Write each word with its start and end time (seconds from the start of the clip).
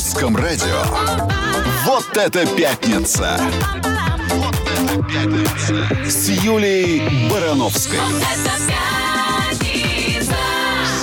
русском 0.00 0.34
радио. 0.34 0.82
Вот 1.84 2.16
это 2.16 2.46
пятница! 2.56 3.38
Вот 4.30 4.56
это 4.56 5.04
пятница! 5.04 6.10
С 6.10 6.26
Юлей 6.42 7.28
Барановской. 7.30 7.98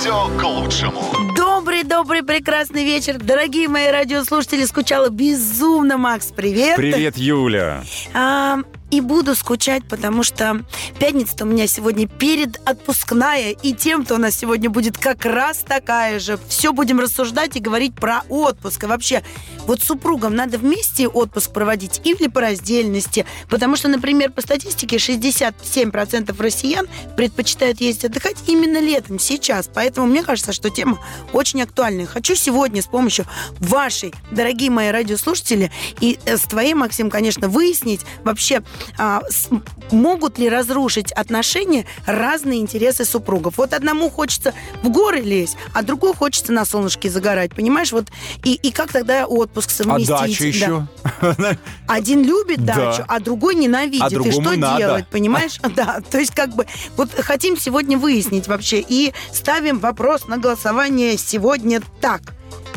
Все 0.00 0.28
к 0.36 0.42
лучшему. 0.42 1.00
Добрый, 1.36 1.84
добрый, 1.84 2.24
прекрасный 2.24 2.84
вечер. 2.84 3.18
Дорогие 3.20 3.68
мои 3.68 3.86
радиослушатели, 3.86 4.64
скучала 4.64 5.10
безумно, 5.10 5.96
Макс, 5.96 6.32
привет. 6.34 6.74
Привет, 6.74 7.16
Юля. 7.16 7.84
А, 8.14 8.58
и 8.90 9.00
буду 9.00 9.36
скучать, 9.36 9.84
потому 9.88 10.24
что 10.24 10.64
пятница 10.98 11.44
у 11.44 11.46
меня 11.46 11.66
сегодня 11.66 12.08
перед 12.08 12.60
отпускная, 12.68 13.50
и 13.50 13.72
тем-то 13.72 14.16
у 14.16 14.18
нас 14.18 14.36
сегодня 14.36 14.68
будет 14.68 14.98
как 14.98 15.24
раз 15.24 15.58
такая 15.58 16.18
же. 16.18 16.38
Все 16.48 16.72
будем 16.72 16.98
рассуждать 16.98 17.56
и 17.56 17.60
говорить 17.60 17.94
про 17.94 18.22
отпуск. 18.28 18.84
И 18.84 18.86
вообще, 18.86 19.22
вот 19.66 19.80
супругам 19.80 20.34
надо 20.34 20.58
вместе 20.58 21.06
отпуск 21.06 21.52
проводить 21.52 22.00
или 22.04 22.26
по 22.26 22.40
раздельности, 22.40 23.26
потому 23.48 23.76
что, 23.76 23.88
например, 23.88 24.32
по 24.32 24.40
статистике 24.40 24.96
67% 24.96 26.34
россиян 26.42 26.88
предпочитают 27.16 27.80
ездить 27.80 28.06
отдыхать 28.06 28.36
именно 28.46 28.80
летом, 28.80 29.18
сейчас. 29.18 29.70
Поэтому 29.72 30.08
мне 30.08 30.22
кажется, 30.22 30.52
что 30.52 30.68
тема 30.68 30.98
очень 31.32 31.62
актуальная. 31.62 32.06
Хочу 32.06 32.34
сегодня 32.34 32.82
с 32.82 32.86
помощью 32.86 33.26
вашей, 33.60 34.12
дорогие 34.32 34.70
мои 34.70 34.88
радиослушатели, 34.88 35.70
и 36.00 36.18
э, 36.24 36.36
с 36.36 36.42
твоей, 36.42 36.74
Максим, 36.74 37.08
конечно, 37.08 37.48
выяснить 37.48 38.00
вообще, 38.24 38.62
а, 38.96 39.22
с, 39.28 39.48
могут 39.92 40.38
ли 40.38 40.48
разрушить 40.48 40.87
отношения 40.96 41.84
разные 42.06 42.60
интересы 42.60 43.04
супругов. 43.04 43.54
Вот 43.58 43.72
одному 43.72 44.10
хочется 44.10 44.54
в 44.82 44.88
горы 44.88 45.20
лезть, 45.20 45.56
а 45.74 45.82
другому 45.82 46.14
хочется 46.14 46.52
на 46.52 46.64
солнышке 46.64 47.10
загорать, 47.10 47.54
понимаешь? 47.54 47.92
Вот 47.92 48.06
и, 48.44 48.54
и 48.54 48.70
как 48.70 48.92
тогда 48.92 49.26
отпуск 49.26 49.70
совместить? 49.70 50.10
А 50.10 50.20
дача 50.20 50.44
еще? 50.46 50.86
Один 51.86 52.24
любит 52.24 52.64
Да. 52.64 52.74
дачу, 52.74 53.04
а 53.08 53.20
другой 53.20 53.54
ненавидит. 53.54 54.02
А 54.02 54.08
и 54.08 54.30
что 54.32 54.52
надо. 54.52 54.78
делать, 54.78 55.06
понимаешь? 55.08 55.58
Да, 55.78 56.00
то 56.10 56.18
есть 56.18 56.34
как 56.34 56.54
бы 56.56 56.66
вот 56.96 57.10
хотим 57.12 57.56
сегодня 57.56 57.98
выяснить 57.98 58.48
вообще 58.48 58.84
и 58.86 59.12
ставим 59.32 59.78
вопрос 59.78 60.26
на 60.26 60.38
голосование 60.38 61.16
сегодня 61.18 61.82
так. 62.00 62.22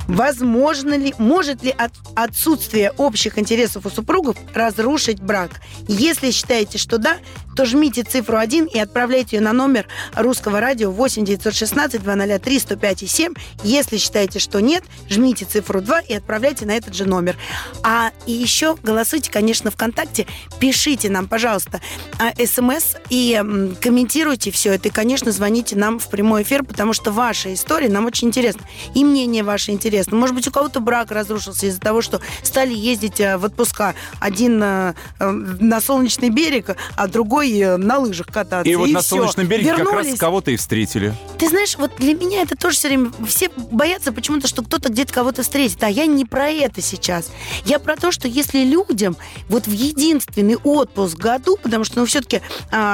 Возможно 0.07 0.95
ли, 0.97 1.13
может 1.17 1.63
ли 1.63 1.73
от- 1.77 1.94
отсутствие 2.16 2.91
общих 2.91 3.38
интересов 3.38 3.85
у 3.85 3.89
супругов 3.89 4.35
разрушить 4.53 5.21
брак? 5.21 5.52
Если 5.88 6.31
считаете, 6.31 6.77
что 6.77 6.97
да, 6.97 7.17
то 7.55 7.66
жмите 7.66 8.03
цифру 8.03 8.38
1 8.38 8.66
и 8.66 8.80
отправляйте 8.80 9.38
ее 9.38 9.41
на 9.41 9.53
номер 9.53 9.88
русского 10.16 10.59
радио 10.59 10.89
8 10.89 11.25
916 11.25 12.02
203 12.02 12.59
105 12.59 13.03
и 13.03 13.08
7. 13.08 13.33
Если 13.63 13.97
считаете, 13.97 14.39
что 14.39 14.59
нет, 14.61 14.83
жмите 15.09 15.45
цифру 15.45 15.81
2 15.81 15.99
и 16.02 16.13
отправляйте 16.13 16.65
на 16.65 16.71
этот 16.71 16.93
же 16.93 17.05
номер. 17.05 17.38
А 17.83 18.11
и 18.25 18.31
еще 18.31 18.77
голосуйте, 18.81 19.30
конечно, 19.31 19.69
ВКонтакте, 19.69 20.27
пишите 20.59 21.09
нам, 21.09 21.27
пожалуйста, 21.27 21.81
а, 22.19 22.31
смс 22.45 22.95
и 23.09 23.41
комментируйте 23.81 24.52
все 24.52 24.73
это. 24.73 24.88
И, 24.88 24.91
конечно, 24.91 25.31
звоните 25.31 25.75
нам 25.75 25.99
в 25.99 26.08
прямой 26.09 26.43
эфир, 26.43 26.63
потому 26.63 26.93
что 26.93 27.11
ваша 27.11 27.53
история 27.53 27.89
нам 27.89 28.05
очень 28.05 28.30
интересна. 28.30 28.61
И 28.95 29.03
мнение 29.03 29.43
ваше 29.43 29.71
интересно. 29.71 29.91
Может 30.11 30.36
быть, 30.36 30.47
у 30.47 30.52
кого-то 30.52 30.80
брак 30.80 31.11
разрушился 31.11 31.67
из-за 31.67 31.80
того, 31.80 32.02
что 32.02 32.22
стали 32.44 32.73
ездить 32.73 33.20
э, 33.20 33.38
в 33.38 33.45
отпуска. 33.45 33.95
Один 34.20 34.61
э, 34.64 34.94
э, 35.20 35.30
на 35.30 35.81
солнечный 35.81 36.30
берег, 36.30 36.75
а 36.95 37.08
другой 37.08 37.78
на 37.78 38.00
лыжах 38.00 38.28
кататься. 38.28 38.70
И 38.70 38.75
вот 38.75 38.89
на 38.89 39.02
всё. 39.02 39.17
солнечном 39.17 39.48
береге 39.48 39.72
как 39.72 39.80
раз 39.80 39.95
Вернулись. 39.95 40.20
кого-то 40.20 40.52
и 40.52 40.58
встретили. 40.58 41.14
Ты 41.38 41.50
знаешь, 41.50 41.75
вот 41.78 41.92
для 41.98 42.14
меня 42.14 42.42
это 42.42 42.56
тоже 42.56 42.78
все 42.78 42.88
время... 42.88 43.11
Все 43.28 43.50
боятся 43.72 44.11
почему-то, 44.11 44.48
что 44.48 44.64
кто-то 44.64 44.89
где-то 44.89 45.14
кого-то 45.14 45.44
встретит. 45.44 45.83
А 45.83 45.89
я 45.89 46.05
не 46.05 46.26
про 46.26 46.50
это 46.50 46.81
сейчас. 46.81 47.31
Я 47.66 47.80
про 47.80 47.95
то, 47.95 48.11
что 48.11 48.28
если 48.28 48.64
людям 48.64 49.17
вот 49.50 49.67
в 49.67 49.71
единственный 49.71 50.55
отпуск 50.55 51.15
в 51.15 51.20
году, 51.20 51.58
потому 51.61 51.83
что, 51.83 51.99
ну, 51.99 52.05
все-таки 52.05 52.42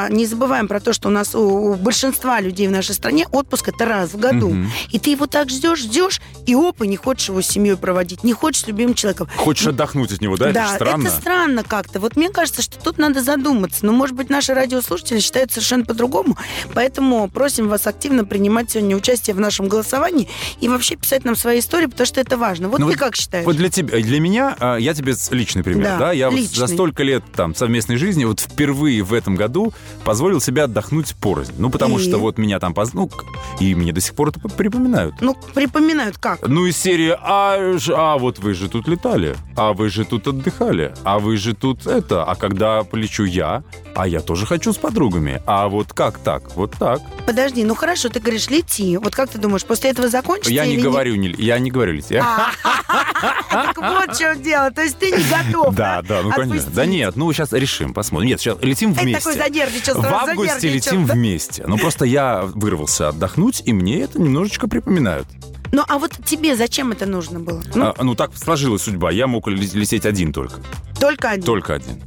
не 0.09 0.25
забываем 0.25 0.67
про 0.67 0.79
то, 0.79 0.93
что 0.93 1.09
у 1.09 1.11
нас 1.11 1.35
у, 1.35 1.41
у 1.41 1.75
большинства 1.75 2.39
людей 2.39 2.67
в 2.67 2.71
нашей 2.71 2.95
стране 2.95 3.27
отпуск 3.31 3.69
это 3.69 3.85
раз 3.85 4.13
в 4.13 4.17
году. 4.17 4.49
Мгм. 4.49 4.71
И 4.91 4.99
ты 4.99 5.11
его 5.11 5.27
так 5.27 5.49
ждешь, 5.49 5.79
ждешь, 5.79 6.21
и 6.45 6.55
опа, 6.55 6.85
не 6.87 6.97
хочешь 6.97 7.29
его 7.29 7.41
с 7.41 7.47
семьей 7.47 7.77
проводить, 7.77 8.23
не 8.23 8.33
хочешь 8.33 8.63
с 8.63 8.67
любимым 8.67 8.95
человеком. 8.95 9.27
Хочешь 9.37 9.67
отдохнуть 9.67 10.11
от 10.11 10.21
него, 10.21 10.37
да? 10.37 10.49
Это 10.49 10.65
ж 10.67 10.69
странно. 10.75 11.07
это 11.07 11.15
странно 11.17 11.63
как-то. 11.63 11.99
Вот 11.99 12.15
мне 12.15 12.29
кажется, 12.29 12.61
что 12.61 12.79
тут 12.79 12.97
надо 12.97 13.21
задуматься. 13.21 13.85
Но, 13.85 13.91
может 13.93 14.15
быть, 14.15 14.29
наши 14.29 14.53
радиослушатели 14.53 15.19
считают 15.19 15.51
совершенно 15.51 15.85
по-другому. 15.85 16.37
Поэтому 16.73 17.27
просим 17.29 17.67
вас 17.67 17.87
активно 17.87 18.25
принимать 18.25 18.71
сегодня 18.71 18.95
участие 18.95 19.35
в 19.35 19.39
нашем 19.39 19.67
голосовании 19.67 20.27
и 20.61 20.67
вообще 20.69 20.95
писать 20.95 21.25
нам 21.25 21.35
свои 21.35 21.59
истории, 21.59 21.85
потому 21.87 22.05
что 22.07 22.19
это 22.21 22.37
важно. 22.37 22.69
Вот 22.69 22.79
Ну 22.79 22.87
ты 22.87 22.93
вот- 22.93 22.99
как 22.99 23.15
считаешь? 23.15 23.45
Вот 23.45 23.55
для 23.55 23.69
тебя, 23.69 23.99
для 24.01 24.19
меня, 24.19 24.55
а, 24.59 24.77
я 24.77 24.93
тебе 24.93 25.13
личный 25.31 25.63
пример, 25.63 25.83
Да, 25.85 25.97
да, 25.97 26.11
я 26.11 26.29
вот 26.29 26.37
личный. 26.39 26.55
за 26.57 26.67
столько 26.67 27.03
лет 27.03 27.23
там 27.35 27.55
совместной 27.55 27.97
жизни 27.97 28.25
вот 28.25 28.39
впервые 28.39 29.03
в 29.03 29.13
этом 29.13 29.35
году 29.35 29.73
позволил 30.03 30.41
себе 30.41 30.63
отдохнуть 30.63 31.15
порознь. 31.15 31.53
Ну, 31.57 31.69
потому 31.69 31.99
И? 31.99 32.03
что 32.03 32.17
вот 32.17 32.37
меня 32.37 32.59
там, 32.59 32.73
поз- 32.73 32.93
ну, 32.93 33.09
и 33.59 33.75
мне 33.75 33.91
до 33.93 34.01
сих 34.01 34.13
пор 34.13 34.29
это 34.29 34.39
припоминают. 34.49 35.15
Ну, 35.21 35.35
припоминают 35.53 36.17
как? 36.17 36.47
Ну, 36.47 36.65
из 36.65 36.76
серии, 36.77 37.17
а, 37.19 37.77
а 37.95 38.17
вот 38.17 38.39
вы 38.39 38.53
же 38.53 38.69
тут 38.69 38.87
летали, 38.87 39.35
а 39.55 39.73
вы 39.73 39.89
же 39.89 40.05
тут 40.05 40.27
отдыхали, 40.27 40.93
а 41.03 41.19
вы 41.19 41.37
же 41.37 41.53
тут 41.53 41.87
это, 41.87 42.23
а 42.23 42.35
когда 42.35 42.83
полечу 42.83 43.23
я, 43.25 43.63
а 43.95 44.07
я 44.07 44.21
тоже 44.21 44.45
хочу 44.45 44.73
с 44.73 44.77
подругами, 44.77 45.41
а 45.45 45.67
вот 45.67 45.93
как 45.93 46.19
так, 46.19 46.55
вот 46.55 46.71
так. 46.77 47.01
Подожди, 47.25 47.63
ну 47.63 47.75
хорошо, 47.75 48.09
ты 48.09 48.19
говоришь, 48.19 48.49
лети. 48.49 48.97
Вот 48.97 49.15
как 49.15 49.29
ты 49.29 49.37
думаешь, 49.37 49.65
после 49.65 49.89
этого 49.89 50.07
закончится 50.07 50.53
Я 50.53 50.65
не 50.65 50.77
говорю, 50.77 51.15
не, 51.15 51.29
я 51.37 51.59
не 51.59 51.71
говорю 51.71 51.93
лететь. 51.93 52.21
А, 52.21 52.51
Так 53.49 53.77
вот 53.77 54.15
в 54.15 54.19
чем 54.19 54.41
дело. 54.41 54.71
То 54.71 54.81
есть 54.83 54.97
ты 54.97 55.11
не 55.11 55.23
готов 55.23 55.75
Да, 55.75 56.01
да, 56.01 56.21
ну 56.21 56.31
конечно. 56.31 56.71
Да 56.71 56.85
нет, 56.85 57.15
ну 57.15 57.31
сейчас 57.33 57.53
решим, 57.53 57.93
посмотрим. 57.93 58.29
Нет, 58.29 58.39
сейчас 58.39 58.57
летим 58.61 58.91
Это 58.91 59.01
вместе. 59.01 59.19
такой 59.19 59.33
занервничал, 59.37 60.01
В 60.01 60.05
августе 60.05 60.69
летим 60.69 61.05
вместе. 61.05 61.63
Ну 61.67 61.77
просто 61.77 62.05
я 62.05 62.43
вырвался 62.43 63.09
отдохнуть, 63.09 63.63
и 63.65 63.73
мне 63.73 64.01
это 64.01 64.21
немножечко 64.21 64.67
припоминают. 64.67 65.27
Ну, 65.71 65.83
а 65.87 65.97
вот 65.99 66.11
тебе 66.25 66.55
зачем 66.55 66.91
это 66.91 67.05
нужно 67.05 67.39
было? 67.39 67.61
Ну, 67.75 67.85
А, 67.97 68.03
Ну, 68.03 68.15
так 68.15 68.31
сложилась 68.37 68.81
судьба. 68.83 69.11
Я 69.11 69.27
мог 69.27 69.47
ле- 69.47 69.55
лететь 69.73 70.05
один 70.05 70.31
только. 70.33 70.59
только 70.99 71.29
один. 71.31 71.43
Только 71.43 71.73
один. 71.75 72.01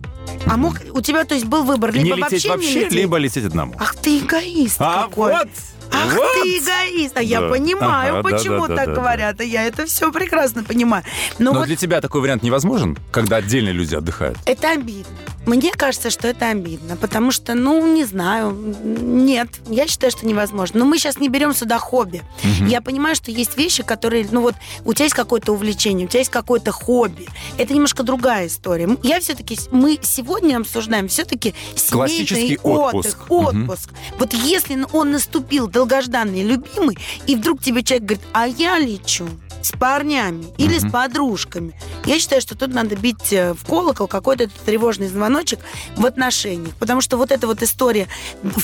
А 0.47 0.57
мог, 0.57 0.77
у 0.93 1.01
тебя, 1.01 1.25
то 1.25 1.35
есть, 1.35 1.47
был 1.47 1.65
выбор 1.65 1.93
либо 1.93 2.05
не 2.05 2.13
лететь 2.23 2.45
вообще, 2.45 2.49
вообще, 2.49 2.69
не 2.69 2.75
лететь? 2.81 2.93
либо 2.93 3.17
лететь 3.19 3.45
одному. 3.45 3.75
Ах 3.79 3.95
ты 3.97 4.19
эгоист 4.19 4.77
А 4.81 5.03
какой. 5.05 5.33
вот! 5.33 5.49
Ах 5.93 6.15
вот! 6.15 6.43
ты 6.43 6.59
эгоист. 6.59 7.17
А 7.17 7.23
я 7.23 7.41
Да. 7.41 7.49
понимаю, 7.51 8.19
Ага, 8.19 8.29
да, 8.31 8.37
почему 8.37 8.67
да, 8.67 8.69
да, 8.69 8.77
так 8.77 8.87
да, 8.87 8.95
говорят. 8.95 9.41
А 9.41 9.45
я 9.45 9.65
это 9.65 9.87
все 9.87 10.11
прекрасно 10.13 10.65
понимаю. 10.65 11.05
Но, 11.39 11.53
Но 11.53 11.59
вот 11.61 11.67
для 11.67 11.77
тебя 11.77 12.01
такой 12.01 12.21
вариант 12.21 12.43
невозможен, 12.43 12.97
когда 13.11 13.37
отдельные 13.37 13.73
люди 13.73 13.95
отдыхают? 13.95 14.39
это 14.47 14.71
обидно. 14.73 15.13
Мне 15.47 15.73
кажется, 15.73 16.11
что 16.11 16.29
это 16.29 16.51
обидно, 16.51 16.97
потому 16.97 17.33
что, 17.33 17.55
ну, 17.55 17.95
не 17.95 18.05
знаю, 18.05 18.53
нет, 18.85 19.49
я 19.69 19.87
считаю, 19.89 20.11
что 20.13 20.27
невозможно. 20.27 20.81
Но 20.81 20.85
мы 20.85 20.99
сейчас 20.99 21.19
не 21.19 21.29
берем 21.29 21.55
сюда 21.55 21.79
хобби. 21.79 22.23
Я 22.67 22.81
понимаю, 22.83 23.17
что 23.17 23.31
есть 23.31 23.57
вещи, 23.57 23.83
которые, 23.83 24.27
ну 24.31 24.43
вот, 24.43 24.55
у 24.85 24.93
тебя 24.93 25.05
есть 25.07 25.17
какое-то 25.17 25.53
увлечение, 25.53 26.07
у 26.07 26.09
тебя 26.11 26.21
есть 26.21 26.31
какое-то 26.31 26.73
хобби. 26.73 27.27
Это 27.57 27.73
немножко 27.73 28.03
другая 28.03 28.47
история. 28.49 28.89
Я 29.03 29.19
все-таки, 29.21 29.59
мы 29.71 29.99
сегодня 30.03 30.59
обсуждаем 30.59 31.09
все-таки 31.09 31.55
Классический 31.91 32.57
семейный 32.59 32.59
отпуск. 32.63 33.19
Отпуск. 33.31 33.91
Вот 34.19 34.35
если 34.35 34.87
он 34.93 35.11
наступил 35.13 35.67
долгожданный, 35.81 36.43
любимый, 36.43 36.99
и 37.27 37.37
вдруг 37.37 37.63
тебе 37.63 37.83
человек 37.83 38.07
говорит, 38.07 38.27
а 38.35 38.47
я 38.47 38.79
лечу 38.79 39.27
с 39.63 39.73
парнями 39.73 40.47
или 40.59 40.79
с 40.79 40.83
Мгм. 40.83 40.93
подружками. 40.93 41.75
Я 42.05 42.19
считаю, 42.19 42.41
что 42.41 42.57
тут 42.57 42.73
надо 42.73 42.97
бить 42.97 43.33
э, 43.33 43.55
в 43.55 43.65
колокол 43.67 44.07
какой-то 44.09 44.49
тревожный 44.65 45.09
звоночек 45.09 45.59
в 45.97 46.07
отношениях. 46.07 46.75
Потому 46.77 47.01
что 47.01 47.17
вот 47.17 47.31
эта 47.31 47.47
вот 47.47 47.63
история, 47.63 48.09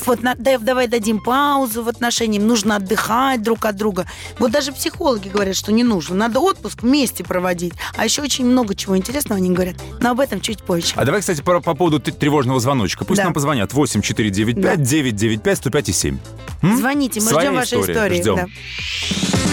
вот 0.07 0.23
на- 0.23 0.35
дай- 0.35 0.59
давай 0.59 0.89
дадим 0.89 1.21
паузу 1.23 1.83
в 1.83 1.89
отношениях, 1.89 2.43
нужно 2.43 2.77
отдыхать 2.77 3.43
друг 3.43 3.65
от 3.65 3.77
друга. 3.77 4.07
Вот 4.39 4.51
даже 4.51 4.73
психологи 4.73 5.29
говорят, 5.29 5.57
что 5.57 5.73
не 5.73 5.85
нужно. 5.85 6.17
Надо 6.17 6.41
отпуск 6.41 6.83
вместе 6.83 7.25
проводить. 7.25 7.75
А 7.97 8.05
еще 8.05 8.23
очень 8.23 8.47
много 8.47 8.75
чего 8.75 8.97
интересного 8.97 9.39
они 9.39 9.51
говорят. 9.51 9.77
Но 10.01 10.11
об 10.11 10.21
этом 10.21 10.41
чуть 10.41 10.63
позже. 10.63 10.93
А 10.97 11.05
давай, 11.05 11.21
кстати, 11.21 11.43
по, 11.43 11.61
по 11.61 11.75
поводу 11.75 12.01
тревожного 12.01 12.59
звоночка. 12.61 13.05
Пусть 13.05 13.19
Да. 13.19 13.25
нам 13.25 13.35
позвонят 13.35 13.73
8495 13.75 14.83
995 14.83 15.59
105 15.59 15.89
и 15.89 15.93
7. 15.93 16.19
М? 16.63 16.77
Звоните, 16.79 17.21
мы 17.21 17.27
Своя 17.29 17.51
ждем 17.51 17.63
история, 17.63 17.93
истории. 17.95 18.21
ждем. 18.21 18.37
Да. 18.37 18.47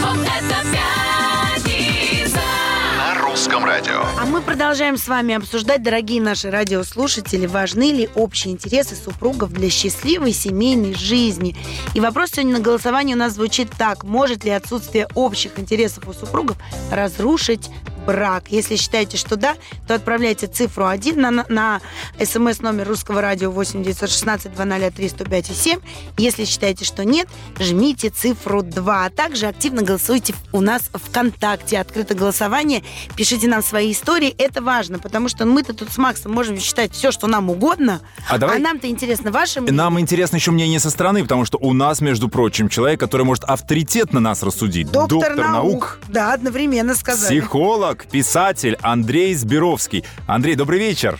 Вот 0.02 0.18
это 0.26 0.56
пятница. 0.72 1.33
На 1.66 3.22
русском 3.22 3.64
радио. 3.64 4.04
А 4.20 4.26
мы 4.26 4.42
продолжаем 4.42 4.98
с 4.98 5.08
вами 5.08 5.36
обсуждать, 5.36 5.82
дорогие 5.82 6.22
наши 6.22 6.50
радиослушатели, 6.52 7.46
важны 7.46 7.92
ли 7.92 8.10
общие 8.16 8.54
интересы 8.54 8.96
супругов 8.96 9.52
для 9.52 9.70
счастливой 9.70 10.34
семейной 10.34 10.94
жизни. 10.94 11.56
И 11.94 12.00
вопрос 12.00 12.32
сегодня 12.32 12.58
на 12.58 12.60
голосовании 12.60 13.14
у 13.14 13.18
нас 13.18 13.34
звучит 13.34 13.70
так. 13.78 14.04
Может 14.04 14.44
ли 14.44 14.52
отсутствие 14.52 15.08
общих 15.16 15.58
интересов 15.58 16.08
у 16.08 16.14
супругов 16.14 16.58
разрушить 16.92 17.70
брак? 18.06 18.46
Если 18.50 18.76
считаете, 18.76 19.18
что 19.18 19.36
да, 19.36 19.56
то 19.88 19.96
отправляйте 19.96 20.48
цифру 20.48 20.86
1 20.86 21.20
на, 21.20 21.46
на, 21.50 21.82
смс 22.24 22.60
номер 22.62 22.88
русского 22.88 23.22
радио 23.22 23.52
8 23.52 23.84
916 23.84 24.54
203 24.54 25.10
105 25.10 25.50
и 25.50 25.54
7. 25.54 25.80
Если 26.18 26.46
считаете, 26.46 26.86
что 26.86 27.04
нет, 27.06 27.28
жмите 27.60 28.10
цифру 28.10 28.62
2. 28.62 29.06
А 29.06 29.10
также 29.10 29.48
активно 29.48 29.82
голосуйте 29.82 30.34
у 30.52 30.62
нас 30.62 30.90
ВКонтакте. 30.94 31.80
Открыто 31.80 32.14
голосование. 32.16 32.84
Пишите 33.16 33.48
нам 33.48 33.64
свои 33.64 33.92
истории. 33.92 34.34
Это 34.38 34.62
важно, 34.62 35.00
потому 35.00 35.30
что 35.30 35.46
мы-то 35.46 35.74
тут 35.74 35.92
с 35.92 35.98
Максом 35.98 36.32
можем 36.34 36.60
считать 36.60 36.94
все, 36.94 37.12
что 37.12 37.28
нам 37.28 37.50
угодно. 37.50 38.02
А 38.30 38.38
давай- 38.38 38.60
нам-то 38.60 38.88
интересно 38.88 39.32
ваше 39.32 39.62
мнение. 39.62 39.78
Нам 39.78 40.00
интересно 40.00 40.38
еще 40.38 40.52
мнение 40.52 40.80
со 40.80 40.90
стороны, 40.90 41.24
потому 41.24 41.46
что 41.46 41.58
у 41.58 41.74
нас, 41.74 42.02
между 42.02 42.30
прочим, 42.30 42.70
человек, 42.70 43.00
который 43.00 43.26
может 43.26 43.44
авторитетно 43.44 44.20
нас 44.20 44.44
рассудить. 44.44 44.90
Доктор, 44.92 45.36
наук. 45.36 46.00
Да, 46.08 46.34
одновременно 46.34 46.96
сказали. 46.96 47.40
Психолог, 47.40 47.93
писатель 47.96 48.78
Андрей 48.82 49.34
Сберовский. 49.36 50.06
Андрей, 50.28 50.56
добрый 50.56 50.80
вечер. 50.80 51.20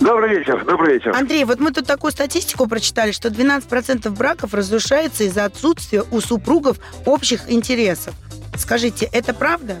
Добрый 0.00 0.38
вечер, 0.38 0.64
добрый 0.64 0.94
вечер. 0.94 1.12
Андрей, 1.14 1.44
вот 1.44 1.60
мы 1.60 1.70
тут 1.72 1.86
такую 1.86 2.12
статистику 2.12 2.66
прочитали, 2.66 3.12
что 3.12 3.28
12% 3.28 4.10
браков 4.10 4.54
разрушается 4.54 5.24
из-за 5.24 5.44
отсутствия 5.44 6.02
у 6.10 6.20
супругов 6.20 6.78
общих 7.06 7.50
интересов. 7.50 8.14
Скажите, 8.56 9.08
это 9.12 9.34
правда? 9.34 9.76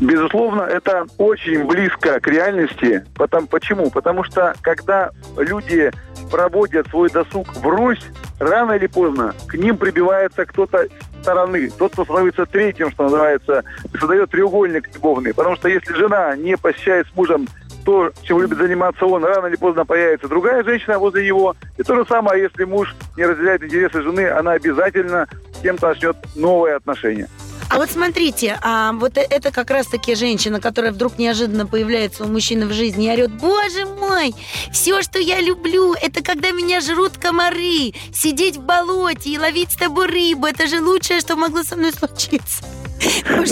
Безусловно, 0.00 0.62
это 0.62 1.06
очень 1.18 1.64
близко 1.66 2.18
к 2.20 2.26
реальности. 2.26 3.04
Потом, 3.14 3.46
почему? 3.46 3.90
Потому 3.90 4.24
что 4.24 4.54
когда 4.62 5.10
люди 5.36 5.92
проводят 6.30 6.88
свой 6.88 7.10
досуг 7.10 7.54
врозь, 7.56 8.02
рано 8.38 8.72
или 8.72 8.86
поздно 8.86 9.34
к 9.46 9.54
ним 9.54 9.76
прибивается 9.76 10.46
кто-то 10.46 10.86
стороны. 11.22 11.70
Тот, 11.70 11.92
кто 11.92 12.04
становится 12.04 12.46
третьим, 12.46 12.90
что 12.90 13.04
называется, 13.04 13.64
создает 13.98 14.30
треугольник 14.30 14.88
любовный. 14.94 15.32
Потому 15.34 15.56
что 15.56 15.68
если 15.68 15.92
жена 15.94 16.36
не 16.36 16.56
посещает 16.56 17.06
с 17.06 17.16
мужем 17.16 17.46
то, 17.84 18.12
чем 18.22 18.40
любит 18.40 18.58
заниматься 18.58 19.06
он, 19.06 19.24
рано 19.24 19.46
или 19.46 19.56
поздно 19.56 19.84
появится 19.84 20.28
другая 20.28 20.62
женщина 20.62 20.98
возле 20.98 21.26
него. 21.26 21.56
И 21.78 21.82
то 21.82 21.96
же 21.96 22.04
самое, 22.06 22.42
если 22.42 22.64
муж 22.64 22.94
не 23.16 23.24
разделяет 23.24 23.62
интересы 23.64 24.02
жены, 24.02 24.28
она 24.28 24.52
обязательно 24.52 25.26
с 25.52 25.62
кем-то 25.62 25.88
начнет 25.88 26.16
новые 26.36 26.76
отношения. 26.76 27.28
А 27.72 27.78
вот 27.78 27.90
смотрите, 27.90 28.58
а 28.60 28.92
вот 28.92 29.16
э- 29.16 29.26
это 29.30 29.50
как 29.50 29.70
раз-таки 29.70 30.14
женщина, 30.14 30.60
которая 30.60 30.92
вдруг 30.92 31.18
неожиданно 31.18 31.66
появляется 31.66 32.24
у 32.24 32.28
мужчины 32.28 32.66
в 32.66 32.72
жизни 32.74 33.06
и 33.06 33.10
орет, 33.10 33.32
боже 33.32 33.86
мой, 33.86 34.34
все, 34.70 35.00
что 35.00 35.18
я 35.18 35.40
люблю, 35.40 35.94
это 35.94 36.22
когда 36.22 36.50
меня 36.50 36.80
жрут 36.80 37.12
комары, 37.16 37.94
сидеть 38.12 38.58
в 38.58 38.62
болоте 38.62 39.30
и 39.30 39.38
ловить 39.38 39.72
с 39.72 39.76
тобой 39.76 40.06
рыбу, 40.06 40.46
это 40.46 40.66
же 40.66 40.82
лучшее, 40.82 41.20
что 41.20 41.34
могло 41.34 41.62
со 41.62 41.76
мной 41.76 41.92
случиться. 41.92 42.62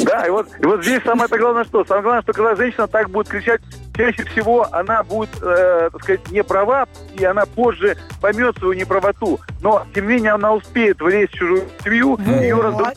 Да, 0.05 0.27
и 0.27 0.31
вот, 0.31 0.49
и 0.61 0.67
вот 0.67 0.83
здесь 0.85 1.03
самое 1.03 1.29
главное 1.29 1.65
что? 1.65 1.85
Самое 1.87 2.03
главное, 2.03 2.23
что 2.23 2.33
когда 2.35 2.55
женщина 2.55 2.87
так 2.87 3.09
будет 3.11 3.29
кричать, 3.29 3.63
чаще 3.97 4.25
всего 4.25 4.69
она 4.71 5.03
будет, 5.03 5.31
э, 5.43 5.89
так 5.93 6.03
сказать, 6.03 6.31
не 6.31 6.45
права, 6.45 6.87
и 7.19 7.25
она 7.25 7.47
позже 7.47 7.97
поймет 8.21 8.57
свою 8.59 8.75
неправоту. 8.75 9.41
Но, 9.61 9.87
тем 9.95 10.07
не 10.07 10.15
менее, 10.15 10.33
она 10.33 10.53
успеет 10.55 11.01
влезть 11.01 11.33
в 11.33 11.37
чужую 11.37 11.65
семью, 11.83 12.19
ее 12.41 12.55
Вот. 12.55 12.97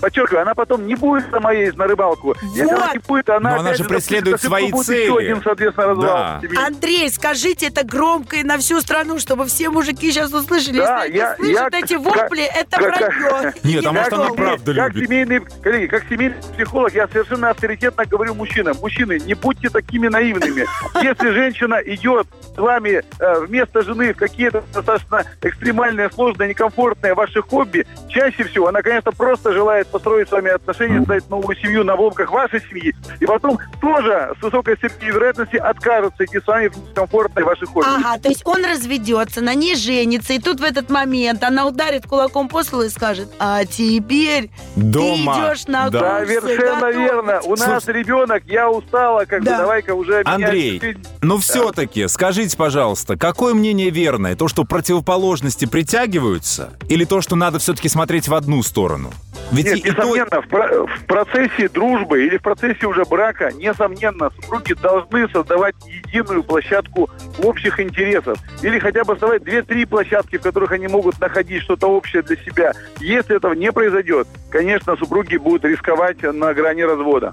Подчеркиваю, 0.00 0.42
она 0.42 0.54
потом 0.54 0.86
не 0.86 0.94
будет 0.94 1.24
сама 1.30 1.52
ездить 1.52 1.78
на 1.78 1.86
рыбалку. 1.86 2.34
Если 2.54 2.64
Вот. 2.64 2.74
она 2.82 2.92
не 2.92 2.98
будет, 2.98 3.28
она, 3.30 3.50
Но 3.54 3.60
она 3.60 3.74
же 3.74 3.84
преследует 3.84 4.40
свои 4.40 4.70
будет 4.70 4.86
цели. 4.86 5.02
Еще 5.02 5.18
один, 5.18 5.42
соответственно, 5.42 5.86
развал 5.88 6.06
Да. 6.06 6.40
Андрей, 6.66 7.10
скажите 7.10 7.66
это 7.68 7.84
громко 7.84 8.36
и 8.36 8.42
на 8.42 8.58
всю 8.58 8.80
страну, 8.80 9.18
чтобы 9.18 9.46
все 9.46 9.68
мужики 9.70 10.10
сейчас 10.10 10.32
услышали. 10.32 10.78
Да, 10.78 11.04
Если 11.04 11.18
я- 11.18 11.32
они 11.32 11.44
слышат 11.54 11.72
я 11.72 11.78
эти 11.78 11.92
как- 11.94 12.02
вопли, 12.02 12.42
это 12.44 12.76
как- 12.78 12.98
вранье. 12.98 13.52
Нет, 13.64 13.86
а 13.86 13.92
может, 13.92 14.12
она 14.12 14.28
правда 14.30 14.74
как 14.74 14.94
любит. 14.94 15.08
семейный, 15.08 15.40
коллеги, 15.62 15.86
как 15.86 16.04
семейный 16.08 16.36
психолог, 16.54 16.94
я 16.94 17.06
совершенно 17.08 17.50
авторитетно 17.50 18.04
говорю 18.06 18.34
мужчинам. 18.34 18.76
Мужчины, 18.80 19.18
не 19.20 19.34
будьте 19.34 19.68
такими 19.68 20.08
наивными. 20.08 20.66
Если 21.02 21.30
женщина 21.30 21.74
идет 21.84 22.26
с 22.54 22.58
вами 22.58 23.02
э, 23.18 23.40
вместо 23.46 23.82
жены 23.82 24.12
в 24.14 24.16
какие-то 24.16 24.62
достаточно 24.72 25.24
экстремальные, 25.42 26.10
сложные, 26.10 26.48
некомфортные 26.50 27.14
ваши 27.14 27.42
хобби, 27.42 27.86
чаще 28.08 28.44
всего 28.44 28.68
она, 28.68 28.82
конечно, 28.82 29.12
просто 29.12 29.49
желает 29.52 29.86
построить 29.88 30.28
с 30.28 30.32
вами 30.32 30.50
отношения, 30.50 30.98
создать 30.98 31.28
новую 31.30 31.56
семью 31.56 31.84
на 31.84 31.94
обломках 31.94 32.30
вашей 32.30 32.60
семьи, 32.60 32.94
и 33.20 33.26
потом 33.26 33.58
тоже 33.80 34.32
с 34.38 34.42
высокой 34.42 34.76
степенью 34.76 35.14
вероятности 35.14 35.56
откажется 35.56 36.24
идти 36.24 36.40
с 36.40 36.46
вами 36.46 36.68
в 36.68 36.76
некомфортные 36.90 37.44
ваши 37.44 37.66
хобби. 37.66 37.86
Ага, 37.86 38.18
то 38.18 38.28
есть 38.28 38.42
он 38.46 38.64
разведется, 38.64 39.40
на 39.40 39.54
ней 39.54 39.74
женится, 39.76 40.32
и 40.32 40.38
тут 40.38 40.60
в 40.60 40.64
этот 40.64 40.90
момент 40.90 41.42
она 41.42 41.66
ударит 41.66 42.06
кулаком 42.06 42.48
по 42.48 42.62
столу 42.62 42.82
и 42.84 42.88
скажет, 42.88 43.28
а 43.38 43.64
теперь 43.64 44.50
Дома. 44.76 45.34
ты 45.34 45.40
идешь 45.40 45.66
на 45.66 45.90
Да. 45.90 46.00
Да, 46.00 46.18
курсы 46.20 46.40
совершенно 46.40 46.74
готовить». 46.80 46.96
верно. 46.96 47.40
У 47.44 47.56
нас 47.56 47.84
Слушай- 47.84 47.98
ребенок, 48.00 48.42
я 48.46 48.70
устала, 48.70 49.24
как 49.24 49.42
Да. 49.44 49.52
бы 49.52 49.56
давай-ка 49.58 49.94
уже 49.94 50.22
Андрей, 50.24 50.80
жизнь. 50.80 51.02
ну 51.22 51.38
все-таки, 51.38 52.06
скажите, 52.08 52.56
пожалуйста, 52.56 53.16
какое 53.16 53.54
мнение 53.54 53.90
верное? 53.90 54.34
То, 54.36 54.48
что 54.48 54.64
противоположности 54.64 55.64
притягиваются? 55.66 56.70
Или 56.88 57.04
то, 57.04 57.20
что 57.20 57.36
надо 57.36 57.58
все-таки 57.58 57.88
смотреть 57.88 58.28
в 58.28 58.34
одну 58.34 58.62
сторону? 58.62 59.10
Ведь 59.52 59.66
Нет, 59.66 59.76
и- 59.76 59.78
и 59.80 59.82
то- 59.90 60.02
несомненно, 60.02 60.42
в, 60.42 60.48
про- 60.48 60.86
в 60.86 61.04
процессе 61.06 61.68
дружбы 61.68 62.24
или 62.26 62.38
в 62.38 62.42
процессе 62.42 62.86
уже 62.86 63.04
брака, 63.04 63.50
несомненно, 63.52 64.30
супруги 64.36 64.74
должны 64.74 65.28
создавать 65.30 65.74
единую 65.86 66.42
площадку 66.44 67.10
общих 67.42 67.80
интересов. 67.80 68.38
Или 68.62 68.78
хотя 68.78 69.04
бы 69.04 69.14
создавать 69.14 69.42
две-три 69.44 69.84
площадки, 69.86 70.38
в 70.38 70.42
которых 70.42 70.72
они 70.72 70.88
могут 70.88 71.18
находить 71.20 71.62
что-то 71.62 71.88
общее 71.88 72.22
для 72.22 72.36
себя. 72.36 72.72
Если 73.00 73.36
этого 73.36 73.54
не 73.54 73.72
произойдет, 73.72 74.28
конечно, 74.50 74.96
супруги 74.96 75.36
будут 75.36 75.64
рисковать 75.64 76.22
на 76.22 76.54
грани 76.54 76.82
развода. 76.82 77.32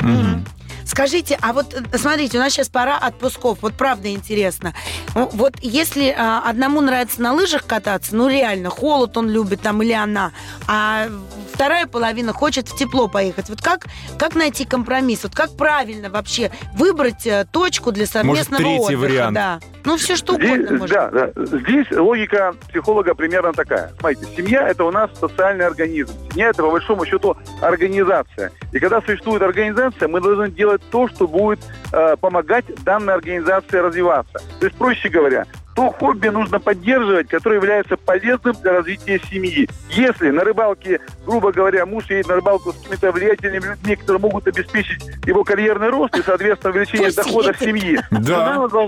Мгм. 0.00 0.44
Скажите, 0.84 1.36
а 1.42 1.52
вот 1.52 1.74
э, 1.74 1.98
смотрите, 1.98 2.38
у 2.38 2.40
нас 2.40 2.52
сейчас 2.52 2.68
пора 2.68 2.96
отпусков. 2.96 3.58
Вот 3.60 3.74
правда 3.74 4.08
интересно. 4.08 4.72
Вот 5.14 5.54
если 5.60 6.14
а, 6.16 6.42
одному 6.48 6.80
нравится 6.80 7.20
на 7.20 7.32
лыжах 7.32 7.66
кататься, 7.66 8.14
ну 8.16 8.28
реально, 8.28 8.70
холод 8.70 9.16
он 9.16 9.28
любит 9.28 9.60
там 9.60 9.82
или 9.82 9.92
она, 9.92 10.32
а 10.68 11.08
вторая 11.56 11.86
половина 11.86 12.34
хочет 12.34 12.68
в 12.68 12.76
тепло 12.76 13.08
поехать. 13.08 13.48
Вот 13.48 13.62
как, 13.62 13.86
как 14.18 14.34
найти 14.34 14.66
компромисс? 14.66 15.22
Вот 15.22 15.34
как 15.34 15.56
правильно 15.56 16.10
вообще 16.10 16.50
выбрать 16.74 17.26
э, 17.26 17.46
точку 17.50 17.92
для 17.92 18.04
совместного 18.04 18.62
третий 18.62 18.94
отдыха? 18.94 19.00
вариант. 19.00 19.34
Да. 19.34 19.60
Ну 19.84 19.96
все 19.96 20.16
что 20.16 20.34
Здесь, 20.34 20.50
угодно 20.50 20.78
может. 20.78 20.94
да, 20.94 21.10
да. 21.10 21.46
Здесь 21.46 21.90
логика 21.92 22.54
психолога 22.68 23.14
примерно 23.14 23.54
такая. 23.54 23.90
Смотрите, 23.98 24.26
семья– 24.36 24.68
это 24.70 24.84
у 24.84 24.90
нас 24.90 25.10
социальный 25.18 25.66
организм. 25.66 26.12
Семья– 26.30 26.48
это, 26.50 26.62
по 26.62 26.70
большому 26.70 27.06
счету, 27.06 27.34
организация. 27.62 28.52
И 28.72 28.78
когда 28.78 29.00
существует 29.00 29.40
организация, 29.40 30.08
мы 30.08 30.20
должны 30.20 30.50
делать 30.50 30.82
то, 30.90 31.08
что 31.08 31.26
будет 31.26 31.60
э, 31.92 32.16
помогать 32.20 32.66
данной 32.84 33.14
организации 33.14 33.78
развиваться. 33.78 34.40
То 34.60 34.66
есть, 34.66 34.76
проще 34.76 35.08
говоря, 35.08 35.46
то 35.76 35.90
хобби 35.90 36.28
нужно 36.28 36.58
поддерживать, 36.58 37.28
которое 37.28 37.56
является 37.56 37.98
полезным 37.98 38.56
для 38.62 38.72
развития 38.72 39.20
семьи. 39.30 39.68
Если 39.90 40.30
на 40.30 40.42
рыбалке, 40.42 41.00
грубо 41.26 41.52
говоря, 41.52 41.84
муж 41.84 42.04
едет 42.08 42.28
на 42.28 42.36
рыбалку 42.36 42.72
с 42.72 42.76
какими-то 42.76 43.12
влиятельными 43.12 43.72
людьми, 43.72 43.96
которые 43.96 44.20
могут 44.20 44.48
обеспечить 44.48 45.04
его 45.26 45.44
карьерный 45.44 45.90
рост 45.90 46.16
и, 46.16 46.22
соответственно, 46.22 46.72
увеличение 46.72 47.10
едет. 47.10 47.58
семьи, 47.58 48.00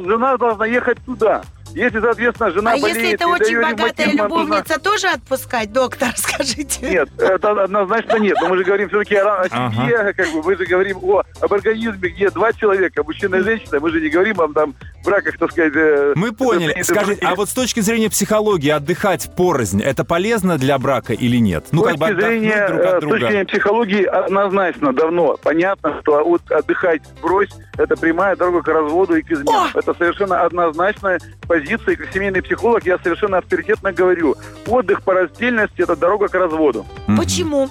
жена 0.07 0.37
должна 0.39 0.67
ехать 0.67 0.99
туда. 1.05 1.43
Если, 1.75 2.01
соответственно, 2.01 2.51
жена 2.51 2.73
А 2.73 2.79
болеет... 2.79 2.97
если 2.97 3.15
это 3.15 3.27
очень 3.29 3.61
богатая 3.61 4.13
любовница, 4.13 4.81
тоже 4.81 5.09
отпускать, 5.09 5.73
доктор, 5.73 6.09
скажите? 6.17 6.89
Нет, 6.89 7.09
это 7.19 7.51
однозначно 7.65 8.17
нет. 8.19 8.37
Но 8.41 8.49
мы 8.49 8.57
же 8.59 8.65
говорим 8.65 8.89
все-таки 8.89 9.17
о, 9.17 9.43
о 9.43 9.47
Ага. 9.51 9.75
семье, 9.75 10.13
как 10.15 10.33
бы 10.33 10.43
мы 10.43 10.57
же 10.57 10.65
говорим 10.67 10.99
о, 11.03 11.23
об 11.41 11.53
организме, 11.53 12.09
где 12.09 12.31
два 12.31 12.53
человека, 12.53 13.03
мужчина 13.05 13.37
и 13.37 13.41
женщина. 13.43 13.79
Мы 13.81 13.91
же 13.91 14.01
не 14.01 14.09
говорим 14.09 14.41
о 14.41 14.49
там 14.53 14.75
браках, 15.05 15.37
так 15.39 15.53
сказать. 15.53 15.73
э, 15.77 16.13
Мы 16.17 16.33
поняли. 16.33 16.73
это- 16.75 16.85
Скажите, 16.85 17.25
а 17.27 17.35
вот 17.35 17.49
с 17.49 17.53
точки 17.53 17.81
зрения 17.81 18.11
психологии 18.11 18.71
отдыхать 18.71 19.31
порознь, 19.37 19.83
это 19.83 20.05
полезно 20.05 20.59
для 20.59 20.79
брака 20.79 21.13
или 21.13 21.37
нет? 21.37 21.67
Ну, 21.73 21.83
с 21.83 21.87
как 21.87 21.97
бы 21.99 22.07
точки 22.09 22.21
зрения, 22.21 22.69
друг 22.69 22.81
э, 22.81 22.85
от 22.85 22.89
с 22.89 22.93
точки 22.95 23.01
друга. 23.09 23.27
зрения 23.29 23.45
психологии 23.45 24.05
однозначно 24.05 24.93
давно 24.93 25.37
понятно, 25.43 25.99
что 26.03 26.25
вот 26.25 26.51
отдыхать 26.51 27.03
брось 27.23 27.51
это 27.79 27.97
прямая 27.97 28.37
дорога 28.37 28.63
к 28.63 28.69
разводу 28.69 29.17
и 29.17 29.23
к 29.23 29.31
изменам. 29.31 29.69
Это 29.75 29.95
совершенно 29.95 30.43
однозначная 30.43 31.21
позиция. 31.47 31.95
И 31.95 31.97
как 31.97 32.13
семейный 32.13 32.43
психолог 32.43 32.85
я 32.85 32.99
совершенно 32.99 33.39
авторитетно 33.39 33.93
говорю. 33.93 34.35
Отдых 34.67 35.03
по 35.03 35.15
раздельности– 35.15 35.75
это 35.83 35.97
дорога 35.97 36.29
к 36.29 36.35
разводу. 36.35 36.85
Почему? 37.17 37.69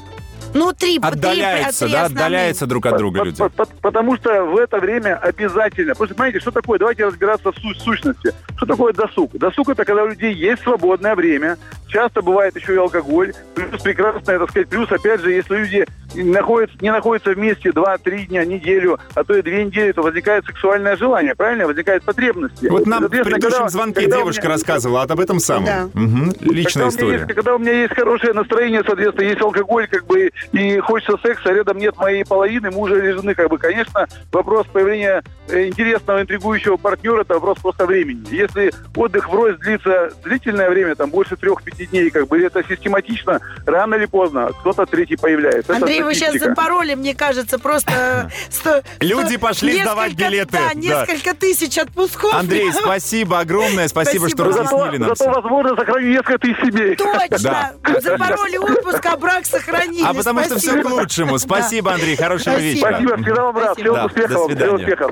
Ну, 0.54 0.72
три, 0.72 0.98
Отдаляются, 1.00 1.86
три 1.86 1.94
да, 1.94 2.04
основные. 2.06 2.26
отдаляются 2.26 2.66
друг 2.68 2.86
от 2.86 2.98
друга 2.98 3.20
По- 3.20 3.26
люди. 3.26 3.38
по- 3.38 3.50
по- 3.50 3.66
Потому 3.82 4.16
что 4.16 4.46
в 4.46 4.58
это 4.58 4.80
время 4.80 5.18
обязательно. 5.18 5.94
Что, 5.94 6.08
понимаете, 6.08 6.40
что 6.40 6.52
такое? 6.52 6.80
Давайте 6.80 7.06
разбираться 7.06 7.52
в 7.52 7.56
су- 7.58 7.74
сущности. 7.76 8.32
Что 8.56 8.66
такое 8.66 8.94
досуг? 8.94 9.32
Досуг– 9.38 9.70
это 9.72 9.84
когда 9.84 10.04
у 10.04 10.08
людей 10.08 10.34
есть 10.34 10.64
свободное 10.64 11.16
время. 11.16 11.58
Часто 11.88 12.22
бывает 12.22 12.56
еще 12.56 12.74
и 12.74 12.78
алкоголь. 12.78 13.34
Плюс 13.56 13.82
прекрасное, 13.82 14.40
так 14.40 14.50
сказать, 14.50 14.68
плюс, 14.70 14.92
опять 14.92 15.22
же, 15.22 15.32
если 15.32 15.56
люди 15.56 15.86
находятся, 16.16 16.78
не 16.82 16.92
находятся 16.92 17.32
вместе 17.32 17.70
2-3 17.70 18.26
дня, 18.28 18.46
неделю, 18.46 18.98
а 19.14 19.24
то 19.24 19.36
и 19.36 19.42
две 19.42 19.64
недели, 19.64 19.92
то 19.92 20.02
возникает 20.02 20.46
сексуальное 20.46 20.96
желание, 20.96 21.36
правильно? 21.36 21.68
Возникает 21.68 22.04
потребности. 22.04 22.68
Вот 22.68 22.86
нам 22.88 23.04
в 23.06 23.10
предыдущем 23.10 23.42
когда- 23.52 23.70
звонке 23.70 24.02
когда 24.02 24.18
девушка 24.18 24.44
меня- 24.44 24.54
рассказывала 24.54 25.02
об 25.04 25.20
этом 25.20 25.40
самом. 25.40 25.66
Да. 25.66 25.90
Когда 25.94 26.54
Личная 26.54 26.84
у, 26.86 26.88
меня 26.88 26.96
история. 26.98 27.14
есть, 27.20 27.34
когда 27.34 27.56
у 27.56 27.60
меня 27.60 27.72
есть 27.82 27.94
хорошее 27.94 28.34
настроение, 28.34 28.84
соответственно, 28.86 29.26
есть 29.28 29.42
алкоголь, 29.42 29.88
как 29.88 30.06
бы, 30.08 30.32
и 30.54 30.80
хочется 30.80 31.18
секса, 31.22 31.50
а 31.50 31.54
рядом 31.54 31.78
нет 31.78 31.96
моей 31.98 32.24
половины, 32.26 32.72
мужа 32.72 32.96
или 32.98 33.12
жены, 33.12 33.36
как 33.36 33.50
бы, 33.50 33.58
конечно, 33.58 34.08
вопрос 34.32 34.66
появления 34.72 35.24
э, 35.50 35.68
интересного, 35.68 36.22
интригующего 36.22 36.78
партнера, 36.78 37.22
это 37.22 37.36
вопрос 37.36 37.60
просто 37.60 37.86
времени. 37.86 38.24
Если 38.32 38.72
отдых 38.96 39.30
врозь 39.30 39.58
длится 39.60 40.10
длительное 40.24 40.70
время, 40.70 40.96
там, 40.96 41.10
больше 41.12 41.36
трех-пяти 41.36 41.77
дней, 41.86 42.10
как 42.10 42.28
бы, 42.28 42.42
это 42.42 42.64
систематично, 42.68 43.40
рано 43.66 43.96
или 43.96 44.06
поздно 44.06 44.52
кто-то 44.60 44.86
третий 44.86 45.16
появляется. 45.16 45.76
Андрей, 45.76 46.02
вы 46.02 46.14
сейчас 46.16 46.36
запороли, 46.36 46.96
мне 46.96 47.14
кажется, 47.16 47.60
просто... 47.60 48.32
сто- 48.50 48.82
Люди 49.00 49.38
пошли 49.38 49.82
сдавать 49.82 50.14
билеты. 50.14 50.52
Да, 50.58 50.74
несколько 50.74 51.34
тысяч 51.36 51.78
отпусков. 51.78 52.34
Андрей, 52.34 52.72
спасибо 52.74 53.40
огромное. 53.40 53.88
Спасибо, 53.88 54.30
что 54.30 54.46
разъяснили 54.46 54.98
нам 54.98 55.16
Зато, 55.16 55.32
возможно, 55.32 55.76
сохраню 55.76 56.08
несколько 56.10 56.40
тысяч 56.40 56.58
семей. 56.58 56.96
Точно! 56.96 57.74
Запороли 58.02 58.58
отпуск, 58.58 59.06
а 59.06 59.18
брак 59.18 59.46
сохранили. 59.46 60.06
А 60.06 60.14
потому 60.14 60.44
что 60.44 60.58
все 60.58 60.82
к 60.82 60.90
лучшему. 60.90 61.38
Спасибо, 61.38 61.94
Андрей. 61.94 62.16
Хорошего 62.16 62.56
вечера. 62.56 62.90
Спасибо, 62.90 63.18
всегда 63.18 63.44
вам 63.44 63.58
рад. 63.58 63.78
Всего 63.78 63.96
успехов. 64.06 64.30
до 64.30 64.36
Всего 64.36 64.48
свидания. 64.48 64.74
успехов. 64.76 65.12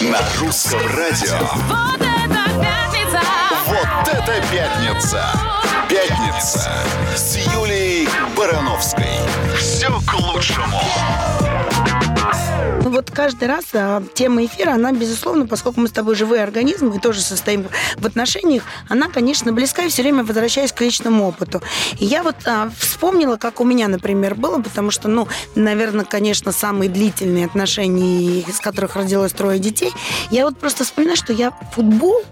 На 0.00 0.18
русском 0.40 0.80
радио. 0.96 1.38
Вот 1.68 2.00
это 2.00 2.52
пятница! 2.60 3.20
Вот 3.66 4.08
это 4.12 4.42
пятница! 4.52 5.63
Пятница 6.34 6.70
с 7.14 7.36
Юлией 7.54 8.08
Барановской. 8.36 9.06
Все 9.56 9.88
к 9.88 10.14
лучшему. 10.14 10.80
Ну 12.82 12.90
вот 12.90 13.10
каждый 13.12 13.46
раз 13.46 13.66
а, 13.72 14.02
тема 14.14 14.44
эфира, 14.44 14.72
она, 14.72 14.90
безусловно, 14.90 15.46
поскольку 15.46 15.80
мы 15.80 15.86
с 15.86 15.92
тобой 15.92 16.16
живые 16.16 16.42
организмы 16.42 16.96
и 16.96 16.98
тоже 16.98 17.20
состоим 17.20 17.66
в 17.96 18.04
отношениях, 18.06 18.64
она, 18.88 19.08
конечно, 19.08 19.52
близка 19.52 19.84
и 19.84 19.88
все 19.90 20.02
время 20.02 20.24
возвращаясь 20.24 20.72
к 20.72 20.80
личному 20.80 21.28
опыту. 21.28 21.62
И 22.00 22.04
я 22.04 22.24
вот 22.24 22.36
а, 22.46 22.68
вспомнила, 22.78 23.36
как 23.36 23.60
у 23.60 23.64
меня, 23.64 23.86
например, 23.86 24.34
было, 24.34 24.60
потому 24.60 24.90
что, 24.90 25.06
ну, 25.06 25.28
наверное, 25.54 26.04
конечно, 26.04 26.50
самые 26.50 26.90
длительные 26.90 27.46
отношения, 27.46 28.40
из 28.40 28.58
которых 28.58 28.96
родилось 28.96 29.32
трое 29.32 29.60
детей. 29.60 29.92
Я 30.32 30.46
вот 30.46 30.58
просто 30.58 30.82
вспоминаю, 30.82 31.16
что 31.16 31.32
я 31.32 31.52
футбол 31.72 32.24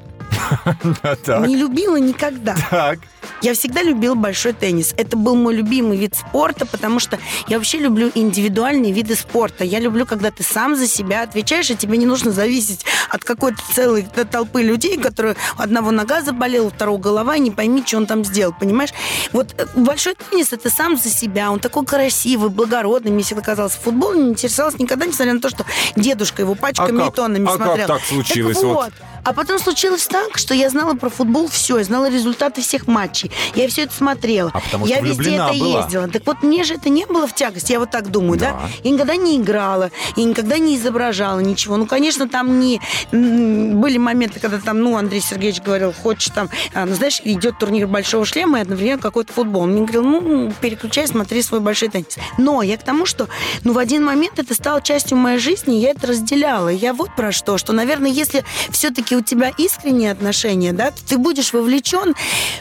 не 1.47 1.56
любила 1.56 1.97
никогда. 1.97 2.56
Так. 2.68 2.99
Я 3.41 3.55
всегда 3.55 3.83
любила 3.83 4.14
большой 4.14 4.52
теннис. 4.52 4.95
Это 4.97 5.17
был 5.17 5.35
мой 5.37 5.55
любимый 5.55 5.97
вид 5.97 6.14
спорта, 6.14 6.67
потому 6.67 6.99
что 7.00 7.19
я 7.49 7.59
вообще 7.59 7.79
люблю 7.79 8.11
индивидуальные 8.14 8.93
виды 8.93 9.14
спорта. 9.17 9.64
Я 9.64 9.81
люблю, 9.81 10.07
когда 10.07 10.31
ты 10.31 10.43
сам 10.43 10.76
за 10.76 10.87
себя 10.87 11.23
отвечаешь, 11.23 11.71
и 11.71 11.76
тебе 11.76 11.99
не 11.99 12.07
нужно 12.07 12.31
зависеть 12.33 12.85
от 13.09 13.25
какой-то 13.25 13.59
целой 13.75 14.07
толпы 14.31 14.62
людей, 14.62 14.97
которые 14.99 15.37
одного 15.57 15.91
нога 15.91 16.23
заболела, 16.23 16.71
второго 16.71 16.99
голова, 16.99 17.37
и 17.37 17.41
не 17.41 17.50
пойми, 17.50 17.83
что 17.87 17.97
он 17.99 18.07
там 18.07 18.25
сделал, 18.25 18.55
понимаешь? 18.59 18.91
Вот 19.33 19.55
э, 19.59 19.67
большой 19.75 20.14
теннис 20.14 20.52
это 20.52 20.71
сам 20.71 20.97
за 20.97 21.09
себя. 21.11 21.50
Он 21.50 21.61
такой 21.61 21.85
красивый, 21.85 22.50
благородный, 22.50 23.11
мне 23.11 23.23
всегда 23.23 23.43
казалось. 23.43 23.73
Футбол 23.75 24.14
не 24.14 24.31
интересовался 24.31 24.79
никогда, 24.81 25.07
несмотря 25.07 25.35
на 25.35 25.41
то, 25.41 25.49
что 25.50 25.64
дедушка 25.97 26.43
его 26.43 26.55
пачками 26.55 27.00
А 27.00 27.02
и 27.02 27.07
как- 27.07 27.14
тоннами 27.14 27.45
а 27.47 27.57
как 27.57 27.67
смотрел. 27.67 27.87
так 27.88 28.02
случилось? 28.02 28.57
Так 28.57 28.64
Вот. 28.64 28.85
вот, 28.85 28.93
а 29.25 29.33
потом 29.33 29.59
случилось 29.59 30.07
так, 30.07 30.37
что 30.38 30.55
я 30.55 30.71
знала 30.71 30.95
про 30.95 31.11
футбол 31.11 31.49
все, 31.49 31.79
я 31.79 31.85
знала 31.85 32.09
результаты 32.11 32.62
всех 32.62 32.87
матчей. 32.87 33.12
Я 33.54 33.69
все 33.69 33.83
это 33.83 33.95
смотрела. 33.95 34.50
А 34.54 34.61
потому 34.61 34.87
я 34.87 35.00
везде 35.00 35.35
это 35.35 35.52
была. 35.59 35.81
ездила. 35.81 36.09
Так 36.09 36.26
вот, 36.26 36.42
мне 36.42 36.64
же 36.64 36.75
это 36.75 36.88
не 36.88 37.07
было 37.07 37.26
в 37.26 37.35
тягость, 37.35 37.71
я 37.71 37.78
вот 37.78 37.90
так 37.90 38.11
думаю, 38.11 38.38
да? 38.38 38.52
Да. 38.52 38.69
Я 38.85 38.90
никогда 38.90 39.16
не 39.16 39.38
играла, 39.38 39.90
я 40.16 40.25
никогда 40.25 40.59
не 40.59 40.76
изображала 40.76 41.40
ничего. 41.40 41.76
Ну, 41.76 41.87
конечно, 41.87 42.28
там 42.28 42.61
не 42.61 42.81
были 43.11 43.99
моменты, 43.99 44.40
когда 44.40 44.59
там, 44.59 44.81
ну, 44.81 44.97
Андрей 44.97 45.21
Сергеевич 45.21 45.62
говорил, 45.62 45.92
хочешь 45.92 46.33
там, 46.35 46.49
а, 46.75 46.87
ну, 46.87 46.95
знаешь, 46.95 47.21
идет 47.25 47.59
турнир 47.59 47.87
большого 47.87 48.25
шлема, 48.25 48.59
и 48.59 48.62
одновременно 48.62 49.00
какой-то 49.00 49.33
футбол. 49.33 49.62
Он 49.62 49.73
мне 49.73 49.83
говорил, 49.83 50.04
ну, 50.04 50.52
переключай, 50.61 51.07
смотри 51.07 51.42
свой 51.42 51.61
большой 51.61 51.88
теннис. 51.88 52.16
Но 52.38 52.62
я 52.62 52.76
к 52.76 52.83
тому, 52.83 53.07
что, 53.07 53.28
ну, 53.64 53.73
в 53.73 53.78
один 53.78 54.04
момент 54.04 54.38
это 54.38 54.54
стало 54.54 54.81
частью 54.81 55.19
моей 55.19 55.38
жизни, 55.38 55.76
я 55.76 55.90
это 55.90 56.07
разделяла. 56.09 56.69
Я 56.69 56.95
вот 56.95 57.14
про 57.16 57.33
что, 57.33 57.59
что, 57.59 57.73
наверное, 57.73 58.11
если 58.11 58.45
все-таки 58.71 59.16
у 59.16 59.21
тебя 59.23 59.52
искренние 59.57 60.12
отношения, 60.12 60.73
да, 60.73 60.90
то 60.90 60.99
ты 61.07 61.19
будешь 61.19 61.52
вовлечен 61.52 62.14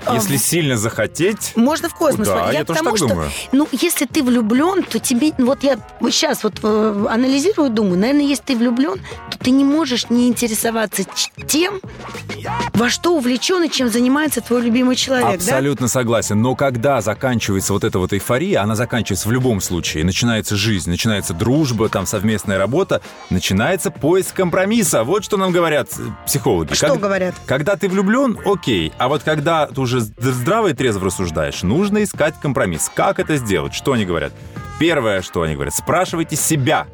а, 0.05 0.15
Если 0.15 0.38
сильно 0.41 0.77
захотеть, 0.77 1.53
можно 1.55 1.89
в 1.89 1.95
космос. 1.95 2.27
Да, 2.27 2.51
я 2.51 2.63
к 2.63 2.67
тоже 2.67 2.79
тому, 2.79 2.89
так 2.91 2.98
что, 2.98 3.07
думаю. 3.07 3.29
ну, 3.51 3.67
если 3.71 4.05
ты 4.05 4.24
влюблен, 4.24 4.83
то 4.83 5.00
тебе, 5.00 5.31
вот 5.38 5.63
я 5.63 5.77
сейчас 6.10 6.43
вот 6.43 6.60
э, 6.63 7.05
анализирую, 7.10 7.69
думаю, 7.69 7.98
наверное, 8.00 8.25
если 8.25 8.43
ты 8.43 8.55
влюблен, 8.55 9.00
то 9.29 9.38
ты 9.38 9.51
не 9.51 9.63
можешь 9.63 10.10
не 10.10 10.27
интересоваться 10.27 11.03
тем, 11.48 11.79
во 12.74 12.89
что 12.89 13.15
увлечен 13.15 13.63
и 13.63 13.69
чем 13.69 13.89
занимается 13.89 14.41
твой 14.41 14.62
любимый 14.62 14.95
человек, 14.95 15.36
Абсолютно 15.36 15.88
согласен. 15.88 16.41
Но 16.41 16.55
когда 16.55 17.01
заканчивается 17.01 17.74
вот 17.74 17.83
эта 17.83 18.00
вот 18.00 18.13
эйфория, 18.13 18.62
она 18.62 18.75
заканчивается 18.75 19.27
в 19.27 19.31
любом 19.31 19.62
случае. 19.62 20.03
Начинается 20.03 20.55
жизнь, 20.55 20.89
начинается 20.89 21.33
дружба, 21.33 21.89
там 21.89 22.05
совместная 22.05 22.57
работа, 22.57 23.01
начинается 23.29 23.91
поиск 23.91 24.33
компромисса. 24.36 25.03
Вот 25.03 25.24
что 25.24 25.38
нам 25.38 25.51
говорят 25.51 25.89
э, 25.98 26.03
психологи. 26.25 26.69
да? 26.69 26.75
Что 26.75 26.88
Как- 26.88 27.00
говорят? 27.00 27.36
Когда 27.45 27.75
ты 27.75 27.88
влюблен, 27.88 28.38
окей. 28.45 28.91
А 28.98 29.07
вот 29.07 29.24
когда 29.24 29.67
ты 29.67 29.79
уже 29.81 30.01
зд- 30.31 30.41
здраво 30.41 30.67
и 30.69 30.73
трезво 30.73 31.05
рассуждаешь, 31.05 31.63
нужно 31.63 32.03
искать 32.03 32.35
компромисс. 32.41 32.91
Как 32.93 33.19
это 33.19 33.38
сделать? 33.38 33.73
Что 33.73 33.93
они 33.93 34.05
говорят? 34.05 34.33
Первое, 34.79 35.21
что 35.21 35.43
они 35.43 35.53
говорят, 35.55 35.75
спрашивайте 35.75 36.35
себя. 36.35 36.88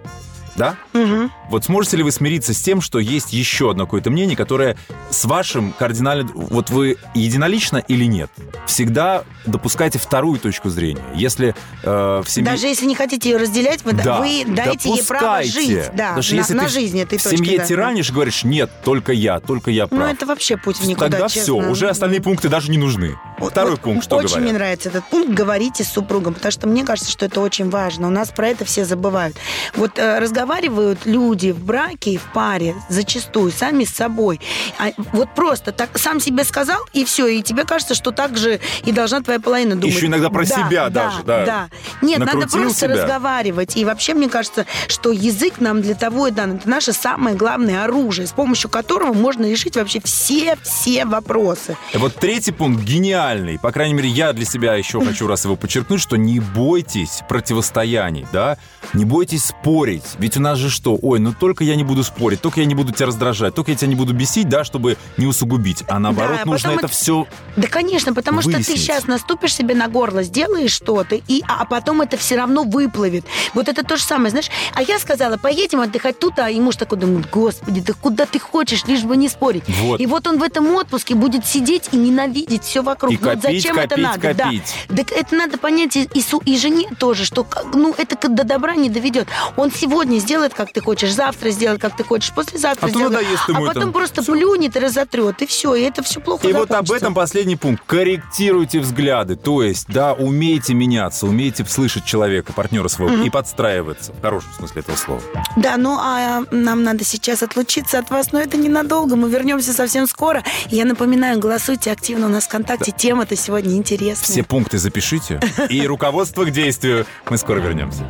Да? 0.58 0.76
Мгм. 0.94 1.32
Вот 1.50 1.66
сможете 1.66 1.98
ли 1.98 2.04
вы 2.04 2.12
смириться 2.12 2.54
с 2.54 2.60
тем, 2.60 2.82
что 2.82 3.00
есть 3.00 3.32
еще 3.32 3.72
одно 3.72 3.86
какое-то 3.86 4.10
мнение, 4.10 4.36
которое 4.36 4.76
с 5.10 5.24
вашим 5.26 5.72
кардинально... 5.72 6.30
Вот 6.34 6.70
вы 6.72 6.98
единолично 7.14 7.78
или 7.78 8.06
нет? 8.06 8.30
Всегда 8.66 9.24
допускайте 9.46 10.00
вторую 10.00 10.40
точку 10.40 10.70
зрения. 10.70 11.04
Если 11.16 11.56
э, 11.84 12.22
в 12.26 12.30
семье... 12.30 12.52
Даже 12.52 12.68
если 12.68 12.86
не 12.86 12.96
хотите 12.96 13.30
ее 13.30 13.38
разделять, 13.38 13.86
вы, 13.86 13.94
Да, 13.94 14.18
вы 14.20 14.44
дайте 14.48 14.90
ей 14.90 15.04
право 15.04 15.44
жить. 15.44 15.92
Да, 15.94 16.08
Потому 16.08 16.22
что 16.24 16.34
на, 16.36 16.40
если 16.40 16.54
на 16.56 16.64
ты 16.64 16.70
жизнь 16.70 17.00
этой 17.00 17.18
в 17.20 17.24
точки. 17.24 17.38
семье 17.38 17.58
да. 17.60 17.66
тиранишь, 17.66 18.12
говоришь, 18.12 18.44
нет, 18.44 18.70
только 18.84 19.12
я, 19.14 19.40
только 19.40 19.72
я 19.72 19.88
прав. 19.88 20.02
Ну, 20.02 20.06
это 20.08 20.26
вообще 20.26 20.58
путь 20.58 20.78
в 20.78 20.88
никуда, 20.88 21.10
Тогда 21.10 21.28
честно. 21.30 21.42
все, 21.44 21.70
уже 21.70 21.90
остальные 21.90 22.22
пункты 22.22 22.50
даже 22.50 22.72
не 22.72 22.78
нужны. 22.78 23.16
Вот- 23.40 23.52
Второй 23.52 23.72
вот 23.72 23.82
пункт, 23.82 24.04
что 24.04 24.16
Очень 24.18 24.28
говорят? 24.28 24.44
мне 24.44 24.54
нравится 24.54 24.90
этот 24.90 25.06
пункт. 25.06 25.30
Говорите 25.30 25.84
с 25.84 25.90
супругом, 25.90 26.34
потому 26.34 26.52
что 26.52 26.68
мне 26.68 26.84
кажется, 26.84 27.12
что 27.12 27.26
это 27.26 27.40
очень 27.42 27.70
важно. 27.70 28.08
У 28.08 28.12
нас 28.12 28.30
про 28.30 28.48
это 28.50 28.66
все 28.66 28.84
забывают. 28.86 29.38
Вот 29.76 29.98
э, 30.00 30.20
разговаривают 30.48 31.00
люди 31.06 31.52
в 31.52 31.60
браке 31.64 32.12
и 32.12 32.18
в 32.18 32.24
паре 32.34 32.76
зачастую 32.90 33.52
сами 33.52 33.84
с 33.84 33.90
собой. 33.90 34.40
А 34.80 34.92
вот 35.12 35.34
просто 35.36 35.72
так 35.74 35.98
сам 35.98 36.20
себе 36.22 36.44
сказал, 36.46 36.80
и 36.94 37.04
все, 37.04 37.28
и 37.28 37.42
тебе 37.42 37.66
кажется, 37.66 37.96
что 37.96 38.12
так 38.12 38.38
же 38.38 38.60
и 38.86 38.92
должна 38.94 39.22
твоя 39.22 39.40
половина 39.42 39.76
думать. 39.76 39.96
Еще 39.96 40.06
иногда 40.06 40.30
про 40.30 40.46
Да, 40.46 40.56
себя 40.56 40.90
да, 40.90 41.04
даже, 41.10 41.24
да. 41.24 41.46
Да. 41.46 41.70
Нет, 42.02 42.20
надо 42.20 42.48
просто 42.48 42.74
себя. 42.88 42.96
разговаривать. 42.96 43.76
И 43.76 43.84
вообще, 43.84 44.14
мне 44.14 44.30
кажется, 44.30 44.66
что 44.88 45.12
язык 45.12 45.60
нам 45.60 45.82
для 45.82 45.96
того 45.96 46.28
и 46.28 46.32
дан. 46.32 46.56
Это 46.56 46.70
наше 46.70 46.94
самое 46.94 47.36
главное 47.36 47.84
оружие, 47.84 48.26
с 48.28 48.32
помощью 48.32 48.70
которого 48.70 49.14
можно 49.14 49.46
решить 49.46 49.76
вообще 49.76 50.00
все-все 50.04 51.04
вопросы. 51.06 51.76
И 51.94 51.98
Вот 51.98 52.16
третий 52.16 52.54
пункт 52.54 52.84
гениальный. 52.84 53.60
По 53.60 53.72
крайней 53.74 53.96
мере, 53.96 54.08
я 54.10 54.32
для 54.32 54.46
себя 54.46 54.76
еще 54.76 55.04
хочу 55.04 55.28
раз 55.28 55.44
его 55.44 55.58
подчеркнуть, 55.58 56.00
что 56.02 56.16
не 56.16 56.40
бойтесь 56.40 57.22
противостояний, 57.28 58.26
да? 58.32 58.58
Не 58.94 59.04
бойтесь 59.04 59.44
спорить. 59.46 60.04
Ведь 60.20 60.37
у 60.38 60.42
нас 60.42 60.58
же 60.58 60.70
что? 60.70 60.98
Ой, 61.02 61.20
ну 61.20 61.34
только 61.38 61.64
я 61.64 61.76
не 61.76 61.84
буду 61.84 62.04
спорить, 62.04 62.42
только 62.42 62.60
я 62.62 62.66
не 62.66 62.76
буду 62.76 62.92
тебя 62.94 63.08
раздражать, 63.08 63.54
только 63.56 63.72
я 63.72 63.78
тебя 63.78 63.88
не 63.90 63.96
буду 63.96 64.14
бесить, 64.14 64.50
да, 64.50 64.64
чтобы 64.64 64.98
не 65.18 65.26
усугубить. 65.26 65.84
А 65.88 66.00
наоборот, 66.00 66.38
Да, 66.44 66.46
нужно 66.52 66.70
это 66.70 66.80
это- 66.80 66.88
все... 66.88 67.26
Да, 67.56 67.68
конечно, 67.68 68.14
потому 68.14 68.42
что 68.42 68.52
ты 68.52 68.58
Выяснить. 68.58 68.80
сейчас 68.82 69.08
наступишь 69.08 69.56
себе 69.56 69.76
на 69.76 69.88
горло, 69.88 70.24
сделаешь 70.24 70.72
что-то, 70.72 71.16
и, 71.16 71.44
а 71.48 71.66
потом 71.66 72.02
это 72.02 72.18
все 72.18 72.36
равно 72.38 72.64
выплывет. 72.64 73.26
Вот 73.54 73.68
это 73.68 73.84
то 73.84 73.98
же 73.98 74.04
самое, 74.04 74.30
знаешь. 74.30 74.50
А 74.74 74.82
я 74.82 75.00
сказала, 75.00 75.38
поедем 75.38 75.82
отдыхать 75.82 76.20
тут, 76.20 76.38
а 76.40 76.50
и 76.50 76.60
муж 76.60 76.76
такой 76.76 76.98
думает, 77.00 77.30
господи, 77.32 77.82
да 77.82 77.94
куда 77.94 78.26
ты 78.26 78.40
хочешь, 78.40 78.86
лишь 78.86 79.04
бы 79.04 79.18
не 79.18 79.30
спорить. 79.30 79.64
Вот. 79.82 80.00
И 80.00 80.06
вот 80.06 80.28
он 80.28 80.38
в 80.40 80.44
этом 80.44 80.68
отпуске 80.76 81.16
будет 81.16 81.46
сидеть 81.46 81.90
и 81.92 81.98
ненавидеть 81.98 82.64
все 82.64 82.82
вокруг. 82.84 83.14
И 83.14 83.18
Ну, 83.20 83.30
вот 83.30 83.42
копить, 83.42 83.62
зачем 83.64 83.78
это 83.78 83.90
копить, 83.90 84.04
надо? 84.06 84.34
Да. 84.34 84.44
копить. 84.46 84.76
Так 84.96 85.12
это 85.12 85.36
надо 85.36 85.58
понять 85.58 85.96
и, 85.96 86.04
и, 86.14 86.24
и 86.46 86.58
жене 86.58 86.90
тоже, 87.00 87.26
что 87.26 87.46
ну, 87.74 87.94
это 87.98 88.28
до 88.30 88.44
добра 88.44 88.76
не 88.76 88.90
доведет. 88.90 89.28
Он 89.56 89.72
сегодня 89.72 90.20
сделает, 90.28 90.54
как 90.54 90.74
ты 90.74 90.82
хочешь, 90.82 91.14
завтра 91.14 91.52
сделает, 91.52 91.80
как 91.80 91.96
ты 91.96 92.04
хочешь, 92.04 92.34
послезавтра 92.34 92.88
А 92.88 92.90
сделает. 92.90 93.12
надоест 93.14 93.44
а 93.48 93.52
ему 93.54 93.66
потом 93.66 93.84
это. 93.84 93.92
просто 93.94 94.24
плюнет 94.24 94.76
и 94.76 94.80
разотрет, 94.80 95.42
и 95.42 95.46
все, 95.46 95.74
и 95.74 95.84
это 95.84 96.04
все 96.04 96.20
плохо 96.20 96.46
И 96.50 96.52
вот 96.52 96.64
об 96.64 96.68
закончится. 96.70 96.96
этом 96.98 97.14
последний 97.14 97.56
пункт. 97.56 97.82
Корректируйте 97.88 98.82
взгляды. 98.82 99.38
То 99.38 99.64
есть, 99.64 99.86
да, 99.88 100.12
умейте 100.14 100.74
меняться, 100.74 101.26
умейте 101.28 101.64
слышать 101.66 102.04
человека, 102.04 102.52
партнера 102.52 102.90
своего, 102.90 103.24
и 103.24 103.30
подстраиваться. 103.30 104.12
В 104.12 104.22
хорошем 104.22 104.50
смысле 104.58 104.82
этого 104.82 104.98
слова. 104.98 105.22
Да, 105.56 105.78
ну 105.78 105.98
а 105.98 106.44
нам 106.52 106.84
надо 106.84 107.06
сейчас 107.06 107.42
отлучиться 107.42 108.00
от 108.00 108.10
вас, 108.10 108.34
но 108.34 108.40
это 108.42 108.58
ненадолго. 108.58 109.16
Мы 109.16 109.30
вернемся 109.30 109.72
совсем 109.72 110.08
скоро. 110.08 110.44
Я 110.70 110.84
напоминаю, 110.84 111.40
голосуйте 111.40 111.90
активно 111.92 112.26
у 112.26 112.30
нас 112.30 112.48
ВКонтакте. 112.48 112.92
Тема-то 112.92 113.38
сегодня 113.38 113.78
интересная. 113.78 114.26
Все 114.26 114.44
пункты 114.44 114.78
запишите. 114.78 115.40
И 115.70 115.88
руководство 115.88 116.44
к 116.44 116.52
действию. 116.52 117.06
Мы 117.30 117.38
скоро 117.38 117.60
вернемся. 117.60 118.04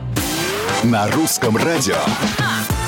На 0.83 1.07
русском 1.11 1.57
радио. 1.57 1.97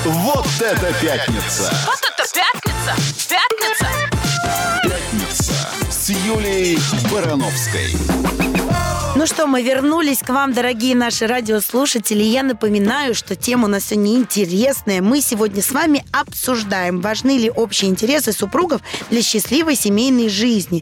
Вот 0.06 0.46
это 0.62 0.94
пятница! 1.02 1.74
Вот 1.86 2.00
это 2.02 2.24
пятница! 2.34 2.96
Пятница! 3.28 3.88
Пятница 4.84 5.54
с 5.90 6.10
Юлией 6.10 6.80
Барановской. 7.12 8.39
Ну 9.20 9.26
что, 9.26 9.48
мы 9.48 9.62
вернулись 9.64 10.20
к 10.20 10.30
вам, 10.30 10.54
дорогие 10.54 10.96
наши 10.96 11.28
радиослушатели. 11.28 12.24
Я 12.24 12.42
напоминаю, 12.42 13.14
что 13.14 13.36
тема 13.36 13.66
у 13.66 13.68
нас 13.68 13.84
сегодня 13.84 14.16
интересная. 14.16 15.02
Мы 15.02 15.20
сегодня 15.20 15.62
с 15.62 15.72
вами 15.72 16.06
обсуждаем, 16.14 17.02
важны 17.02 17.38
ли 17.38 17.52
общие 17.52 17.92
интересы 17.92 18.32
супругов 18.32 18.82
для 19.10 19.22
счастливой 19.22 19.76
семейной 19.76 20.30
жизни. 20.30 20.82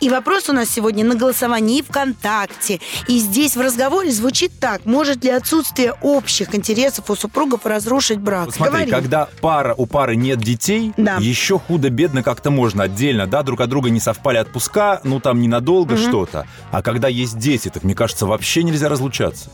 И 0.00 0.08
вопрос 0.08 0.48
у 0.48 0.54
нас 0.54 0.70
сегодня 0.70 1.04
на 1.04 1.14
голосовании 1.14 1.82
ВКонтакте. 1.82 2.80
И 3.06 3.18
здесь 3.18 3.54
в 3.54 3.60
разговоре 3.60 4.10
звучит 4.12 4.52
так. 4.58 4.86
Может 4.86 5.22
ли 5.22 5.28
отсутствие 5.28 5.92
общих 6.00 6.54
интересов 6.54 7.10
у 7.10 7.16
супругов 7.16 7.66
разрушить 7.66 8.18
брак? 8.18 8.46
Вот 8.46 8.54
смотри, 8.54 8.72
Говори. 8.86 8.90
когда 8.92 9.28
пара, 9.42 9.74
у 9.76 9.84
пары 9.84 10.16
нет 10.16 10.38
детей, 10.38 10.94
Да. 10.96 11.18
еще 11.20 11.58
худо-бедно 11.58 12.22
как-то 12.22 12.50
можно 12.50 12.84
отдельно, 12.84 13.26
да, 13.26 13.42
друг 13.42 13.60
от 13.60 13.68
друга 13.68 13.90
не 13.90 14.00
совпали 14.00 14.38
отпуска, 14.38 15.02
ну 15.04 15.20
там 15.20 15.38
ненадолго 15.38 15.98
что-то. 15.98 16.46
А 16.70 16.80
когда 16.80 17.08
есть 17.08 17.36
дети, 17.36 17.73
так 17.74 17.82
мне 17.82 17.94
кажется, 17.94 18.24
вообще 18.26 18.62
нельзя 18.62 18.88
разлучаться. 18.88 19.50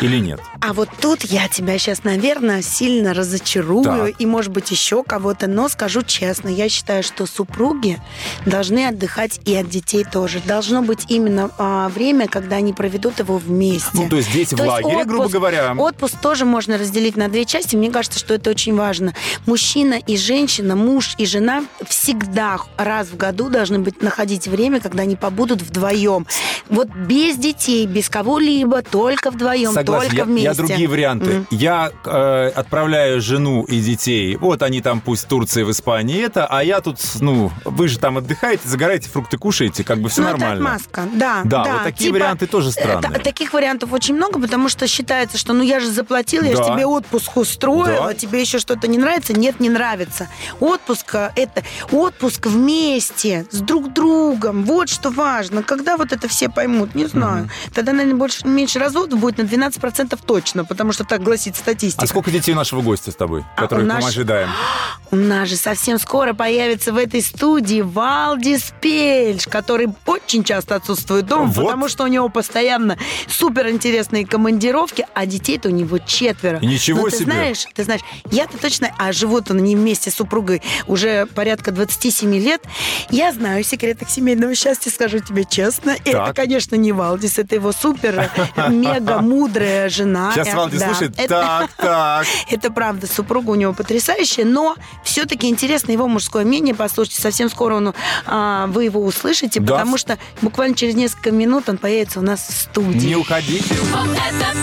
Или 0.00 0.18
нет? 0.18 0.40
А 0.62 0.72
вот 0.72 0.88
тут 1.00 1.24
я 1.24 1.46
тебя 1.48 1.78
сейчас, 1.78 2.04
наверное, 2.04 2.62
сильно 2.62 3.12
разочарую 3.12 3.84
Так. 3.84 4.14
и, 4.18 4.24
может 4.24 4.50
быть, 4.50 4.70
еще 4.70 5.02
кого-то, 5.02 5.46
но 5.46 5.68
скажу 5.68 6.02
честно, 6.02 6.48
я 6.48 6.70
считаю, 6.70 7.02
что 7.02 7.26
супруги 7.26 8.00
должны 8.46 8.86
отдыхать 8.86 9.40
и 9.44 9.54
от 9.54 9.68
детей 9.68 10.04
тоже. 10.04 10.40
Должно 10.44 10.80
быть 10.80 11.04
именно 11.08 11.50
а, 11.58 11.90
время, 11.90 12.28
когда 12.28 12.56
они 12.56 12.72
проведут 12.72 13.18
его 13.18 13.36
вместе. 13.36 13.90
Ну, 13.92 14.08
то 14.08 14.16
есть 14.16 14.32
дети 14.32 14.54
в 14.54 14.60
лагере, 14.60 15.04
грубо 15.04 15.28
говоря. 15.28 15.74
Отпуск 15.76 16.18
тоже 16.18 16.46
можно 16.46 16.78
разделить 16.78 17.16
на 17.16 17.28
две 17.28 17.44
части. 17.44 17.76
Мне 17.76 17.90
кажется, 17.90 18.18
что 18.18 18.34
это 18.34 18.48
очень 18.48 18.74
важно. 18.74 19.14
Мужчина 19.44 19.94
и 19.94 20.16
женщина, 20.16 20.76
муж 20.76 21.14
и 21.18 21.26
жена 21.26 21.64
всегда 21.86 22.58
раз 22.78 23.08
в 23.08 23.16
году 23.18 23.50
должны 23.50 23.78
быть 23.80 24.02
находить 24.02 24.48
время, 24.48 24.80
когда 24.80 25.02
они 25.02 25.16
побудут 25.16 25.60
вдвоем. 25.60 26.26
Вот 26.70 26.88
без 26.88 27.36
детей, 27.40 27.86
без 27.86 28.08
кого-либо, 28.08 28.82
только 28.82 29.30
вдвоем, 29.30 29.72
Согласен, 29.72 30.02
только 30.10 30.16
я, 30.16 30.24
вместе. 30.24 30.44
я 30.48 30.54
другие 30.54 30.88
варианты. 30.88 31.30
Мгм. 31.30 31.46
Я 31.50 31.90
э, 32.04 32.48
отправляю 32.54 33.20
жену 33.20 33.64
и 33.64 33.80
детей, 33.80 34.36
вот 34.36 34.62
они 34.62 34.80
там 34.80 35.00
пусть 35.00 35.24
в 35.24 35.28
Турции, 35.28 35.62
в 35.62 35.70
Испании, 35.70 36.22
это, 36.24 36.46
а 36.46 36.62
я 36.62 36.80
тут, 36.80 36.98
ну, 37.20 37.50
вы 37.64 37.88
же 37.88 37.98
там 37.98 38.18
отдыхаете, 38.18 38.68
загораете, 38.68 39.08
фрукты 39.08 39.38
кушаете, 39.38 39.84
как 39.84 40.00
бы 40.00 40.08
все 40.08 40.22
Ну, 40.22 40.28
это 40.28 40.38
нормально. 40.38 40.64
отмазка, 40.74 41.08
да. 41.14 41.40
Да, 41.44 41.64
вот 41.74 41.82
такие 41.84 42.12
варианты 42.12 42.46
тоже 42.46 42.68
э, 42.68 42.72
странные. 42.72 43.10
та- 43.12 43.18
таких 43.18 43.52
вариантов 43.52 43.92
очень 43.92 44.14
много, 44.14 44.38
потому 44.40 44.68
что 44.68 44.86
считается, 44.86 45.38
что 45.38 45.52
ну 45.52 45.62
я 45.62 45.80
же 45.80 45.90
заплатила, 45.90 46.44
я 46.44 46.52
же 46.56 46.62
Да. 46.62 46.74
тебе 46.74 46.86
отпуск 46.86 47.36
устроила, 47.36 48.08
Да. 48.08 48.14
тебе 48.14 48.40
еще 48.40 48.58
что-то 48.58 48.86
не 48.88 48.98
нравится? 48.98 49.32
Нет, 49.32 49.60
не 49.60 49.68
нравится. 49.68 50.28
Отпуск 50.60 51.14
э, 51.14 51.30
это 51.36 51.62
отпуск 51.90 52.46
вместе, 52.46 53.46
с 53.50 53.60
друг 53.60 53.92
другом. 53.92 54.64
Вот 54.64 54.88
что 54.88 55.10
важно. 55.10 55.62
Когда 55.62 55.96
вот 55.96 56.12
это 56.12 56.28
все 56.28 56.48
поймут, 56.48 56.94
не 56.94 57.06
знаю. 57.06 57.29
Тогда, 57.74 57.92
наверное, 57.92 58.16
больше, 58.18 58.46
меньше 58.46 58.78
разводов 58.78 59.18
будет 59.18 59.38
на 59.38 59.42
12% 59.42 60.18
точно, 60.24 60.64
потому 60.64 60.92
что 60.92 61.04
так 61.04 61.22
гласит 61.22 61.56
статистика. 61.56 62.04
А 62.04 62.06
сколько 62.06 62.30
детей 62.30 62.54
нашего 62.54 62.82
гостя 62.82 63.10
с 63.10 63.14
тобой, 63.14 63.44
А 63.56 63.60
которых 63.62 63.84
у 63.84 63.88
мы 63.88 63.94
наш- 63.94 64.04
ожидаем? 64.04 64.48
У 65.12 65.16
нас 65.16 65.48
же 65.48 65.56
совсем 65.56 65.98
скоро 65.98 66.34
появится 66.34 66.92
в 66.92 66.96
этой 66.96 67.20
студии 67.20 67.80
Валдис 67.80 68.72
Пельш, 68.80 69.46
который 69.48 69.88
очень 70.06 70.44
часто 70.44 70.76
отсутствует 70.76 71.26
дома, 71.26 71.46
Вот. 71.46 71.64
потому 71.64 71.88
что 71.88 72.04
у 72.04 72.06
него 72.06 72.28
постоянно 72.28 72.96
суперинтересные 73.44 74.24
командировки, 74.26 75.04
а 75.14 75.26
детей-то 75.26 75.68
у 75.68 75.72
него 75.72 75.98
четверо. 75.98 76.58
И 76.60 76.66
ничего 76.66 77.00
Но 77.02 77.08
ты 77.08 77.16
себе. 77.16 77.24
знаешь, 77.24 77.66
ты 77.74 77.82
знаешь, 77.84 78.02
я-то 78.30 78.56
точно, 78.58 78.94
а 78.98 79.12
живут 79.12 79.50
они 79.50 79.74
вместе 79.74 80.10
с 80.10 80.14
супругой 80.14 80.62
уже 80.86 81.26
порядка 81.26 81.72
27 81.72 82.34
лет. 82.36 82.62
Я 83.10 83.32
знаю 83.32 83.64
секреты 83.64 84.06
семейного 84.08 84.54
счастья, 84.54 84.90
скажу 84.90 85.18
тебе 85.18 85.44
честно. 85.44 85.90
И 86.04 86.10
это, 86.10 86.26
Так. 86.26 86.36
конечно, 86.36 86.76
не 86.76 86.92
Валдис, 86.92 87.19
это 87.38 87.54
его 87.54 87.72
супер, 87.72 88.30
мега 88.68 89.18
мудрая 89.20 89.88
жена. 89.88 90.32
Сейчас 90.34 90.48
Э, 90.48 90.56
Валди 90.56 90.78
да. 90.78 90.86
слушает. 90.86 91.14
Это- 91.18 91.28
Так, 91.28 91.70
так. 91.76 92.26
это 92.50 92.70
правда, 92.70 93.06
супруга 93.06 93.50
у 93.50 93.54
него 93.54 93.72
потрясающая, 93.72 94.44
но 94.44 94.76
все-таки 95.04 95.48
интересно 95.48 95.92
его 95.92 96.06
мужское 96.08 96.44
мнение 96.44 96.74
послушайте. 96.74 97.20
Совсем 97.22 97.48
скоро 97.50 97.76
он, 97.76 97.94
а, 98.26 98.66
вы 98.68 98.84
его 98.84 99.04
услышите, 99.04 99.60
Да. 99.60 99.74
потому 99.74 99.96
что 99.98 100.18
буквально 100.42 100.74
через 100.76 100.94
несколько 100.94 101.30
минут 101.30 101.68
он 101.68 101.78
появится 101.78 102.20
у 102.20 102.22
нас 102.22 102.40
в 102.48 102.52
студии. 102.52 103.06
Не 103.06 103.16
уходите. 103.16 103.74
Вот 103.92 104.08
это 104.16 104.56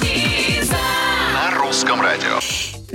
пятница! 0.00 0.76
На 1.34 1.50
русском 1.58 2.00
радио. 2.00 2.38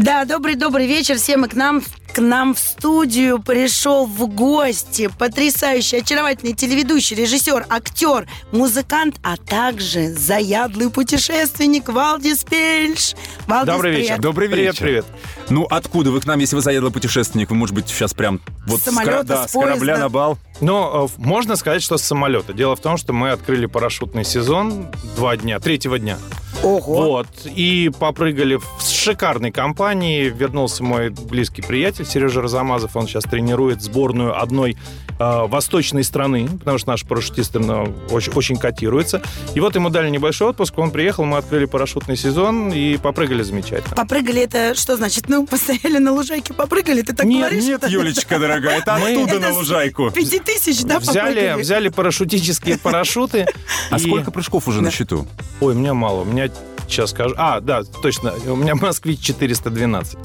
Да, 0.01 0.25
добрый-добрый 0.25 0.87
вечер 0.87 1.17
всем 1.17 1.45
и 1.45 1.47
к 1.47 1.53
нам 1.53 1.83
к 2.11 2.17
нам 2.19 2.55
в 2.55 2.59
студию 2.59 3.39
пришел 3.39 4.05
в 4.07 4.27
гости 4.27 5.09
потрясающий, 5.17 5.97
очаровательный 5.99 6.53
телеведущий, 6.53 7.15
режиссер, 7.15 7.67
актер, 7.69 8.27
музыкант, 8.51 9.15
а 9.23 9.37
также 9.37 10.09
заядлый 10.09 10.89
путешественник 10.89 11.87
Валдис 11.87 12.43
Пельш. 12.43 13.13
Валдис, 13.47 13.73
Добрый 13.73 13.91
привет. 13.93 14.09
вечер. 14.09 14.21
Добрый 14.21 14.49
Привет, 14.49 14.73
вечер. 14.73 14.83
привет. 14.83 15.05
Ну, 15.49 15.67
откуда 15.69 16.09
вы 16.11 16.19
к 16.19 16.25
нам, 16.25 16.39
если 16.39 16.55
вы 16.57 16.61
заедлый 16.63 16.91
путешественник? 16.91 17.49
Вы, 17.51 17.55
может 17.55 17.75
быть, 17.75 17.87
сейчас 17.87 18.13
прям 18.13 18.41
вот 18.65 18.81
С 18.81 18.85
самолета, 18.85 19.11
кра- 19.13 19.23
да, 19.23 19.47
с 19.47 19.51
с 19.51 19.53
корабля 19.53 19.97
на 19.99 20.09
бал? 20.09 20.37
Ну, 20.59 21.05
э, 21.05 21.09
можно 21.17 21.55
сказать, 21.55 21.81
что 21.83 21.97
с 21.97 22.01
самолета. 22.03 22.51
Дело 22.53 22.75
в 22.75 22.81
том, 22.81 22.97
что 22.97 23.13
мы 23.13 23.29
открыли 23.31 23.67
парашютный 23.67 24.25
сезон 24.25 24.87
два 25.15 25.37
дня, 25.37 25.59
третьего 25.59 25.97
дня. 25.97 26.17
Ого. 26.63 26.79
Вот. 26.79 27.27
И 27.45 27.91
попрыгали 27.99 28.55
в 28.55 28.81
шикарной 28.81 29.51
компании. 29.51 30.29
Вернулся 30.29 30.83
мой 30.83 31.09
близкий 31.09 31.61
приятель 31.61 32.05
Сережа 32.05 32.41
Разамазов. 32.41 32.95
Он 32.95 33.07
сейчас 33.07 33.23
тренирует 33.23 33.81
сборную 33.81 34.39
одной 34.39 34.77
э, 35.21 35.47
восточной 35.47 36.03
страны, 36.03 36.47
потому 36.59 36.77
что 36.77 36.89
наши 36.89 37.05
парашютисты 37.05 37.59
ну, 37.59 37.93
очень, 38.09 38.31
очень 38.33 38.57
котируются. 38.57 39.21
И 39.55 39.59
вот 39.59 39.75
ему 39.75 39.89
дали 39.89 40.09
небольшой 40.09 40.49
отпуск. 40.49 40.77
Он 40.77 40.91
приехал, 40.91 41.25
мы 41.25 41.37
открыли 41.37 41.65
парашютный 41.65 42.17
сезон 42.17 42.71
и 42.71 42.97
попрыгали 42.97 43.43
замечательно. 43.43 43.95
Попрыгали 43.95 44.41
это 44.41 44.73
что 44.75 44.97
значит? 44.97 45.29
Ну, 45.29 45.45
постояли 45.45 45.97
на 45.97 46.11
лужайке, 46.11 46.53
попрыгали, 46.53 47.01
ты 47.01 47.13
так 47.13 47.25
Нет, 47.25 47.39
говоришь? 47.39 47.63
Нет, 47.63 47.87
Юлечка, 47.87 48.39
дорогая, 48.39 48.79
это 48.79 48.97
Мы- 49.01 49.11
оттуда 49.11 49.35
Это 49.35 49.39
на 49.39 49.53
лужайку. 49.53 50.09
Пяти 50.11 50.39
тысяч, 50.39 50.81
да, 50.83 50.99
Взяли, 50.99 51.35
попрыгали? 51.35 51.61
взяли 51.61 51.89
парашютические 51.89 52.77
парашюты. 52.77 53.45
А 53.89 53.99
сколько 53.99 54.31
прыжков 54.31 54.67
уже 54.67 54.81
на 54.81 54.91
счету? 54.91 55.27
Ой, 55.59 55.73
у 55.75 55.77
меня 55.77 55.93
мало. 55.93 56.21
У 56.21 56.25
меня 56.25 56.49
сейчас 56.87 57.11
скажу. 57.11 57.35
А, 57.37 57.59
да, 57.59 57.83
точно. 57.83 58.33
У 58.47 58.55
меня 58.55 58.75
москвич 58.75 59.19
412. 59.21 60.17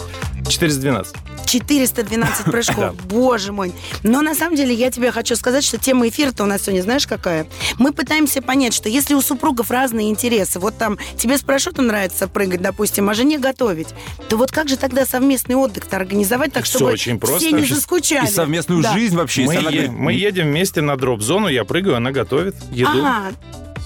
412. 0.48 1.14
412 1.46 2.44
прыжков, 2.46 2.94
боже 3.04 3.52
мой. 3.52 3.72
Но 4.02 4.20
на 4.22 4.34
самом 4.34 4.56
деле 4.56 4.74
я 4.74 4.90
тебе 4.90 5.12
хочу 5.12 5.36
сказать, 5.36 5.62
что 5.64 5.78
тема 5.78 6.08
эфира-то 6.08 6.42
у 6.42 6.46
нас 6.46 6.62
сегодня 6.62 6.82
знаешь 6.82 7.06
какая? 7.06 7.46
Мы 7.78 7.92
пытаемся 7.92 8.42
понять, 8.42 8.74
что 8.74 8.88
если 8.88 9.14
у 9.14 9.22
супругов 9.22 9.70
разные 9.70 10.10
интересы, 10.10 10.58
вот 10.58 10.76
там 10.76 10.98
тебе 11.16 11.38
с 11.38 11.42
парашютом 11.42 11.86
нравится 11.86 12.26
прыгать, 12.28 12.60
допустим, 12.62 13.08
а 13.08 13.14
жене 13.14 13.38
готовить, 13.38 13.88
то 14.28 14.36
вот 14.36 14.50
как 14.50 14.68
же 14.68 14.76
тогда 14.76 15.06
совместный 15.06 15.54
отдых-то 15.54 15.96
организовать 15.96 16.52
так, 16.52 16.66
чтобы 16.66 16.86
очень 16.86 17.18
просто. 17.20 17.38
все 17.38 17.52
не 17.52 17.64
заскучали? 17.64 18.26
И 18.26 18.30
совместную 18.30 18.82
Да. 18.82 18.92
жизнь 18.92 19.16
вообще. 19.16 19.44
Мы, 19.46 19.54
е- 19.54 19.90
мы 19.90 20.12
едем 20.12 20.46
вместе 20.46 20.80
на 20.82 20.96
дроп-зону, 20.96 21.46
я 21.48 21.64
прыгаю, 21.64 21.96
она 21.96 22.10
готовит 22.10 22.56
еду. 22.72 22.90
Ага, 22.90 23.32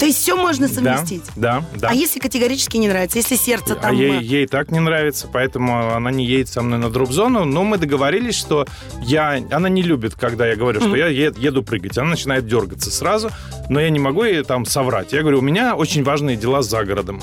то 0.00 0.06
есть 0.06 0.18
все 0.18 0.34
можно 0.34 0.66
Да, 0.66 0.74
совместить? 0.96 1.24
Да, 1.36 1.62
да. 1.76 1.88
А 1.90 1.94
если 1.94 2.20
категорически 2.20 2.78
не 2.78 2.88
нравится, 2.88 3.18
если 3.18 3.36
сердце 3.36 3.74
А 3.74 3.76
там... 3.76 3.94
ей, 3.94 4.18
э, 4.18 4.22
ей 4.22 4.46
так 4.46 4.70
не 4.70 4.80
нравится, 4.80 5.28
поэтому 5.30 5.94
она 5.94 6.10
не 6.10 6.24
едет 6.24 6.48
со 6.48 6.62
мной 6.62 6.78
на 6.78 6.88
дроп-зону. 6.88 7.44
Но 7.44 7.64
мы 7.64 7.76
договорились, 7.76 8.34
что 8.34 8.66
я, 9.02 9.38
она 9.50 9.68
не 9.68 9.82
любит, 9.82 10.14
когда 10.14 10.46
я 10.46 10.56
говорю, 10.56 10.80
что 10.80 10.96
я 10.96 11.08
еду 11.08 11.62
прыгать. 11.62 11.98
Она 11.98 12.10
начинает 12.10 12.46
дергаться 12.46 12.90
сразу, 12.90 13.30
но 13.68 13.78
я 13.78 13.90
не 13.90 13.98
могу 13.98 14.24
ей 14.24 14.42
там 14.42 14.64
соврать. 14.64 15.12
Я 15.12 15.20
говорю, 15.20 15.40
у 15.40 15.42
меня 15.42 15.76
очень 15.76 16.02
важные 16.02 16.38
дела 16.38 16.62
за 16.62 16.82
городом. 16.82 17.20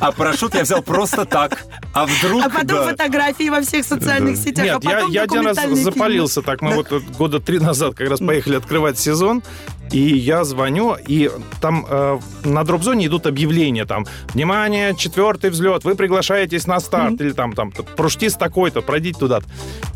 А 0.00 0.10
парашют 0.10 0.56
я 0.56 0.62
взял 0.62 0.82
просто 0.82 1.24
так. 1.26 1.64
А 1.94 2.06
вдруг... 2.06 2.42
А 2.44 2.50
потом 2.50 2.66
да. 2.78 2.88
фотографии 2.88 3.50
во 3.50 3.60
всех 3.60 3.84
социальных 3.84 4.34
Да. 4.34 4.42
сетях, 4.42 4.80
а 4.82 4.86
Нет, 4.86 5.08
я, 5.10 5.22
один 5.22 5.46
раз 5.46 5.58
запалился 5.78 6.42
так. 6.42 6.60
Мы 6.60 6.74
вот 6.74 6.90
года 7.16 7.38
три 7.38 7.60
назад 7.60 7.94
как 7.94 8.08
раз 8.08 8.18
поехали 8.18 8.56
открывать 8.56 8.98
сезон. 8.98 9.44
И 9.92 9.98
я 9.98 10.44
звоню, 10.44 10.96
и 11.06 11.30
там 11.60 11.86
э, 11.88 12.18
на 12.44 12.64
дроп-зоне 12.64 13.06
идут 13.06 13.26
объявления, 13.26 13.84
там, 13.84 14.06
внимание, 14.32 14.96
четвертый 14.96 15.50
взлет, 15.50 15.84
вы 15.84 15.94
приглашаетесь 15.94 16.66
на 16.66 16.80
старт, 16.80 17.20
или 17.20 17.32
там, 17.32 17.52
там, 17.52 17.72
парашютист 17.72 18.38
такой-то, 18.38 18.80
пройдите 18.80 19.18
туда. 19.18 19.40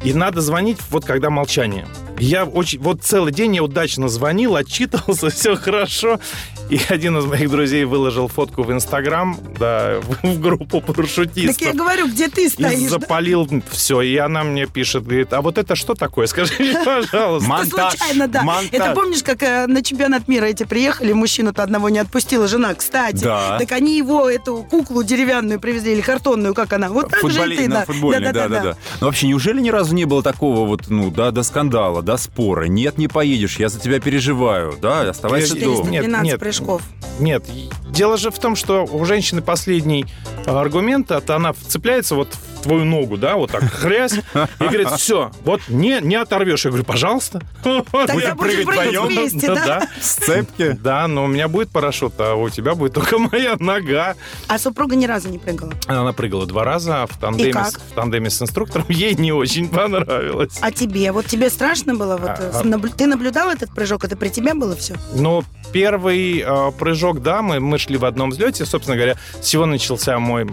И 0.04 0.12
надо 0.12 0.42
звонить 0.42 0.78
вот 0.90 1.06
когда 1.06 1.30
молчание. 1.30 1.86
Я 2.18 2.44
очень, 2.44 2.78
вот 2.80 3.02
целый 3.02 3.32
день 3.32 3.56
я 3.56 3.62
удачно 3.62 4.08
звонил, 4.08 4.56
отчитывался, 4.56 5.30
все 5.30 5.56
хорошо. 5.56 6.20
И 6.68 6.80
один 6.88 7.16
из 7.18 7.24
моих 7.26 7.48
друзей 7.50 7.84
выложил 7.84 8.28
фотку 8.28 8.62
в 8.62 8.72
Инстаграм, 8.72 9.38
да, 9.58 10.00
в, 10.00 10.26
в 10.26 10.40
группу 10.40 10.80
Так 10.80 10.88
я 10.88 10.94
парашютистов. 10.94 11.74
говорю, 11.74 12.08
где 12.08 12.28
ты 12.28 12.46
И 12.46 12.48
стоишь? 12.48 12.82
да? 12.82 12.88
запалил 12.88 13.48
все. 13.70 14.00
И 14.02 14.16
она 14.16 14.42
мне 14.42 14.66
пишет, 14.66 15.04
говорит, 15.04 15.32
а 15.32 15.42
вот 15.42 15.58
это 15.58 15.76
что 15.76 15.94
такое? 15.94 16.26
Скажи, 16.36 16.52
пожалуйста. 16.84 17.48
Монтаж, 17.48 17.94
случайно, 17.96 18.26
да. 18.28 18.42
монтаж. 18.42 18.68
Это 18.72 18.92
помнишь, 18.94 19.22
как 19.22 19.42
э, 19.42 19.66
на 19.66 19.82
чемпионат 19.82 20.26
мира 20.28 20.46
эти 20.46 20.64
приехали, 20.64 21.12
мужчину-то 21.12 21.62
одного 21.62 21.88
не 21.88 21.98
отпустила 22.00 22.48
жена, 22.48 22.74
кстати. 22.74 23.22
Да. 23.22 23.58
Так 23.58 23.72
они 23.72 23.96
его, 23.96 24.28
эту 24.28 24.64
куклу 24.68 25.02
деревянную 25.04 25.60
привезли, 25.60 25.92
или 25.92 26.00
картонную, 26.00 26.52
как 26.54 26.72
она. 26.72 26.88
Вот 26.88 27.10
так 27.10 27.20
же 27.20 27.26
и 27.26 27.30
Футболи- 27.30 27.56
ты, 27.56 27.68
на 27.68 27.74
да. 27.76 27.84
футбольной, 27.84 28.32
да, 28.32 28.48
да, 28.48 28.62
да. 28.62 28.76
Но 29.00 29.06
вообще, 29.06 29.28
неужели 29.28 29.60
ни 29.60 29.70
разу 29.70 29.94
не 29.94 30.04
было 30.04 30.22
такого 30.22 30.66
вот, 30.66 30.88
ну, 30.88 31.10
да, 31.10 31.30
до 31.30 31.42
скандала, 31.42 32.02
до 32.02 32.16
спора? 32.16 32.64
Нет, 32.64 32.98
не 32.98 33.06
поедешь, 33.08 33.58
я 33.58 33.68
за 33.68 33.78
тебя 33.78 34.00
переживаю, 34.00 34.74
да, 34.80 35.02
оставайся 35.08 35.54
дома. 35.54 35.88
нет, 35.90 36.02
412 36.04 36.24
нет. 36.24 36.40
Прыжков. 36.58 36.82
Нет, 37.18 37.44
дело 37.88 38.16
же 38.16 38.30
в 38.30 38.38
том, 38.38 38.56
что 38.56 38.84
у 38.84 39.04
женщины 39.04 39.42
последний 39.42 40.06
э, 40.44 40.50
аргумент, 40.50 41.10
это 41.10 41.36
она 41.36 41.52
вцепляется 41.52 42.14
вот 42.14 42.28
твою 42.66 42.84
ногу, 42.84 43.16
да, 43.16 43.36
вот 43.36 43.52
так, 43.52 43.62
хрясь, 43.64 44.14
и 44.14 44.64
говорит, 44.64 44.90
все, 44.90 45.30
вот 45.44 45.60
не, 45.68 46.00
не 46.02 46.16
оторвешь. 46.16 46.64
Я 46.64 46.70
говорю, 46.70 46.84
пожалуйста. 46.84 47.40
Тогда 47.62 48.04
будем 48.04 48.36
прыгать 48.36 48.66
вдвоем. 48.66 49.06
вместе, 49.06 49.46
да? 49.54 49.66
Да, 49.66 49.88
Сцепки. 50.00 50.70
да, 50.80 51.06
но 51.08 51.24
у 51.24 51.26
меня 51.26 51.48
будет 51.48 51.70
парашют, 51.70 52.14
а 52.18 52.34
у 52.34 52.48
тебя 52.50 52.74
будет 52.74 52.94
только 52.94 53.18
моя 53.18 53.56
нога. 53.58 54.14
А 54.48 54.58
супруга 54.58 54.96
ни 54.96 55.06
разу 55.06 55.28
не 55.28 55.38
прыгала. 55.38 55.72
Она 55.86 56.12
прыгала 56.12 56.46
два 56.46 56.64
раза 56.64 57.06
в 57.08 57.16
тандеме, 57.18 57.64
с, 57.64 57.74
в 57.74 57.94
тандеме 57.94 58.30
с 58.30 58.42
инструктором. 58.42 58.86
Ей 58.88 59.14
не 59.14 59.32
очень 59.32 59.68
понравилось. 59.68 60.58
А 60.60 60.70
тебе? 60.72 61.12
Вот 61.12 61.26
тебе 61.26 61.50
страшно 61.50 61.94
было? 61.94 62.16
Вот, 62.16 62.30
А, 62.30 62.50
а- 62.54 62.64
наблю- 62.64 62.92
Ты 62.96 63.06
наблюдал 63.06 63.50
этот 63.50 63.74
прыжок? 63.74 64.04
Это 64.04 64.16
при 64.16 64.28
тебе 64.28 64.54
было 64.54 64.74
все? 64.76 64.94
Но 65.14 65.44
первый 65.72 66.40
э, 66.40 66.72
прыжок, 66.78 67.22
да, 67.22 67.42
мы, 67.42 67.60
мы 67.60 67.78
шли 67.78 67.96
в 67.96 68.04
одном 68.04 68.30
взлете. 68.30 68.64
Собственно 68.64 68.96
говоря, 68.96 69.16
с 69.40 69.46
чего 69.46 69.66
начался 69.66 70.18
мой, 70.18 70.48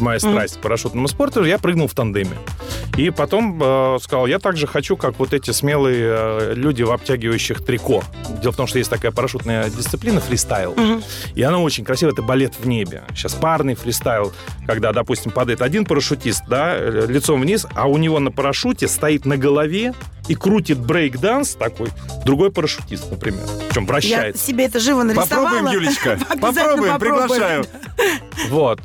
моя 0.00 0.18
страсть 0.18 0.56
к 0.58 0.60
парашютному 0.60 1.08
спорту. 1.08 1.31
Я 1.40 1.58
прыгнул 1.58 1.88
в 1.88 1.94
тандеме. 1.94 2.36
И 2.96 3.08
потом 3.08 3.58
э, 3.62 3.98
сказал, 4.02 4.26
я 4.26 4.38
также 4.38 4.66
хочу, 4.66 4.96
как 4.98 5.18
вот 5.18 5.32
эти 5.32 5.50
смелые 5.50 6.14
э, 6.14 6.54
люди 6.54 6.82
в 6.82 6.90
обтягивающих 6.90 7.64
трико. 7.64 8.04
Дело 8.42 8.52
в 8.52 8.56
том, 8.56 8.66
что 8.66 8.78
есть 8.78 8.90
такая 8.90 9.12
парашютная 9.12 9.70
дисциплина 9.70 10.20
фристайл. 10.20 10.76
И 11.34 11.42
она 11.42 11.58
очень 11.58 11.84
красивая, 11.84 12.12
это 12.12 12.22
балет 12.22 12.54
в 12.58 12.66
небе. 12.66 13.04
Сейчас 13.14 13.32
парный 13.34 13.74
фристайл, 13.74 14.32
когда, 14.66 14.92
допустим, 14.92 15.32
падает 15.32 15.62
один 15.62 15.86
парашютист, 15.86 16.42
да, 16.48 16.74
э, 16.76 17.06
лицом 17.08 17.40
вниз, 17.40 17.66
а 17.74 17.88
у 17.88 17.96
него 17.96 18.20
на 18.20 18.30
парашюте 18.30 18.88
стоит 18.88 19.24
на 19.24 19.38
голове 19.38 19.94
и 20.28 20.34
крутит 20.34 20.78
брейк-данс 20.78 21.56
такой 21.58 21.88
другой 22.26 22.52
парашютист, 22.52 23.10
например. 23.10 23.40
Причем 23.68 23.82
Я 23.84 23.88
вращается. 23.88 24.46
себе 24.46 24.66
это 24.66 24.78
живо 24.80 25.02
нарисовала. 25.02 25.46
Попробуем, 25.46 25.72
Юлечка. 25.72 26.18
Попробуем, 26.40 26.92
попробуем. 26.92 27.28
приглашаю. 27.28 27.64
Вот. 28.50 28.80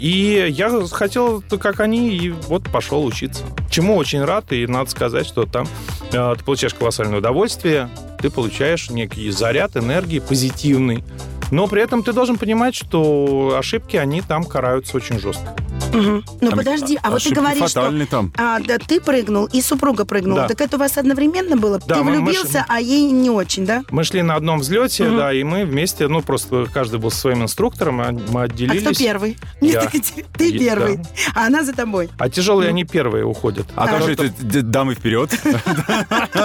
И 0.00 0.46
я 0.50 0.70
хотел, 0.90 1.42
как 1.60 1.80
они, 1.80 2.16
и 2.16 2.30
вот 2.30 2.64
пошел 2.70 3.04
учиться. 3.04 3.44
Чему 3.68 3.96
очень 3.96 4.24
рад, 4.24 4.50
и 4.50 4.66
надо 4.66 4.88
сказать, 4.88 5.26
что 5.26 5.44
там 5.44 5.68
э, 6.10 6.34
ты 6.38 6.42
получаешь 6.42 6.72
колоссальное 6.72 7.18
удовольствие, 7.18 7.90
ты 8.18 8.30
получаешь 8.30 8.88
некий 8.88 9.30
заряд 9.30 9.76
энергии 9.76 10.18
позитивный. 10.18 11.04
Но 11.50 11.66
при 11.66 11.82
этом 11.82 12.02
ты 12.02 12.12
должен 12.12 12.36
понимать, 12.38 12.74
что 12.74 13.56
ошибки, 13.58 13.96
они 13.96 14.20
там 14.22 14.44
караются 14.44 14.96
очень 14.96 15.18
жестко. 15.18 15.54
Мгм. 15.92 16.24
Ну 16.40 16.50
подожди, 16.52 16.98
а 17.02 17.10
вот 17.10 17.22
ты 17.22 17.30
говоришь, 17.34 17.68
что 17.70 17.90
там. 18.08 18.32
а, 18.36 18.60
да, 18.60 18.78
ты 18.78 19.00
прыгнул 19.00 19.46
и 19.46 19.60
супруга 19.60 20.04
прыгнула. 20.04 20.42
Да. 20.42 20.48
Так 20.48 20.60
это 20.60 20.76
у 20.76 20.78
вас 20.78 20.96
одновременно 20.96 21.56
было? 21.56 21.80
Да, 21.84 21.96
ты 21.96 22.02
мы- 22.04 22.12
мы 22.12 22.16
влюбился, 22.26 22.60
ж- 22.60 22.64
а 22.68 22.80
ей 22.80 23.10
не 23.10 23.28
очень, 23.30 23.66
да? 23.66 23.82
Мы 23.90 24.04
шли 24.04 24.22
на 24.22 24.36
одном 24.36 24.60
взлете, 24.60 25.04
Мгм. 25.08 25.16
да, 25.16 25.32
и 25.32 25.42
мы 25.42 25.64
вместе, 25.64 26.06
ну, 26.06 26.22
просто 26.22 26.66
каждый 26.72 27.00
был 27.00 27.10
со 27.10 27.18
своим 27.18 27.42
инструктором, 27.42 28.00
а 28.00 28.12
мы 28.12 28.42
А 28.42 28.44
отделились. 28.44 28.82
кто 28.82 28.92
первый? 28.94 29.36
Я. 29.60 29.82
Нет, 29.82 30.02
ты 30.38 30.50
Я- 30.52 30.58
первый, 30.60 30.96
да. 30.98 31.02
а 31.34 31.46
она 31.46 31.64
за 31.64 31.72
тобой. 31.72 32.08
А 32.18 32.28
тяжелые 32.30 32.68
они 32.68 32.84
первые 32.84 33.24
уходят. 33.24 33.66
А 33.74 33.88
как 33.88 34.02
же 34.04 34.14
Кто-то- 34.14 34.32
это 34.48 34.62
дамы 34.62 34.94
вперед? 34.94 35.30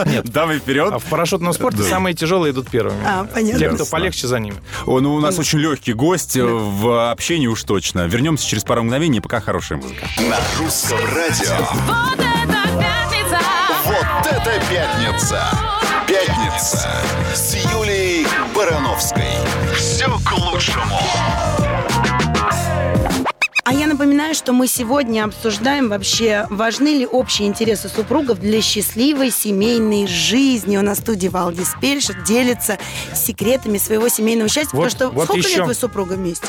Нет, 0.07 0.25
дамы 0.31 0.57
вперед. 0.57 0.91
А 0.91 0.97
в 0.99 1.03
парашютном 1.05 1.53
спорте 1.53 1.83
самые 1.83 2.13
тяжелые 2.15 2.51
идут 2.51 2.69
первыми. 2.69 2.97
А, 3.05 3.25
понятно. 3.25 3.59
Те, 3.59 3.69
кто 3.69 3.85
полегче 3.85 4.27
за 4.27 4.39
ними. 4.39 4.57
О, 4.95 5.01
ну 5.01 5.13
у 5.13 5.19
нас 5.19 5.37
очень 5.37 5.59
легкий 5.59 5.91
гость 5.91 6.37
э, 6.37 6.43
в 6.45 7.11
общении 7.11 7.47
уж 7.47 7.61
точно. 7.63 8.07
Вернемся 8.07 8.47
через 8.47 8.63
пару 8.63 8.81
мгновений, 8.81 9.19
пока 9.19 9.41
хорошая 9.41 9.77
музыка. 9.77 10.07
На 10.17 10.37
русском 10.57 10.97
радио. 11.13 11.53
Вот 11.75 12.17
это 12.17 12.71
пятница! 12.79 13.39
Вот 13.85 14.25
это 14.25 14.61
пятница! 14.69 15.49
Пятница 16.07 16.89
с 17.33 17.55
Юлией 17.73 18.25
Барановской. 18.55 19.25
Все 19.75 20.05
к 20.05 20.31
лучшему. 20.31 20.97
А 23.67 23.73
я 23.73 23.87
напоминаю, 23.87 24.35
что 24.35 24.53
мы 24.53 24.67
сегодня 24.67 25.23
обсуждаем 25.25 25.89
вообще, 25.89 26.45
важны 26.51 26.99
ли 26.99 27.07
общие 27.07 27.47
интересы 27.47 27.89
супругов 27.89 28.39
для 28.39 28.61
счастливой 28.61 29.31
семейной 29.31 30.05
жизни. 30.05 30.77
У 30.77 30.83
нас 30.83 30.99
в 30.99 31.01
студии 31.01 31.29
Валдис 31.29 31.73
Пельшет 31.81 32.23
делится 32.25 32.77
секретами 33.15 33.79
своего 33.79 34.07
семейного 34.07 34.49
счастья. 34.49 34.77
Вот- 34.77 34.91
Потому 34.91 35.09
что 35.09 35.09
вот 35.09 35.25
сколько 35.25 35.47
еще. 35.47 35.57
лет 35.57 35.65
вы 35.67 35.73
с 35.73 35.79
супругой 35.79 36.17
вместе? 36.17 36.45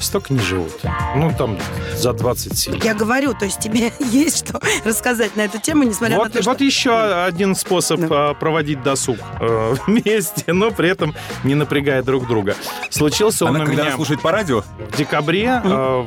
Столько 0.00 0.32
не 0.32 0.40
живут. 0.40 0.72
Ну, 1.16 1.32
там, 1.36 1.58
за 1.96 2.12
27. 2.12 2.80
Я 2.84 2.94
говорю, 2.94 3.34
то 3.34 3.44
есть 3.44 3.58
тебе 3.58 3.92
есть 3.98 4.48
что 4.48 4.60
рассказать 4.84 5.36
на 5.36 5.42
эту 5.42 5.60
тему, 5.60 5.82
несмотря 5.82 6.16
на 6.16 6.24
Вот, 6.24 6.32
то, 6.32 6.42
что... 6.42 6.50
вот 6.50 6.60
еще 6.60 6.96
один 7.24 7.54
способ 7.54 8.00
а, 8.10 8.34
проводить 8.34 8.82
досуг 8.82 9.18
э, 9.40 9.74
вместе, 9.86 10.52
но 10.52 10.70
при 10.70 10.90
этом 10.90 11.14
не 11.44 11.54
напрягая 11.54 12.02
друг 12.02 12.26
друга. 12.26 12.54
Случился 12.90 13.44
он 13.44 13.56
Она 13.56 13.64
у 13.64 13.66
когда 13.66 13.84
меня 13.84 13.94
слушает 13.94 14.22
по 14.22 14.32
радио, 14.32 14.62
в 14.78 14.96
декабре, 14.96 15.60
э, 15.62 16.04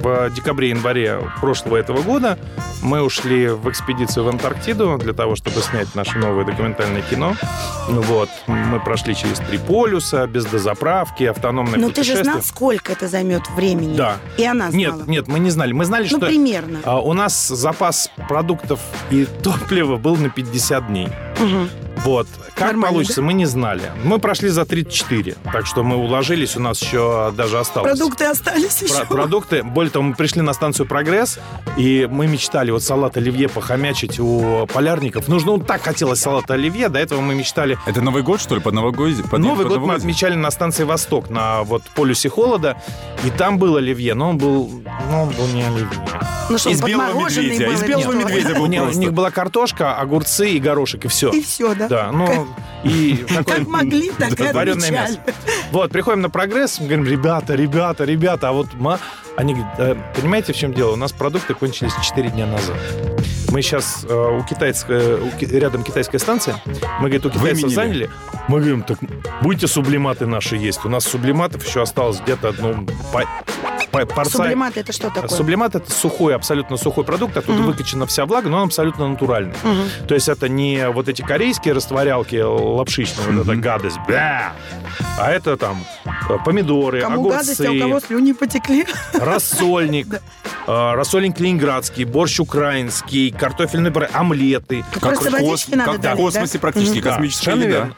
в 0.00 0.30
декабре-январе 0.30 1.20
прошлого 1.40 1.76
этого 1.76 2.02
года 2.02 2.38
мы 2.82 3.02
ушли 3.02 3.48
в 3.48 3.68
экспедицию 3.68 4.24
в 4.24 4.28
Антарктиду 4.28 4.98
для 4.98 5.12
того, 5.12 5.36
чтобы 5.36 5.60
снять 5.60 5.94
наше 5.94 6.18
новое 6.18 6.44
документальное 6.44 7.02
кино. 7.02 7.34
Вот. 7.88 8.28
Мы 8.46 8.80
прошли 8.80 9.14
через 9.14 9.38
три 9.38 9.58
полюса, 9.58 10.26
без 10.26 10.44
дозаправки, 10.44 11.24
автономное 11.24 11.78
Но 11.78 11.88
ты 11.88 12.02
же 12.02 12.12
путешествие. 12.12 12.24
знал, 12.24 12.42
сколько 12.42 12.92
это 12.92 13.08
займет 13.08 13.27
времени? 13.54 13.96
Да. 13.96 14.16
И 14.36 14.44
она 14.44 14.70
знала? 14.70 14.96
Нет, 14.98 15.06
нет, 15.08 15.28
мы 15.28 15.38
не 15.38 15.50
знали. 15.50 15.72
Мы 15.72 15.84
знали, 15.84 16.02
Ну, 16.04 16.08
что 16.18 16.26
примерно. 16.26 16.80
а, 16.84 17.00
у 17.00 17.12
нас 17.12 17.48
запас 17.48 18.10
продуктов 18.28 18.80
и 19.10 19.24
топлива 19.42 19.96
был 19.96 20.16
на 20.16 20.28
50 20.30 20.86
дней. 20.88 21.08
Мгм. 21.40 21.68
Вот. 22.04 22.26
Как 22.54 22.68
Нормально, 22.68 22.94
получится, 22.94 23.22
мы 23.22 23.32
не 23.32 23.46
знали. 23.46 23.82
Мы 24.04 24.18
прошли 24.18 24.48
за 24.48 24.64
34, 24.64 25.36
так 25.52 25.66
что 25.66 25.82
мы 25.82 25.96
уложились, 25.96 26.56
у 26.56 26.60
нас 26.60 26.80
еще 26.82 27.32
даже 27.36 27.58
осталось. 27.58 27.90
Продукты 27.98 28.24
остались 28.24 28.82
еще. 28.82 28.94
Про- 28.94 29.06
продукты. 29.06 29.62
Более 29.62 29.90
того, 29.90 30.04
мы 30.04 30.14
пришли 30.14 30.42
на 30.42 30.52
станцию 30.52 30.86
«Прогресс», 30.86 31.38
и 31.76 32.08
мы 32.10 32.26
мечтали 32.26 32.70
вот 32.70 32.82
салат 32.82 33.16
оливье 33.16 33.48
похомячить 33.48 34.18
у 34.18 34.66
полярников. 34.72 35.28
Нужно, 35.28 35.52
ну, 35.52 35.58
так 35.58 35.82
хотелось 35.82 36.20
салат 36.20 36.50
оливье, 36.50 36.88
до 36.88 36.98
этого 36.98 37.20
мы 37.20 37.34
мечтали 37.34 37.78
это 37.86 38.00
Новый 38.00 38.22
год, 38.22 38.40
что 38.40 38.54
ли, 38.54 38.60
под 38.60 38.74
Новый 38.74 38.92
год? 38.92 39.08
под- 39.30 39.40
Новый 39.40 39.64
под 39.66 39.78
год 39.78 39.88
мы 39.88 39.94
отмечали 39.94 40.34
на 40.34 40.50
станции 40.50 40.84
«Восток», 40.84 41.30
на 41.30 41.62
вот 41.62 41.82
полюсе 41.94 42.28
холода, 42.28 42.76
и 43.24 43.30
там 43.30 43.58
был 43.58 43.76
оливье, 43.76 44.14
но 44.14 44.30
он 44.30 44.38
был, 44.38 44.70
ну, 45.10 45.22
он 45.22 45.28
был 45.30 45.46
не 45.48 45.62
оливье. 45.62 45.88
Ну 46.50 46.56
что, 46.56 46.70
Из 46.70 46.82
белого 46.82 47.24
медведя, 47.28 47.70
из 47.70 47.82
белого 47.82 48.12
медведя 48.12 48.54
был 48.54 48.62
У 48.64 48.66
них 48.92 49.12
была 49.12 49.30
картошка, 49.30 49.96
огурцы 49.96 50.50
и 50.50 50.58
горошек, 50.58 51.04
и 51.04 51.08
все. 51.08 51.30
И 51.30 51.42
все, 51.42 51.74
да? 51.74 51.87
Да, 51.88 52.10
ну, 52.12 52.46
и 52.84 53.16
такой... 53.28 53.56
Как 53.56 53.66
могли, 53.66 54.10
так 54.10 54.38
и 54.38 54.42
вареное 54.52 54.74
отмечали. 54.88 54.92
мясо. 54.92 55.20
Вот, 55.72 55.90
приходим 55.90 56.20
на 56.20 56.30
прогресс, 56.30 56.78
мы 56.80 56.86
говорим, 56.86 57.04
ребята, 57.06 57.54
ребята, 57.54 58.04
ребята, 58.04 58.48
а 58.50 58.52
вот 58.52 58.74
ма... 58.74 58.98
Они 59.36 59.54
говорят, 59.54 59.74
«Э, 59.78 59.94
понимаете, 60.16 60.52
в 60.52 60.56
чем 60.56 60.74
дело? 60.74 60.92
У 60.94 60.96
нас 60.96 61.12
продукты 61.12 61.54
кончились 61.54 61.92
4 62.02 62.30
дня 62.30 62.46
назад. 62.46 62.76
Мы 63.50 63.62
сейчас 63.62 64.04
у 64.04 64.42
китайской, 64.42 65.30
ки- 65.38 65.44
рядом 65.44 65.84
китайская 65.84 66.18
станция, 66.18 66.60
мы, 66.98 67.08
говорит, 67.08 67.24
у 67.26 67.30
китайцев 67.30 67.62
Выменили. 67.62 67.74
заняли. 67.74 68.10
Мы 68.48 68.58
говорим, 68.58 68.82
так 68.82 68.98
будете 69.42 69.68
сублиматы 69.68 70.26
наши 70.26 70.56
есть. 70.56 70.84
У 70.84 70.88
нас 70.88 71.04
сублиматов 71.04 71.64
еще 71.66 71.82
осталось 71.82 72.18
где-то, 72.20 72.52
ну, 72.58 72.84
по- 73.12 73.28
порция- 73.90 74.30
Сублимат 74.38 74.76
это 74.76 74.92
что 74.92 75.08
такое? 75.10 75.28
Сублимат 75.28 75.74
это 75.74 75.90
сухой, 75.92 76.34
абсолютно 76.34 76.76
сухой 76.76 77.04
продукт, 77.04 77.36
оттуда 77.36 77.62
выкачана 77.62 78.06
вся 78.06 78.24
влага, 78.26 78.48
но 78.48 78.58
он 78.58 78.64
абсолютно 78.64 79.08
натуральный. 79.08 79.54
То 80.06 80.14
есть 80.14 80.28
это 80.28 80.48
не 80.48 80.88
вот 80.90 81.08
эти 81.08 81.22
корейские 81.22 81.74
растворялки 81.74 82.36
лапшичные, 82.36 83.28
вот 83.28 83.46
эта 83.46 83.56
гадость, 83.56 83.98
бля, 84.06 84.52
а 85.18 85.30
это 85.30 85.56
там 85.56 85.84
э, 86.28 86.36
помидоры, 86.44 87.00
Кому 87.00 87.20
огурцы, 87.20 87.38
гадость, 87.38 87.60
а 87.66 87.72
у 87.72 87.78
кого 87.78 88.00
слюни 88.00 88.32
потекли? 88.32 88.86
рассольник, 89.14 90.06
э, 90.14 90.92
рассольник 90.94 91.38
ленинградский, 91.40 92.04
борщ 92.04 92.40
украинский, 92.40 93.30
картофельный 93.30 93.90
пюре, 93.90 94.08
омлеты. 94.12 94.84
Просто 95.00 95.30
в 95.30 95.32
водички 95.32 95.74
надо 95.74 95.98
как 95.98 96.14
в 96.14 96.16
космосе 96.16 96.58
практически, 96.58 97.00
космическая 97.00 97.52
совершенно 97.52 97.68
еда. 97.68 97.88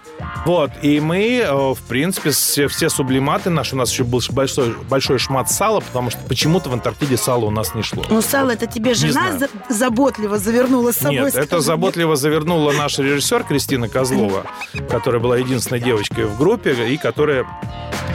Вот, 0.46 0.70
и 0.82 1.00
мы, 1.00 1.38
э, 1.44 1.52
в 1.74 1.78
принципе, 1.86 2.30
все, 2.30 2.66
все 2.68 2.88
сублиматы 2.88 3.50
наши, 3.50 3.74
у 3.74 3.78
нас 3.78 3.90
еще 3.92 4.04
был 4.04 4.20
большой, 4.30 4.74
большой 4.88 5.18
шмат 5.18 5.50
сала, 5.50 5.80
потому 5.80 6.10
что 6.10 6.18
почему-то 6.28 6.70
в 6.70 6.72
Антарктиде 6.72 7.18
сало 7.18 7.44
у 7.44 7.50
нас 7.50 7.74
не 7.74 7.82
шло. 7.82 8.04
Ну, 8.08 8.22
сало, 8.22 8.50
это 8.50 8.66
тебе 8.66 8.94
жена 8.94 9.36
за- 9.38 9.48
заботливо 9.68 10.38
завернула 10.38 10.92
с 10.92 10.96
собой. 10.96 11.16
Нет, 11.20 11.30
скажи 11.32 11.46
это 11.46 11.60
заботливо 11.60 12.16
завернула 12.16 12.72
наш 12.72 12.98
режиссер 12.98 13.44
Кристина 13.44 13.88
Козлова, 13.88 14.44
которая 14.88 15.20
была 15.20 15.36
единственной 15.36 15.80
девочкой 15.80 16.24
в 16.24 16.38
группе 16.38 16.72
и 16.88 16.96
которая 16.96 17.44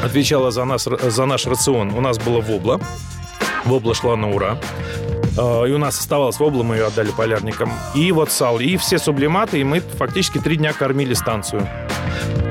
отвечала 0.04 0.50
за, 0.52 0.66
нас, 0.66 0.84
за 0.86 1.26
наш 1.26 1.46
рацион. 1.46 1.94
У 1.94 2.02
нас 2.02 2.18
было 2.18 2.42
вобла. 2.42 2.80
Вобла 3.66 3.94
шла 3.94 4.16
на 4.16 4.32
ура. 4.32 4.58
Э, 5.38 5.68
И 5.68 5.72
у 5.72 5.78
нас 5.78 6.00
оставалось 6.00 6.40
вобла, 6.40 6.64
мы 6.64 6.76
ее 6.78 6.88
отдали 6.88 7.12
полярникам. 7.12 7.72
И 7.94 8.12
вот 8.12 8.32
сал, 8.32 8.60
и 8.60 8.78
все 8.78 8.98
сублиматы, 8.98 9.60
и 9.60 9.64
мы 9.64 9.80
фактически 9.80 10.40
три 10.40 10.58
дня 10.58 10.74
кормили 10.74 11.14
станцию. 11.14 11.68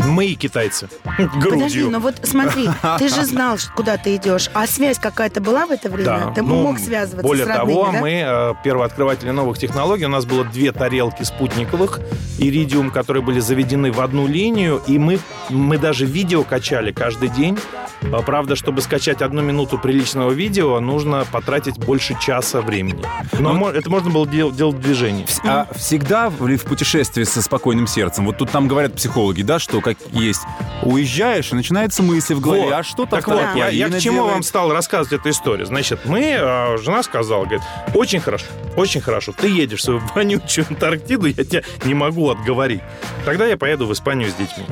Мы 0.06 0.26
и 0.26 0.34
китайцы. 0.34 0.88
Подожди, 1.04 1.38
Грудью. 1.38 1.90
ну 1.90 1.98
вот 2.00 2.16
смотри, 2.24 2.68
ты 2.98 3.08
же 3.08 3.24
знал, 3.26 3.58
что- 3.58 3.72
куда 3.72 3.96
ты 3.96 4.16
идешь. 4.16 4.50
А 4.54 4.66
связь 4.66 4.98
какая-то 4.98 5.40
была 5.40 5.66
в 5.66 5.70
это 5.70 5.88
время? 5.88 6.32
Ты 6.34 6.42
ну, 6.42 6.62
мог 6.62 6.78
связываться 6.78 7.26
Более 7.26 7.44
с 7.46 7.48
родными, 7.48 7.74
того, 7.74 7.90
да? 7.92 8.00
мы 8.00 8.10
э, 8.10 8.54
первооткрыватели 8.62 9.30
новых 9.30 9.58
технологий. 9.58 10.04
У 10.04 10.08
нас 10.10 10.24
было 10.26 10.44
две 10.44 10.72
тарелки 10.72 11.22
спутниковых 11.22 12.00
Иридиум, 12.38 12.90
которые 12.90 13.22
были 13.22 13.40
заведены 13.40 13.92
в 13.92 14.00
одну 14.00 14.26
линию, 14.26 14.82
и 14.86 14.98
мы, 14.98 15.18
мы 15.48 15.78
даже 15.78 16.04
видео 16.06 16.42
качали 16.44 16.92
каждый 16.92 17.28
день. 17.30 17.58
А, 18.12 18.20
Правда, 18.22 18.56
чтобы 18.56 18.82
скачать 18.82 19.22
одну 19.22 19.40
минуту 19.40 19.78
приличного 19.78 20.32
видео, 20.32 20.78
нужно 20.80 21.24
потратить 21.30 21.78
больше 21.78 22.16
часа 22.20 22.60
времени. 22.60 23.02
Но 23.38 23.52
Ну, 23.54 23.68
это 23.68 23.88
можно 23.88 24.10
было 24.10 24.26
дел- 24.26 24.52
делать 24.52 24.76
в 24.76 24.80
движении. 24.80 25.24
А 25.44 25.66
всегда 25.74 26.28
в 26.28 26.44
в 26.54 26.62
путешествии 26.64 27.24
со 27.24 27.40
спокойным 27.42 27.86
сердцем, 27.86 28.26
вот 28.26 28.36
тут 28.38 28.50
там 28.50 28.68
говорят 28.68 28.94
психологи, 28.94 29.42
да, 29.42 29.58
что 29.58 29.80
как 29.94 30.12
есть, 30.12 30.40
уезжаешь, 30.83 31.52
и 31.52 31.54
начинаются 31.54 32.02
мысли 32.02 32.35
в 32.35 32.40
голове, 32.40 32.62
Вот. 32.64 32.72
а 32.72 32.83
что 32.83 33.07
Так 33.07 33.26
вот, 33.26 33.40
я, 33.57 33.68
я 33.68 33.88
к 33.88 33.98
чему 33.98 34.18
вам 34.20 34.26
делает? 34.28 34.44
стал 34.46 34.72
рассказывать 34.72 35.20
эту 35.20 35.30
историю? 35.30 35.66
Значит, 35.66 36.00
мы, 36.04 36.37
э, 36.38 36.76
жена 36.78 37.02
сказала, 37.02 37.44
говорит, 37.44 37.62
очень 37.94 38.20
хорошо, 38.20 38.46
очень 38.76 39.00
хорошо, 39.00 39.33
ты 39.33 39.48
едешь 39.48 39.80
в 39.80 39.83
свою 39.83 40.00
вонючую 40.14 40.66
Антарктиду, 40.68 41.26
я 41.26 41.44
тебя 41.44 41.62
не 41.85 41.94
могу 41.94 42.30
отговорить. 42.30 42.80
Тогда 43.24 43.46
я 43.46 43.57
поеду 43.57 43.87
в 43.87 43.92
Испанию 43.92 44.30
с 44.30 44.35
детьми. 44.35 44.64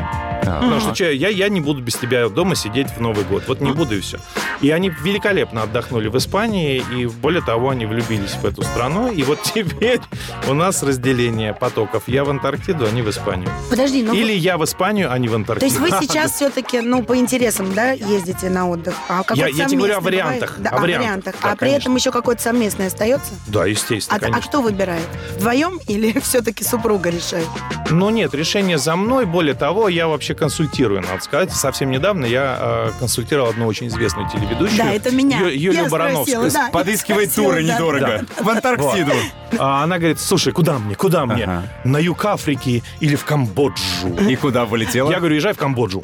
Потому 0.45 0.81
что 0.81 0.95
чё, 0.95 1.11
я, 1.11 1.29
я 1.29 1.49
не 1.49 1.61
буду 1.61 1.81
без 1.81 1.95
тебя 1.97 2.29
дома 2.29 2.55
сидеть 2.55 2.89
в 2.91 3.01
Новый 3.01 3.25
год. 3.25 3.45
Вот 3.49 3.61
не 3.61 3.73
буду 3.73 3.97
и 3.97 4.01
все. 4.01 4.19
И 4.61 4.71
они 4.71 4.91
великолепно 4.91 5.63
отдохнули 5.63 6.09
в 6.09 6.17
Испании, 6.17 6.83
и 6.97 7.07
более 7.07 7.43
того, 7.43 7.71
они 7.71 7.87
влюбились 7.87 8.35
в 8.35 8.45
эту 8.45 8.63
страну. 8.63 9.11
И 9.11 9.23
вот 9.23 9.41
теперь 9.55 10.01
у 10.49 10.55
нас 10.55 10.83
разделение 10.83 11.55
потоков. 11.55 12.05
Я 12.07 12.25
в 12.25 12.31
Антарктиду, 12.31 12.87
они 12.87 13.03
в 13.03 13.11
Испанию. 13.11 13.49
Подожди, 13.71 14.03
ну... 14.03 14.13
Или 14.15 14.33
я 14.33 14.59
в 14.59 14.65
Испанию, 14.65 15.13
они 15.13 15.29
в 15.29 15.33
То 15.33 15.37
Антарктиду. 15.37 15.67
есть 15.67 15.79
вы 15.81 15.91
сейчас 16.07 16.33
все-таки, 16.37 16.81
ну, 16.81 17.03
по 17.03 17.17
интересам, 17.17 17.73
да, 17.75 17.93
ездите 17.93 18.51
на 18.51 18.69
отдых? 18.69 18.95
А 19.09 19.23
Я- 19.35 19.49
я 19.49 19.67
тебе 19.67 19.79
говорю 19.79 19.97
о 19.97 20.01
вариантах, 20.01 20.57
бывает? 20.59 20.63
Да, 20.63 20.71
о 20.77 20.81
вариантах. 20.81 21.03
вариантах. 21.07 21.35
Да, 21.43 21.49
а 21.53 21.57
при 21.57 21.59
конечно. 21.67 21.79
этом 21.83 21.97
еще 21.97 22.11
какой-то 22.13 22.43
совместный 22.43 22.87
остается? 22.87 23.33
Да, 23.47 23.67
естественно, 23.67 24.17
А, 24.17 24.19
а 24.19 24.21
конечно. 24.21 24.49
кто 24.49 24.63
выбирает? 24.63 25.07
Вдвоем 25.37 25.79
или 25.89 26.19
все-таки 26.23 26.65
супруга 26.65 27.11
решает? 27.11 27.47
Ну 27.91 28.11
нет, 28.11 28.35
решение 28.35 28.79
за 28.79 28.97
мной. 28.97 29.27
Более 29.27 29.55
того, 29.55 29.89
я 29.89 30.09
вообще 30.09 30.32
консультирую, 30.35 31.01
надо 31.03 31.23
сказать. 31.23 31.53
Совсем 31.53 31.91
недавно 31.91 32.25
я 32.27 32.57
э, 32.61 32.91
консультировал 32.99 33.51
одну 33.51 33.67
очень 33.67 33.89
известную 33.89 34.29
телеведущую. 34.31 34.79
Да, 34.79 34.93
это 34.93 35.11
меня. 35.11 35.41
Ю- 35.41 35.49
Юлию 35.49 35.85
Я 35.85 35.89
Барановскую. 35.89 36.51
спросила, 36.51 36.51
да. 36.67 36.71
Подыскивает 36.73 37.31
Спросила, 37.31 37.53
туры 37.55 37.67
да. 37.67 37.75
недорого. 37.75 38.25
В 38.41 38.49
Антарктиду. 38.49 39.13
А 39.59 39.83
она 39.85 39.99
говорит, 39.99 40.19
слушай, 40.19 40.53
куда 40.53 40.79
мне, 40.79 40.95
куда 40.95 41.27
мне? 41.27 41.45
Ага. 41.45 41.63
На 41.85 41.99
юг 41.99 42.25
Африки 42.25 42.83
или 43.01 43.17
в 43.17 43.25
Камбоджу? 43.25 44.09
И 44.29 44.35
куда 44.37 44.65
вылетела? 44.65 45.11
Я 45.11 45.19
говорю, 45.19 45.35
езжай 45.37 45.53
в 45.53 45.59
Камбоджу. 45.59 46.03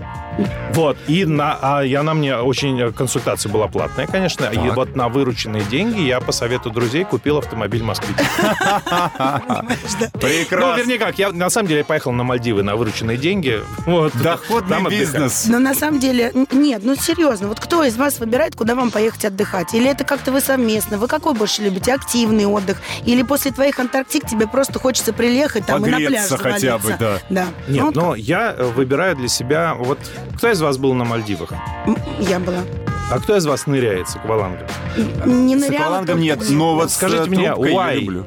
Вот, 0.75 0.97
и, 1.09 1.25
на, 1.25 1.59
а, 1.61 1.83
и 1.85 1.93
она 1.95 2.15
мне 2.15 2.37
очень, 2.37 2.79
э, 2.81 2.93
консультация 2.93 3.51
была 3.51 3.67
платная, 3.67 4.07
конечно, 4.07 4.45
и 4.45 4.55
Так. 4.55 4.77
вот 4.77 4.95
на 4.95 5.09
вырученные 5.09 5.63
деньги 5.65 6.01
я 6.03 6.21
по 6.21 6.31
совету 6.31 6.71
друзей 6.71 7.05
купил 7.05 7.39
автомобиль 7.39 7.83
«Москвич». 7.83 8.17
Ну, 10.13 10.21
Прекрасно. 10.21 10.77
вернее 10.79 10.99
как, 10.99 11.19
я 11.19 11.31
на 11.33 11.51
самом 11.51 11.69
деле 11.69 11.85
поехал 11.85 12.13
на 12.13 12.23
Мальдивы 12.23 12.63
на 12.63 12.77
вырученные 12.77 13.17
деньги. 13.17 13.61
Вот. 13.87 14.13
Доходный 14.23 14.69
Там 14.77 14.89
бизнес. 14.89 15.47
Но 15.49 15.59
на 15.59 15.75
самом 15.75 16.01
деле, 16.01 16.33
нет, 16.53 16.83
ну 16.85 16.95
серьезно, 16.97 17.49
вот 17.49 17.61
кто 17.61 17.85
из 17.85 17.97
вас 17.97 18.19
выбирает, 18.19 18.55
куда 18.57 18.75
вам 18.75 18.91
поехать 18.91 19.25
отдыхать? 19.27 19.75
Или 19.75 19.91
это 19.91 20.05
как-то 20.05 20.33
вы 20.33 20.41
совместно? 20.41 20.99
Вы 20.99 21.07
какой 21.09 21.35
больше 21.35 21.63
любите? 21.63 21.93
Активный 21.95 22.47
отдых? 22.47 22.79
Или 23.05 23.23
после 23.23 23.51
твоих 23.51 23.79
Антарктик 23.79 24.27
тебе 24.27 24.47
просто 24.47 24.79
хочется 24.79 25.13
приехать 25.13 25.67
там 25.67 25.85
и 25.87 25.91
на 25.91 25.97
пляж 25.97 26.09
Погреться 26.29 26.37
хотя 26.39 26.79
бы, 26.79 26.89
завалиться? 26.89 27.23
да. 27.31 27.45
Да. 27.45 27.73
Нет, 27.73 27.85
Ну, 27.95 28.03
но 28.03 28.15
я 28.15 28.55
э, 28.57 28.65
выбираю 28.65 29.17
для 29.17 29.29
себя... 29.29 29.75
Вот 29.79 29.99
кто 30.37 30.51
из 30.51 30.61
вас 30.61 30.79
был 30.79 30.95
на 30.95 31.05
Мальдивах? 31.05 31.53
Я 32.19 32.39
была. 32.39 32.59
А 33.11 33.19
кто 33.21 33.37
из 33.37 33.47
вас 33.47 33.67
ныряет 33.67 34.09
с 34.09 34.17
аквалангом? 34.17 34.67
Не 35.25 35.57
С 35.57 35.61
ныряла 35.61 35.85
аквалангом 35.85 36.07
только 36.07 36.21
нет, 36.23 36.39
в- 36.43 36.53
но 36.53 36.75
вот 36.75 36.91
Скажите 36.91 37.25
с, 37.25 37.27
мне, 37.29 37.47
why? 37.49 37.99
люблю. 38.01 38.27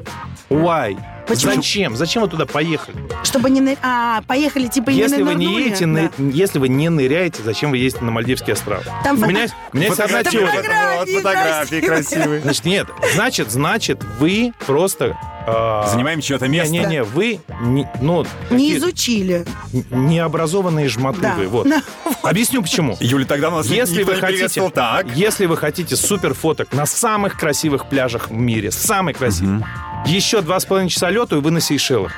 Why? 0.50 0.98
Почему? 1.26 1.54
Зачем? 1.54 1.96
Зачем 1.96 2.22
вы 2.22 2.28
туда 2.28 2.46
поехали? 2.46 2.96
Чтобы 3.22 3.50
не 3.50 3.60
нырять. 3.60 3.78
А, 3.82 4.22
поехали 4.26 4.66
типа 4.66 4.90
и 4.90 4.94
Если 4.94 5.18
не 5.18 5.22
вы 5.22 5.34
не 5.34 5.54
едете, 5.60 5.86
Да. 5.86 5.92
ны- 5.92 6.10
если 6.32 6.58
вы 6.58 6.68
не 6.68 6.88
ныряете, 6.88 7.42
зачем 7.42 7.70
вы 7.70 7.78
ездите 7.78 8.04
на 8.04 8.10
Мальдивские 8.10 8.54
острова? 8.54 8.82
Там 9.04 9.16
У 9.16 9.20
фото- 9.20 9.30
меня, 9.30 9.42
есть- 9.42 9.54
у 9.72 9.76
меня 9.76 9.86
есть 9.88 10.00
одна 10.00 10.24
теория. 10.24 10.46
Фотографии 10.62 11.12
вот, 11.14 11.22
фотографии 11.22 11.80
красивые. 11.80 12.40
Значит, 12.40 12.64
нет, 12.64 12.86
значит, 13.14 13.50
значит, 13.50 14.04
вы 14.18 14.52
просто... 14.66 15.16
э, 15.46 15.82
Занимаем 15.92 16.20
чье-то 16.20 16.48
место. 16.48 16.72
Не-не-не, 16.72 17.02
вы, 17.04 17.40
не, 17.62 17.88
ну, 18.00 18.22
Не 18.22 18.26
такие 18.48 18.78
изучили. 18.78 19.44
необразованные 19.90 20.88
жмоты 20.88 21.20
Да. 21.20 21.34
вы, 21.34 21.46
вот. 21.48 21.68
Да. 21.68 21.82
Объясню 22.22 22.62
почему. 22.62 22.96
Юля, 23.00 23.24
тогда 23.26 23.48
у 23.48 23.52
нас 23.56 23.66
Если 23.66 24.00
никто 24.00 24.12
вы 24.12 24.14
не 24.16 24.20
хотите. 24.20 24.70
Так. 24.70 25.06
если 25.14 25.46
вы 25.46 25.56
хотите 25.56 25.96
супер 25.96 26.34
фоток 26.34 26.72
на 26.72 26.86
самых 26.86 27.38
красивых 27.38 27.88
пляжах 27.88 28.28
в 28.30 28.32
мире, 28.32 28.70
самый 28.70 29.14
красивый, 29.14 29.64
еще 30.06 30.40
два 30.42 30.58
с 30.60 30.64
половиной 30.64 30.90
часа 30.90 31.10
лету, 31.10 31.38
и 31.38 31.40
вы 31.40 31.50
на 31.50 31.60
Сейшелах. 31.60 32.12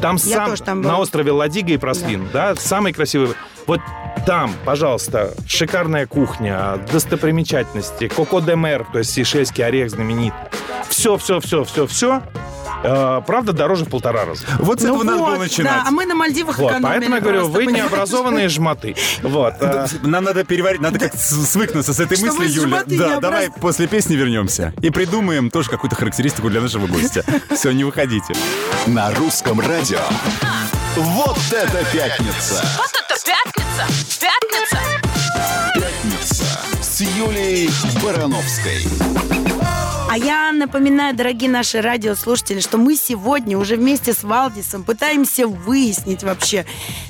Там 0.00 0.16
Я 0.24 0.36
сам 0.36 0.50
тоже 0.50 0.62
там 0.62 0.82
была. 0.82 0.92
на 0.94 0.98
острове 1.00 1.32
Ладига 1.32 1.72
и 1.72 1.76
Прослин, 1.76 2.28
да. 2.32 2.54
самый 2.56 2.92
красивый. 2.92 3.30
Вот 3.66 3.80
там, 4.26 4.54
пожалуйста, 4.64 5.34
шикарная 5.46 6.06
кухня, 6.06 6.78
достопримечательности, 6.92 8.08
Коко 8.08 8.40
де 8.40 8.56
Мер, 8.56 8.86
то 8.92 8.98
есть 8.98 9.12
сейшельский 9.12 9.64
орех 9.64 9.90
знаменит. 9.90 10.34
Все, 10.88 11.16
все, 11.16 11.40
все, 11.40 11.64
все, 11.64 11.86
все. 11.86 12.22
правда, 12.82 13.52
дороже 13.52 13.84
в 13.84 13.88
полтора 13.88 14.24
раза. 14.24 14.44
Вот 14.58 14.80
с 14.80 14.84
Ну 14.84 14.94
этого 14.94 15.02
надо 15.04 15.18
было 15.18 15.30
вот, 15.30 15.38
начинать. 15.40 15.72
Да, 15.72 15.84
а 15.86 15.90
мы 15.90 16.06
на 16.06 16.14
Мальдивах 16.14 16.58
Вот, 16.58 16.70
экономили 16.72 16.90
поэтому 16.90 17.14
я 17.16 17.20
говорю, 17.20 17.48
вы 17.48 17.66
необразованные 17.66 18.48
жмоты. 18.48 18.94
Вот. 19.22 19.54
э, 19.60 19.86
Нам 20.02 20.24
надо 20.24 20.44
переварить, 20.44 20.80
надо 20.80 20.98
как 20.98 21.14
свыкнуться 21.14 21.92
с 21.92 22.00
этой 22.00 22.18
мыслью, 22.20 22.62
Юля. 22.62 22.82
Да, 22.86 23.20
давай 23.20 23.50
после 23.50 23.86
песни 23.86 24.14
вернемся 24.14 24.72
и 24.82 24.90
придумаем 24.90 25.50
тоже 25.50 25.70
какую-то 25.70 25.96
характеристику 25.96 26.50
для 26.50 26.60
нашего 26.60 26.86
гостя. 26.86 27.24
Все, 27.54 27.72
не 27.72 27.84
выходите. 27.84 28.34
На 28.86 29.12
русском 29.14 29.60
радио. 29.60 30.00
Вот 30.96 31.38
это 31.52 31.84
пятница! 31.92 32.64
Вот 32.78 32.90
это 32.90 33.05
пятница! 33.76 34.20
Пятница! 34.20 34.78
Пятница 35.74 36.44
с 36.82 37.00
Юлией 37.00 37.70
Барановской. 38.02 38.82
А 40.08 40.16
я 40.16 40.50
напоминаю, 40.52 41.14
дорогие 41.14 41.50
наши 41.50 41.82
радиослушатели, 41.82 42.60
что 42.60 42.78
мы 42.78 42.96
сегодня 42.96 43.58
уже 43.58 43.76
вместе 43.76 44.14
с 44.14 44.22
Валдисом 44.22 44.82
пытаемся 44.82 45.46
выяснить 45.46 46.22
вообще, 46.22 46.64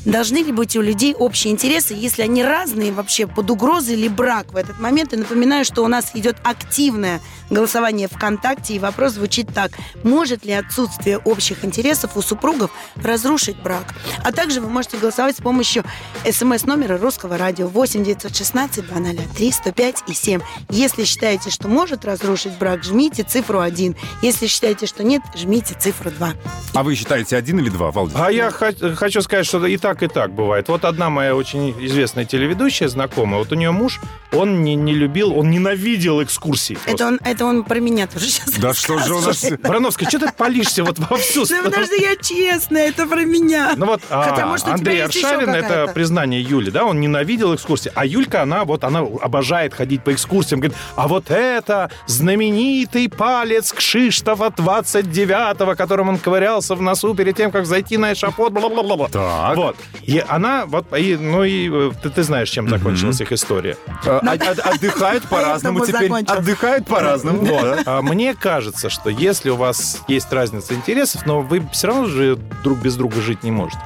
должны 0.05 0.39
ли 0.39 0.51
быть 0.51 0.75
у 0.77 0.81
людей 0.81 1.15
общие 1.15 1.53
интересы, 1.53 1.95
если 1.95 2.23
они 2.23 2.43
разные 2.43 2.91
вообще, 2.91 3.29
под 3.29 3.51
угрозой 3.51 3.95
или 3.95 4.09
брак 4.09 4.53
в 4.53 4.57
этот 4.57 4.81
момент. 4.81 5.13
И 5.13 5.17
напоминаю, 5.17 5.65
что 5.65 5.85
у 5.85 5.89
нас 5.89 6.13
идет 6.15 6.37
активное 6.43 7.21
голосование 7.51 8.09
ВКонтакте, 8.09 8.75
и 8.75 8.79
вопрос 8.79 9.13
звучит 9.13 9.49
так. 9.55 9.73
Может 10.03 10.45
ли 10.45 10.53
отсутствие 10.53 11.19
общих 11.19 11.65
интересов 11.65 12.17
у 12.17 12.23
супругов 12.23 12.71
разрушить 12.97 13.57
брак? 13.63 13.85
А 14.25 14.33
также 14.33 14.61
вы 14.61 14.69
можете 14.69 14.97
голосовать 14.99 15.37
с 15.37 15.41
помощью 15.41 15.85
смс-номера 16.31 16.99
русского 16.99 17.39
радио 17.39 17.69
8 17.69 18.05
916 18.05 18.87
203 18.87 19.53
105 19.53 19.97
и 20.09 20.15
7. 20.15 20.41
Если 20.71 21.05
считаете, 21.05 21.51
что 21.51 21.69
может 21.69 22.05
разрушить 22.05 22.59
брак, 22.59 22.85
жмите 22.85 23.23
цифру 23.23 23.61
1. 23.61 23.97
Если 24.23 24.47
считаете, 24.47 24.87
что 24.87 25.05
нет, 25.05 25.23
жмите 25.37 25.75
цифру 25.79 26.11
2. 26.11 26.33
А 26.75 26.83
вы 26.83 26.95
считаете 26.95 27.37
один 27.37 27.59
или 27.61 27.71
два, 27.71 27.91
Валдис? 27.91 28.17
А 28.19 28.31
я 28.31 28.51
хо- 28.51 28.95
хочу 28.95 29.23
сказать, 29.23 29.47
что 29.47 29.65
и 29.67 29.77
так, 29.77 30.03
и 30.03 30.09
так 30.09 30.33
бывает. 30.33 30.69
Вот 30.69 30.85
одна 30.85 31.11
моя 31.11 31.35
очень 31.35 31.71
известная 31.87 32.25
телеведущая, 32.25 32.89
знакомая, 32.89 33.39
вот 33.39 33.53
у 33.53 33.55
нее 33.55 33.71
муж, 33.71 34.01
он 34.33 34.63
не, 34.63 34.75
не 34.75 34.93
любил, 34.95 35.37
он 35.37 35.51
ненавидел 35.51 36.23
экскурсии. 36.23 36.75
просто. 36.75 36.91
Это 36.93 37.07
он, 37.07 37.21
это 37.25 37.36
он 37.45 37.65
про 37.65 37.79
меня 37.81 38.07
тоже 38.07 38.27
сейчас 38.27 38.51
Да 38.59 38.73
что 38.75 38.99
же 38.99 39.15
у 39.15 39.21
нас... 39.21 39.45
Барановская, 39.63 40.09
что 40.09 40.19
ты 40.19 40.33
палишься 40.33 40.85
вот 40.85 40.99
во 40.99 41.17
всю 41.17 41.45
Да 41.47 41.63
подожди, 41.63 42.01
я 42.01 42.17
честная, 42.17 42.89
это 42.89 43.07
про 43.07 43.25
меня. 43.25 43.75
Ну 43.77 43.87
вот 43.87 44.03
а, 44.11 44.23
Хотя, 44.31 44.47
может, 44.47 44.65
у 44.67 44.69
тебя 44.69 44.75
Андрей 44.79 44.99
есть 44.99 45.15
еще 45.15 45.27
Аршавин, 45.27 45.51
это 45.51 45.69
какая-то? 45.69 45.93
признание 45.93 46.41
Юли, 46.43 46.71
да, 46.71 46.85
он 46.85 47.01
ненавидел 47.01 47.55
экскурсии. 47.55 47.91
А 47.95 48.05
Юлька, 48.07 48.43
она 48.43 48.65
вот, 48.65 48.85
она 48.85 49.01
обожает 49.01 49.75
ходить 49.75 50.03
по 50.03 50.13
экскурсиям, 50.13 50.61
говорит, 50.61 50.77
а 50.95 51.09
вот 51.09 51.31
это 51.31 51.91
знаменитый 52.07 53.09
палец 53.09 53.73
Кшиштофа 53.73 54.47
29-го, 54.47 55.75
которым 55.75 56.09
он 56.09 56.19
ковырялся 56.19 56.75
в 56.75 56.83
носу 56.83 57.15
перед 57.15 57.37
тем, 57.37 57.51
как 57.51 57.67
зайти 57.67 57.97
на 57.97 58.13
эшафот, 58.13 58.53
бла-бла-бла. 58.53 59.09
Так. 59.09 59.57
Вот. 59.57 59.77
И 60.03 60.23
она, 60.27 60.67
вот, 60.67 60.87
и, 60.97 61.17
ну 61.17 61.45
и 61.45 61.69
э, 61.73 61.91
ты, 62.03 62.11
ты 62.11 62.23
знаешь, 62.23 62.51
чем 62.51 62.69
закончилась 62.69 63.21
их 63.21 63.33
история. 63.33 63.77
Э, 64.05 64.19
от- 64.19 64.43
от- 64.43 64.59
Отдыхают 64.59 65.25
по-разному 65.29 65.79
Поэтому 65.81 65.87
теперь. 65.99 66.09
закончил. 66.11 66.35
Отдыхают 66.35 66.87
по-разному. 66.87 67.26
Вот. 67.33 67.79
А 67.87 68.03
Мне 68.03 68.35
кажется, 68.35 68.89
что 68.89 69.11
если 69.11 69.51
у 69.51 69.57
вас 69.57 70.03
есть 70.09 70.33
разница 70.33 70.75
интересов, 70.75 71.27
но 71.27 71.43
вы 71.43 71.63
все 71.73 71.89
равно 71.89 72.07
же 72.07 72.37
друг 72.63 72.79
без 72.79 72.97
друга 72.97 73.21
жить 73.21 73.43
не 73.43 73.51
можете, 73.51 73.81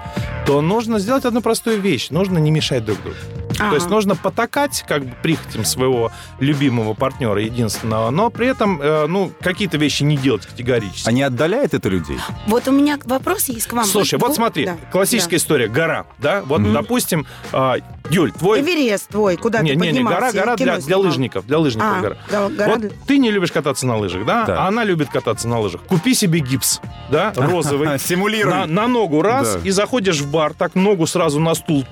то 0.47 0.61
нужно 0.61 0.99
сделать 0.99 1.25
одну 1.25 1.41
простую 1.41 1.81
вещь. 1.81 2.11
Нужно 2.11 2.39
не 2.39 2.51
мешать 2.51 2.85
друг 2.85 2.99
другу. 3.03 3.40
То 3.69 3.75
есть 3.75 3.89
нужно 3.91 4.17
потакать 4.17 4.85
как 4.89 5.05
бы 5.05 5.13
прихотям 5.23 5.65
своего 5.65 6.11
любимого 6.39 6.95
партнера, 6.95 7.41
единственного, 7.43 8.11
но 8.11 8.31
при 8.31 8.47
этом, 8.49 8.81
э, 8.81 9.07
ну, 9.07 9.31
какие-то 9.41 9.77
вещи 9.77 10.03
не 10.03 10.17
делать 10.17 10.47
категорически. 10.47 11.09
А 11.09 11.13
не 11.13 11.23
отдаляет 11.23 11.75
это 11.75 11.89
людей? 11.89 12.19
Вот 12.47 12.67
у 12.69 12.73
меня 12.73 12.99
вопрос 13.05 13.45
есть 13.49 13.67
к 13.67 13.73
вам. 13.73 13.85
Слушай, 13.85 14.19
Вы- 14.19 14.27
вот 14.29 14.37
смотри, 14.37 14.65
да, 14.67 14.77
классическая 14.91 15.37
история, 15.37 15.69
гора, 15.69 16.07
да, 16.19 16.43
вот, 16.43 16.61
Мгм. 16.61 16.73
допустим, 16.73 17.27
а, 17.53 17.77
Юль, 18.11 18.33
да. 18.33 18.39
твой... 18.39 18.61
Эверест 18.63 19.09
твой, 19.09 19.37
куда 19.37 19.61
Не, 19.63 19.71
ты 19.73 19.77
не, 19.77 19.93
не, 19.93 20.03
гора, 20.03 20.33
гора 20.33 20.57
для, 20.57 20.79
для 20.79 20.99
лыжников, 20.99 21.47
для 21.47 21.59
лыжников 21.59 21.89
А, 21.99 22.01
гора. 22.01 22.17
да, 22.31 22.49
гора 22.49 22.71
Вот 22.73 22.81
для- 22.81 22.91
ты 23.07 23.19
не 23.19 23.31
любишь 23.31 23.53
кататься 23.53 23.87
на 23.87 23.97
лыжах, 23.99 24.25
да? 24.25 24.45
Да. 24.47 24.65
А 24.65 24.69
она 24.69 24.85
любит 24.85 25.09
кататься 25.11 25.47
на 25.49 25.61
лыжах. 25.61 25.83
Купи 25.83 26.15
себе 26.15 26.41
гипс, 26.41 26.81
да, 27.11 27.33
розовый. 27.37 27.99
Симулируй. 27.99 28.53
На, 28.53 28.67
на 28.67 28.89
ногу 28.89 29.23
раз, 29.23 29.55
Да. 29.55 29.61
и 29.65 29.71
заходишь 29.71 30.21
в 30.21 30.31
бар, 30.31 30.55
так 30.55 30.75
ногу 30.75 31.07
сразу 31.07 31.39
на 31.41 31.55
стул. 31.55 31.85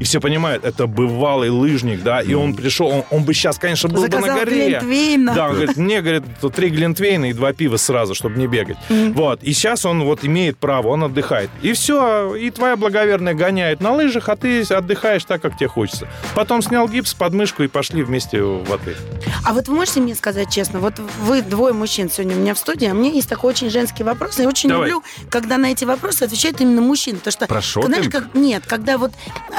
И 0.00 0.04
все 0.04 0.20
понимают, 0.20 0.64
это 0.64 0.86
бывалый 0.86 1.50
лыжник, 1.50 2.02
да, 2.02 2.20
и 2.20 2.34
он 2.34 2.54
пришел, 2.54 2.86
он, 2.88 3.04
он 3.10 3.24
бы 3.24 3.34
сейчас, 3.34 3.58
конечно, 3.58 3.88
был 3.88 4.02
бы 4.02 4.08
на 4.08 4.20
Заказал 4.20 4.38
горе. 4.38 4.68
Глинтвейна. 4.68 5.34
Да, 5.34 5.48
он 5.48 5.54
говорит, 5.54 5.76
мне, 5.76 6.00
говорит, 6.00 6.22
три 6.54 6.68
глинтвейна 6.70 7.30
и 7.30 7.32
два 7.32 7.52
пива 7.52 7.76
сразу, 7.76 8.14
чтобы 8.14 8.38
не 8.38 8.46
бегать. 8.46 8.76
Вот, 8.88 9.42
и 9.42 9.52
сейчас 9.52 9.84
он 9.84 10.04
вот 10.04 10.24
имеет 10.24 10.58
право, 10.58 10.88
он 10.88 11.04
отдыхает. 11.04 11.50
И 11.62 11.72
все, 11.72 12.34
и 12.34 12.50
твоя 12.50 12.76
благоверная 12.76 13.34
гоняет 13.34 13.80
на 13.80 13.92
лыжах, 13.92 14.28
а 14.28 14.36
ты 14.36 14.62
отдыхаешь 14.62 15.24
так, 15.24 15.42
как 15.42 15.56
тебе 15.56 15.68
хочется. 15.68 16.08
Потом 16.34 16.62
снял 16.62 16.88
гипс, 16.88 17.14
подмышку 17.14 17.62
и 17.62 17.68
пошли 17.68 18.02
вместе 18.02 18.40
в 18.40 18.72
отель. 18.72 18.96
А 19.44 19.52
вот 19.52 19.68
вы 19.68 19.74
можете 19.74 20.00
мне 20.00 20.14
сказать 20.14 20.50
честно, 20.52 20.78
вот 20.80 20.94
вы 21.22 21.42
двое 21.42 21.74
мужчин 21.74 22.10
сегодня 22.10 22.36
у 22.36 22.40
меня 22.40 22.54
в 22.54 22.58
студии, 22.58 22.86
а 22.86 22.94
мне 22.94 23.10
есть 23.10 23.28
такой 23.28 23.50
очень 23.50 23.70
женский 23.70 24.04
вопрос. 24.04 24.38
Я 24.38 24.48
очень 24.48 24.68
Давай. 24.68 24.88
люблю, 24.88 25.02
когда 25.30 25.58
на 25.58 25.72
эти 25.72 25.84
вопросы 25.84 26.22
отвечают 26.22 26.60
именно 26.60 26.80
мужчины. 26.80 27.18
Потому 27.18 27.32
что, 27.32 27.46
Про 27.46 27.62
шопинг? 27.62 27.94
знаешь, 27.94 28.10
как, 28.10 28.34
нет, 28.34 28.62
когда 28.66 28.98
вот, 28.98 29.12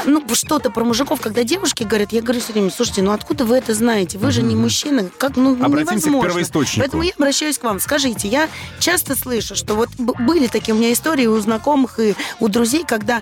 ну, 0.06 0.22
что-то 0.36 0.70
про 0.70 0.84
мужиков, 0.84 1.22
когда 1.22 1.44
девушки 1.44 1.84
говорят, 1.84 2.12
я 2.12 2.22
говорю 2.22 2.40
все 2.42 2.54
время, 2.54 2.70
слушайте, 2.70 3.02
ну 3.02 3.12
откуда 3.12 3.46
вы 3.46 3.58
это 3.58 3.74
знаете? 3.74 4.18
Вы 4.18 4.32
же 4.32 4.42
не 4.42 4.56
мужчина. 4.56 5.10
Как, 5.18 5.36
ну, 5.36 5.54
Обратимся 5.54 5.94
к 5.94 5.96
невозможно. 6.08 6.30
первоисточнику. 6.30 6.80
Поэтому 6.80 7.04
я 7.04 7.12
обращаюсь 7.18 7.58
к 7.58 7.64
вам. 7.64 7.80
Скажите, 7.80 8.28
я 8.28 8.50
часто 8.80 9.16
слышу, 9.16 9.56
что 9.56 9.76
вот 9.76 9.90
были 9.98 10.48
такие 10.48 10.74
у 10.74 10.78
меня 10.78 10.92
истории 10.94 11.26
у 11.28 11.40
знакомых 11.40 12.00
и 12.00 12.16
у 12.40 12.48
друзей, 12.48 12.84
когда 12.88 13.22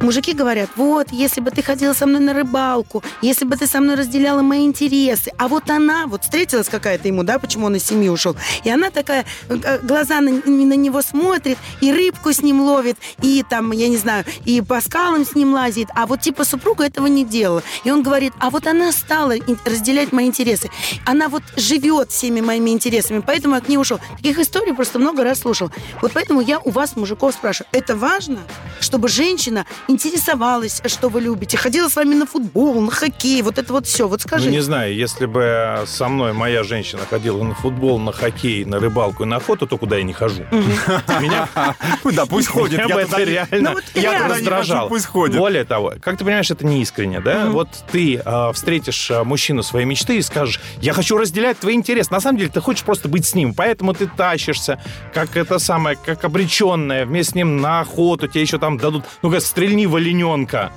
Мужики 0.00 0.32
говорят, 0.32 0.70
вот, 0.76 1.08
если 1.10 1.40
бы 1.40 1.50
ты 1.50 1.60
ходила 1.60 1.92
со 1.92 2.06
мной 2.06 2.20
на 2.20 2.32
рыбалку, 2.32 3.02
если 3.20 3.44
бы 3.44 3.56
ты 3.56 3.66
со 3.66 3.80
мной 3.80 3.96
разделяла 3.96 4.42
мои 4.42 4.64
интересы, 4.64 5.32
а 5.38 5.48
вот 5.48 5.68
она, 5.70 6.06
вот 6.06 6.22
встретилась 6.22 6.68
какая-то 6.68 7.08
ему, 7.08 7.24
да, 7.24 7.40
почему 7.40 7.66
он 7.66 7.74
из 7.74 7.84
семьи 7.84 8.08
ушел, 8.08 8.36
и 8.62 8.70
она 8.70 8.90
такая, 8.90 9.26
э, 9.48 9.78
глаза 9.82 10.20
на, 10.20 10.30
на 10.30 10.74
него 10.74 11.02
смотрит, 11.02 11.58
и 11.80 11.92
рыбку 11.92 12.32
с 12.32 12.42
ним 12.42 12.60
ловит, 12.60 12.96
и 13.22 13.44
там, 13.48 13.72
я 13.72 13.88
не 13.88 13.96
знаю, 13.96 14.24
и 14.44 14.60
по 14.60 14.80
скалам 14.80 15.24
с 15.24 15.34
ним 15.34 15.52
лазит, 15.52 15.88
а 15.96 16.06
вот 16.06 16.20
типа 16.20 16.44
супруга 16.44 16.84
этого 16.84 17.08
не 17.08 17.24
делала. 17.24 17.64
И 17.82 17.90
он 17.90 18.04
говорит, 18.04 18.32
а 18.38 18.50
вот 18.50 18.68
она 18.68 18.92
стала 18.92 19.34
разделять 19.64 20.12
мои 20.12 20.26
интересы, 20.26 20.70
она 21.06 21.28
вот 21.28 21.42
живет 21.56 22.12
всеми 22.12 22.40
моими 22.40 22.70
интересами, 22.70 23.20
поэтому 23.26 23.56
я 23.56 23.60
к 23.60 23.68
ней 23.68 23.78
ушел. 23.78 23.98
Таких 24.16 24.38
историй 24.38 24.74
просто 24.74 25.00
много 25.00 25.24
раз 25.24 25.40
слушал. 25.40 25.72
Вот 26.00 26.12
поэтому 26.14 26.40
я 26.40 26.60
у 26.60 26.70
вас, 26.70 26.94
мужиков, 26.94 27.34
спрашиваю, 27.34 27.68
это 27.72 27.96
важно, 27.96 28.38
чтобы 28.80 29.08
женщина 29.08 29.66
интересовалась, 29.88 30.82
что 30.86 31.08
вы 31.08 31.20
любите, 31.20 31.56
ходила 31.56 31.88
с 31.88 31.96
вами 31.96 32.14
на 32.14 32.26
футбол, 32.26 32.80
на 32.80 32.90
хоккей, 32.90 33.42
вот 33.42 33.58
это 33.58 33.72
вот 33.72 33.86
все. 33.86 34.06
Вот 34.06 34.20
Ну, 34.22 34.28
скажите. 34.28 34.50
не 34.50 34.60
знаю, 34.60 34.94
если 34.94 35.26
бы 35.26 35.82
со 35.86 36.08
мной 36.08 36.32
моя 36.32 36.62
женщина 36.62 37.02
ходила 37.08 37.42
на 37.42 37.54
футбол, 37.54 37.98
на 37.98 38.12
хоккей, 38.12 38.64
на 38.64 38.78
рыбалку 38.78 39.24
и 39.24 39.26
на 39.26 39.36
охоту, 39.36 39.66
то 39.66 39.78
куда 39.78 39.96
я 39.96 40.02
не 40.02 40.12
хожу. 40.12 40.42
Меня 40.50 41.48
Ну 42.04 42.12
Да, 42.12 42.26
пусть 42.26 42.48
ходит. 42.48 42.78
Я 42.86 43.00
это 43.00 43.22
реально 43.22 43.74
Ну 43.74 44.00
я 44.00 44.28
раздражал. 44.28 44.88
Пусть 44.88 45.06
ходит. 45.06 45.38
Более 45.38 45.64
того, 45.64 45.94
как 46.00 46.18
ты 46.18 46.24
понимаешь, 46.24 46.50
это 46.50 46.66
не 46.66 46.82
искренне, 46.82 47.20
да? 47.20 47.46
Вот 47.48 47.68
ты 47.90 48.16
э, 48.24 48.52
встретишь 48.52 49.10
э, 49.10 49.22
мужчину 49.24 49.62
своей 49.62 49.86
мечты 49.86 50.18
и 50.18 50.22
скажешь, 50.22 50.60
я 50.80 50.92
хочу 50.92 51.16
разделять 51.16 51.58
твои 51.58 51.74
интересы. 51.74 52.12
На 52.12 52.20
самом 52.20 52.38
деле 52.38 52.50
ты 52.50 52.60
хочешь 52.60 52.84
просто 52.84 53.08
быть 53.08 53.24
с 53.26 53.34
ним, 53.34 53.54
поэтому 53.54 53.94
ты 53.94 54.06
тащишься, 54.06 54.80
как 55.14 55.36
это 55.36 55.58
самое, 55.58 55.96
как 55.96 56.24
обреченная, 56.24 57.06
вместе 57.06 57.32
с 57.32 57.34
ним 57.34 57.60
на 57.60 57.80
охоту, 57.80 58.28
тебе 58.28 58.42
еще 58.42 58.58
там 58.58 58.76
дадут, 58.76 59.04
ну-ка, 59.22 59.40
стрельни 59.40 59.77
в 59.86 59.96
олененка. 59.96 60.72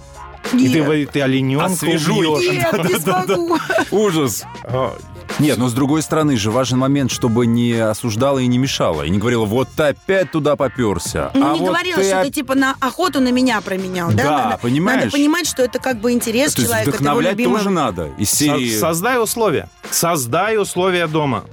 И 0.54 0.70
ты, 0.70 1.06
ты 1.06 1.22
олененка 1.22 1.72
убьешь. 1.84 2.52
Нет, 2.52 2.90
не 2.90 3.00
смогу. 3.00 3.58
Ужас. 3.92 4.44
А, 4.64 4.98
Нет, 5.38 5.58
но 5.60 5.70
с 5.70 5.74
другой 5.74 6.02
стороны 6.02 6.36
же 6.36 6.50
важен 6.50 6.80
момент, 6.80 7.12
чтобы 7.12 7.46
не 7.46 7.74
осуждала 7.74 8.40
и 8.40 8.48
не 8.48 8.58
мешала. 8.58 9.04
И 9.04 9.10
не 9.12 9.20
говорила, 9.20 9.46
вот 9.46 9.70
ты 9.78 9.84
опять 9.84 10.32
туда 10.32 10.56
поперся. 10.56 11.30
Ну, 11.36 11.52
а 11.52 11.54
не 11.54 11.60
вот 11.60 11.68
говорила, 11.70 11.98
ты 12.02 12.08
что 12.08 12.18
оп- 12.20 12.26
ты 12.26 12.32
типа 12.32 12.56
на 12.56 12.76
охоту 12.80 13.22
на 13.22 13.32
меня 13.32 13.62
променял, 13.62 14.10
да? 14.10 14.24
Да, 14.24 14.44
Надо- 14.46 14.58
понимаешь? 14.64 15.00
Надо 15.06 15.12
понимать, 15.12 15.48
что 15.48 15.62
это 15.64 15.78
как 15.78 16.00
бы 16.02 16.12
интерес 16.12 16.56
То 16.56 16.64
человека, 16.64 16.90
вдохновлять 16.90 17.32
любимого. 17.34 17.58
тоже 17.60 17.70
надо. 17.70 18.10
Из 18.18 18.32
серии... 18.32 18.76
Создай 18.78 19.22
условия. 19.22 19.70
Создай 19.92 20.58
условия 20.58 21.06
дома. 21.06 21.44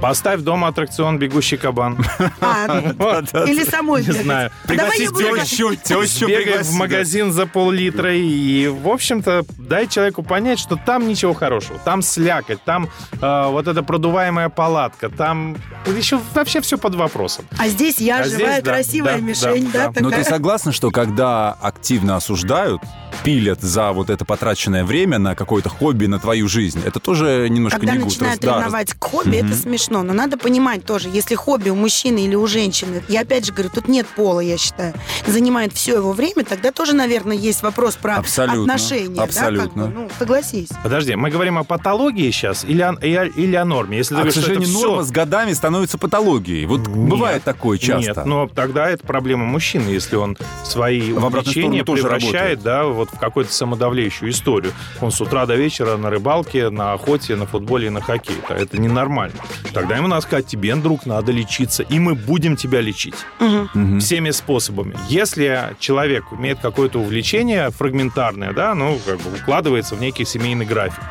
Поставь 0.00 0.40
дома 0.40 0.68
аттракцион 0.68 1.18
«Бегущий 1.18 1.56
кабан». 1.56 1.98
А. 2.40 2.80
Или 3.46 3.64
самой 3.64 4.04
Не 4.04 4.12
знаю. 4.12 4.50
А 4.66 4.74
как- 4.74 4.92
тещу, 4.94 5.74
тещу 5.76 6.26
Бегай 6.26 6.44
пригласи, 6.44 6.70
в 6.70 6.74
магазин 6.74 7.32
за 7.32 7.46
пол-литра 7.46 8.14
и, 8.14 8.66
в 8.66 8.88
общем-то, 8.88 9.44
дай 9.56 9.86
человеку 9.86 10.22
понять, 10.22 10.58
что 10.58 10.76
там 10.76 11.06
ничего 11.06 11.32
хорошего. 11.32 11.78
Там 11.84 12.02
слякоть, 12.02 12.62
там 12.64 12.88
э, 13.20 13.46
вот 13.48 13.68
эта 13.68 13.82
продуваемая 13.82 14.48
палатка, 14.48 15.08
там 15.08 15.56
еще 15.86 16.20
вообще 16.34 16.60
все 16.60 16.76
под 16.76 16.94
вопросом. 16.96 17.46
А 17.58 17.68
здесь 17.68 17.98
я 17.98 18.18
А 18.18 18.24
живая, 18.24 18.62
красивая 18.62 19.18
мишень, 19.18 19.70
да. 19.72 19.92
Но 20.00 20.10
ты 20.10 20.24
согласна, 20.24 20.72
что 20.72 20.90
когда 20.90 21.52
активно 21.52 22.16
осуждают, 22.16 22.82
пилят 23.24 23.60
за 23.62 23.92
вот 23.92 24.10
это 24.10 24.24
потраченное 24.26 24.84
время 24.84 25.18
на 25.18 25.34
какое-то 25.34 25.70
хобби, 25.70 26.06
на 26.06 26.18
твою 26.18 26.46
жизнь, 26.46 26.80
это 26.84 27.00
тоже 27.00 27.48
немножко 27.50 27.78
Когда 27.80 27.94
не 27.94 28.00
густо. 28.04 28.20
начинают 28.24 28.40
Да, 28.42 28.56
ревновать 28.58 28.92
к 28.92 29.02
хобби, 29.02 29.38
Мгм. 29.40 29.46
это 29.50 29.56
смешно. 29.56 30.02
Но 30.02 30.12
надо 30.12 30.36
понимать 30.36 30.84
тоже, 30.84 31.08
если 31.08 31.34
хобби 31.34 31.70
у 31.70 31.74
мужчины 31.74 32.26
или 32.26 32.34
у 32.34 32.46
женщины, 32.46 33.02
я 33.08 33.22
опять 33.22 33.46
же 33.46 33.52
говорю, 33.52 33.70
тут 33.74 33.88
нет 33.88 34.06
пола, 34.06 34.40
я 34.40 34.58
считаю, 34.58 34.92
занимает 35.26 35.72
все 35.72 35.94
его 35.96 36.12
время, 36.12 36.44
тогда 36.44 36.70
тоже, 36.70 36.92
наверное, 36.94 37.36
есть 37.36 37.62
вопрос 37.62 37.96
про 37.96 38.16
Абсолютно, 38.16 38.74
отношения. 38.74 39.16
Да, 39.16 39.22
абсолютно. 39.24 39.84
как 39.84 39.92
бы, 39.94 40.00
ну, 40.00 40.10
согласись. 40.18 40.68
Подожди, 40.82 41.14
мы 41.16 41.30
говорим 41.30 41.56
о 41.58 41.64
патологии 41.64 42.30
сейчас 42.30 42.64
или 42.64 42.82
о, 42.82 42.92
или 42.92 43.54
о 43.56 43.64
норме? 43.64 43.96
Если 43.98 44.14
ты 44.14 44.20
А, 44.20 44.24
к 44.24 44.24
говоришь, 44.24 44.32
что 44.34 44.40
это 44.42 44.48
сожалению, 44.60 44.78
всё- 44.78 44.86
норма 44.88 45.02
с 45.04 45.10
годами 45.10 45.52
становится 45.54 45.96
патологией. 45.96 46.66
Вот 46.66 46.80
Нет. 46.86 46.90
бывает 47.08 47.42
такое 47.42 47.78
часто. 47.78 48.00
Нет, 48.20 48.26
но 48.26 48.48
тогда 48.54 48.90
это 48.90 49.06
проблема 49.06 49.46
мужчины, 49.46 49.88
если 49.88 50.16
он 50.16 50.36
свои 50.62 51.12
В 51.12 51.24
увлечения 51.24 51.84
тоже 51.84 52.02
превращает 52.02 52.62
да, 52.62 52.84
вот 52.84 53.08
в 53.14 53.18
какую-то 53.18 53.52
самодавляющую 53.52 54.30
историю. 54.30 54.72
Он 55.00 55.10
с 55.10 55.20
утра 55.20 55.46
до 55.46 55.54
вечера 55.56 55.96
на 55.96 56.10
рыбалке, 56.10 56.70
на 56.70 56.92
охоте, 56.92 57.36
на 57.36 57.46
футболе 57.46 57.86
и 57.86 57.90
на 57.90 58.00
хоккее. 58.00 58.38
Это- 58.48 58.54
Это 58.64 58.78
ненормально. 58.78 59.36
Тогда 59.72 59.96
ему 59.96 60.08
надо 60.08 60.22
сказать, 60.22 60.46
тебе, 60.46 60.74
друг, 60.74 61.06
надо 61.06 61.30
лечиться, 61.32 61.82
и 61.82 61.98
мы 61.98 62.14
будем 62.14 62.56
тебя 62.56 62.80
лечить. 62.80 63.14
Мгм. 63.40 64.00
всеми 64.00 64.30
способами. 64.32 64.96
Если 65.08 65.74
человек 65.78 66.24
имеет 66.32 66.58
какое-то 66.60 66.98
увлечение 66.98 67.70
фрагментарное, 67.70 68.52
да, 68.52 68.74
ну, 68.74 68.98
как 69.06 69.20
бы 69.20 69.30
укладывается 69.36 69.94
в 69.94 70.00
некий 70.00 70.24
семейный 70.24 70.64
график, 70.66 71.02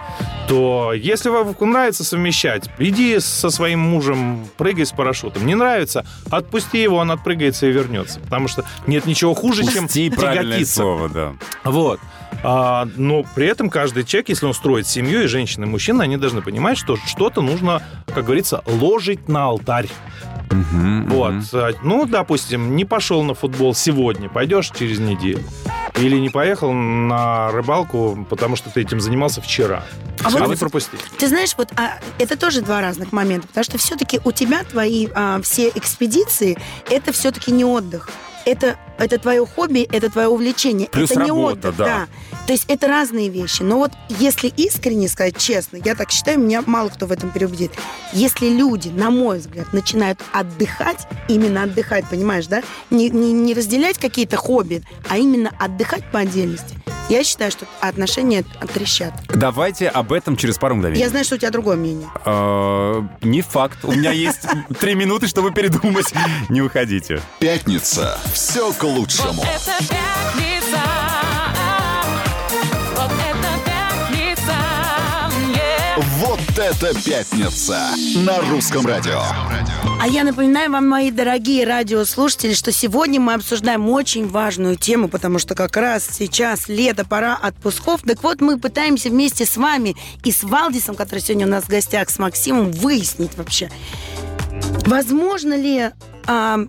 то 0.48 0.92
если 0.94 1.30
вам 1.30 1.56
нравится 1.62 2.04
совмещать, 2.04 2.70
иди 2.78 3.20
со 3.20 3.50
своим 3.50 3.80
мужем, 3.80 4.46
прыгай 4.58 4.86
с 4.86 4.92
парашютом. 4.92 5.46
Не 5.46 5.56
нравится, 5.56 6.06
отпусти 6.30 6.82
его, 6.82 6.98
он 6.98 7.12
отпрыгается 7.12 7.68
и 7.68 7.72
вернется. 7.72 8.20
Потому 8.20 8.48
что 8.50 8.66
нет 8.88 9.06
ничего 9.06 9.34
хуже, 9.34 9.64
чем 9.66 9.86
Пусти 9.86 10.10
правильное 10.10 10.44
тяготиться. 10.58 10.76
слово, 10.82 11.10
да. 11.10 11.34
Вот. 11.64 11.93
А, 12.44 12.88
но 12.96 13.24
при 13.36 13.48
этом 13.48 13.70
каждый 13.70 14.04
человек, 14.04 14.30
если 14.30 14.46
он 14.46 14.54
строит 14.54 14.86
семью, 14.88 15.24
и 15.24 15.28
женщина, 15.28 15.64
и 15.66 15.68
мужчина, 15.68 16.04
они 16.04 16.18
должны 16.18 16.42
понимать, 16.42 16.78
что 16.78 16.98
что-то 16.98 17.42
нужно, 17.42 17.82
как 18.14 18.26
говорится, 18.26 18.62
ложить 18.66 19.30
на 19.30 19.46
алтарь. 19.46 19.88
Мгм, 20.52 21.10
Вот. 21.10 21.34
А, 21.54 21.72
Ну, 21.84 22.06
допустим, 22.06 22.76
не 22.76 22.86
пошел 22.86 23.24
на 23.24 23.34
футбол 23.34 23.74
сегодня, 23.74 24.30
пойдешь 24.30 24.70
через 24.78 25.00
неделю. 25.00 25.44
Или 26.00 26.18
не 26.18 26.30
поехал 26.30 26.74
на 26.74 27.52
рыбалку, 27.52 28.26
потому 28.30 28.56
что 28.56 28.70
ты 28.70 28.82
этим 28.82 29.00
занимался 29.00 29.42
вчера. 29.42 29.84
А 30.24 30.30
Всё, 30.30 30.40
вот- 30.40 30.50
не 30.50 30.56
пропусти. 30.56 30.98
Ты 31.20 31.28
знаешь, 31.28 31.54
вот 31.58 31.70
а, 31.78 32.00
это 32.20 32.38
тоже 32.38 32.62
два 32.62 32.82
разных 32.82 33.12
момента, 33.12 33.48
потому 33.48 33.64
что 33.64 33.78
все-таки 33.78 34.20
у 34.24 34.32
тебя 34.32 34.64
твои 34.64 35.08
а, 35.14 35.40
все 35.44 35.70
экспедиции 35.70 36.58
это 36.90 37.12
все-таки 37.14 37.52
не 37.52 37.64
отдых. 37.66 38.10
Это 38.46 38.76
это 39.04 39.18
твое 39.20 39.46
хобби, 39.46 39.88
это 39.92 40.10
твое 40.10 40.28
увлечение. 40.28 40.88
Плюс 40.90 41.12
это 41.12 41.22
не 41.22 41.30
работа, 41.30 41.70
отдых, 41.70 41.76
да. 41.78 42.08
То 42.48 42.52
есть 42.54 42.66
это 42.68 42.88
разные 42.88 43.30
вещи. 43.30 43.62
Но 43.62 43.78
вот 43.78 43.92
если 44.10 44.48
искренне 44.48 45.08
сказать 45.08 45.38
честно, 45.38 45.78
я 45.78 45.96
так 45.96 46.12
считаю, 46.12 46.40
меня 46.40 46.64
мало 46.66 46.90
кто 46.90 47.06
в 47.06 47.12
этом 47.12 47.30
переубедит. 47.30 47.72
Если 48.12 48.50
люди, 48.50 48.90
на 48.90 49.10
мой 49.12 49.40
взгляд, 49.40 49.72
начинают 49.72 50.20
отдыхать, 50.34 51.08
именно 51.28 51.64
отдыхать, 51.64 52.06
понимаешь, 52.10 52.48
да? 52.48 52.64
Не, 52.90 53.10
не, 53.10 53.32
не 53.32 53.54
разделять 53.54 53.98
какие-то 53.98 54.38
хобби, 54.38 54.84
а 55.10 55.18
именно 55.18 55.52
отдыхать 55.60 56.04
по 56.12 56.20
отдельности. 56.20 56.76
Я 57.10 57.24
считаю, 57.24 57.52
что 57.52 57.66
отношения 57.82 58.46
трещат. 58.74 59.14
Давайте 59.28 59.90
об 59.90 60.14
этом 60.14 60.38
через 60.38 60.58
пару 60.58 60.76
мгновений. 60.76 61.02
Я 61.02 61.10
знаю, 61.10 61.26
что 61.26 61.36
у 61.36 61.38
тебя 61.38 61.52
другое 61.52 61.76
мнение. 61.76 62.08
Э, 62.26 63.02
Не 63.22 63.42
факт. 63.42 63.80
У 63.84 63.92
меня 63.92 64.12
есть 64.12 64.48
три 64.80 64.96
минуты, 64.96 65.28
чтобы 65.28 65.52
передумать. 65.52 66.14
Не 66.50 66.62
уходите. 66.62 67.22
Пятница. 67.40 68.18
Все 68.34 68.72
к 68.72 68.84
лучшему. 68.94 69.44
Это 69.44 69.78
пятница. 69.80 70.82
Вот 72.96 73.12
это 73.12 73.50
пятница. 73.66 74.56
Yeah. 75.54 76.04
Вот 76.20 76.40
это 76.58 76.94
пятница. 77.04 77.90
На 78.18 78.40
русском 78.50 78.86
радио. 78.86 79.22
А 80.00 80.08
я 80.08 80.24
напоминаю 80.24 80.72
вам, 80.72 80.88
мои 80.88 81.12
дорогие 81.12 81.66
радиослушатели, 81.66 82.54
что 82.54 82.72
сегодня 82.72 83.20
мы 83.20 83.34
обсуждаем 83.34 83.90
очень 83.90 84.28
важную 84.28 84.76
тему, 84.76 85.08
потому 85.08 85.40
что 85.40 85.56
как 85.56 85.78
раз 85.78 86.08
сейчас 86.12 86.68
лето, 86.68 87.06
пора 87.06 87.36
отпусков. 87.36 88.02
Так 88.02 88.22
вот, 88.22 88.42
мы 88.42 88.60
пытаемся 88.60 89.10
вместе 89.10 89.46
с 89.46 89.58
вами 89.58 89.96
и 90.24 90.32
с 90.32 90.44
Валдисом, 90.44 90.96
который 90.96 91.20
сегодня 91.20 91.48
у 91.48 91.50
нас 91.50 91.64
в 91.64 91.70
гостях, 91.70 92.10
с 92.10 92.20
Максимом, 92.20 92.72
выяснить 92.72 93.38
вообще, 93.38 93.72
возможно 94.86 95.56
ли 95.56 95.92
а, 96.28 96.60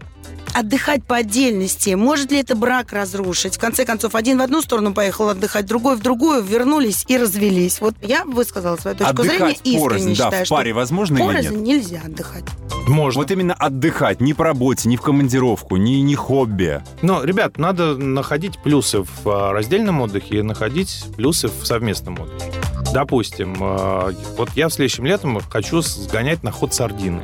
отдыхать 0.55 1.05
по 1.05 1.17
отдельности? 1.17 1.91
Может 1.91 2.31
ли 2.31 2.41
это 2.41 2.55
брак 2.55 2.93
разрушить? 2.93 3.57
В 3.57 3.59
конце 3.59 3.85
концов, 3.85 4.15
один 4.15 4.39
в 4.39 4.43
одну 4.43 4.63
сторону 4.63 4.95
поехал 4.95 5.29
отдыхать, 5.29 5.67
другой 5.67 5.97
в 5.97 6.01
другую, 6.01 6.43
вернулись 6.43 7.05
и 7.09 7.19
развелись. 7.19 7.81
Вот 7.81 7.95
я 8.03 8.25
высказала 8.25 8.77
свою 8.77 8.97
точку 8.97 9.23
зрения, 9.23 9.37
Отдыхать 9.37 9.61
искренне 9.65 9.81
порознь, 9.83 10.17
да, 10.17 10.25
считаю, 10.25 10.47
в 10.47 10.49
паре 10.49 10.73
возможно 10.73 11.17
или 11.17 11.27
порознь 11.27 11.57
нет? 11.57 11.61
нельзя 11.61 12.01
отдыхать. 12.05 12.45
Можно. 12.87 13.23
Вот 13.23 13.31
именно 13.31 13.55
отдыхать, 13.55 14.21
не 14.21 14.35
по 14.35 14.45
работе, 14.45 14.89
не 14.89 14.97
в 14.97 15.03
командировку, 15.03 15.77
не, 15.77 16.03
не 16.03 16.15
хобби. 16.15 16.83
Но, 17.03 17.25
ребят, 17.25 17.59
надо 17.59 17.97
находить 17.97 18.59
плюсы 18.59 19.03
в 19.03 19.09
а, 19.27 19.53
раздельном 19.53 20.01
отдыхе 20.03 20.39
и 20.39 20.43
находить 20.43 21.05
плюсы 21.17 21.49
в 21.49 21.67
совместном 21.67 22.21
отдыхе. 22.21 22.53
Допустим, 22.95 23.57
а, 23.61 24.13
вот 24.37 24.51
я 24.55 24.69
в 24.69 24.73
следующем 24.73 25.05
летом 25.05 25.41
хочу 25.51 25.81
сгонять 25.83 26.45
на 26.45 26.53
ход 26.53 26.73
сардины. 26.73 27.23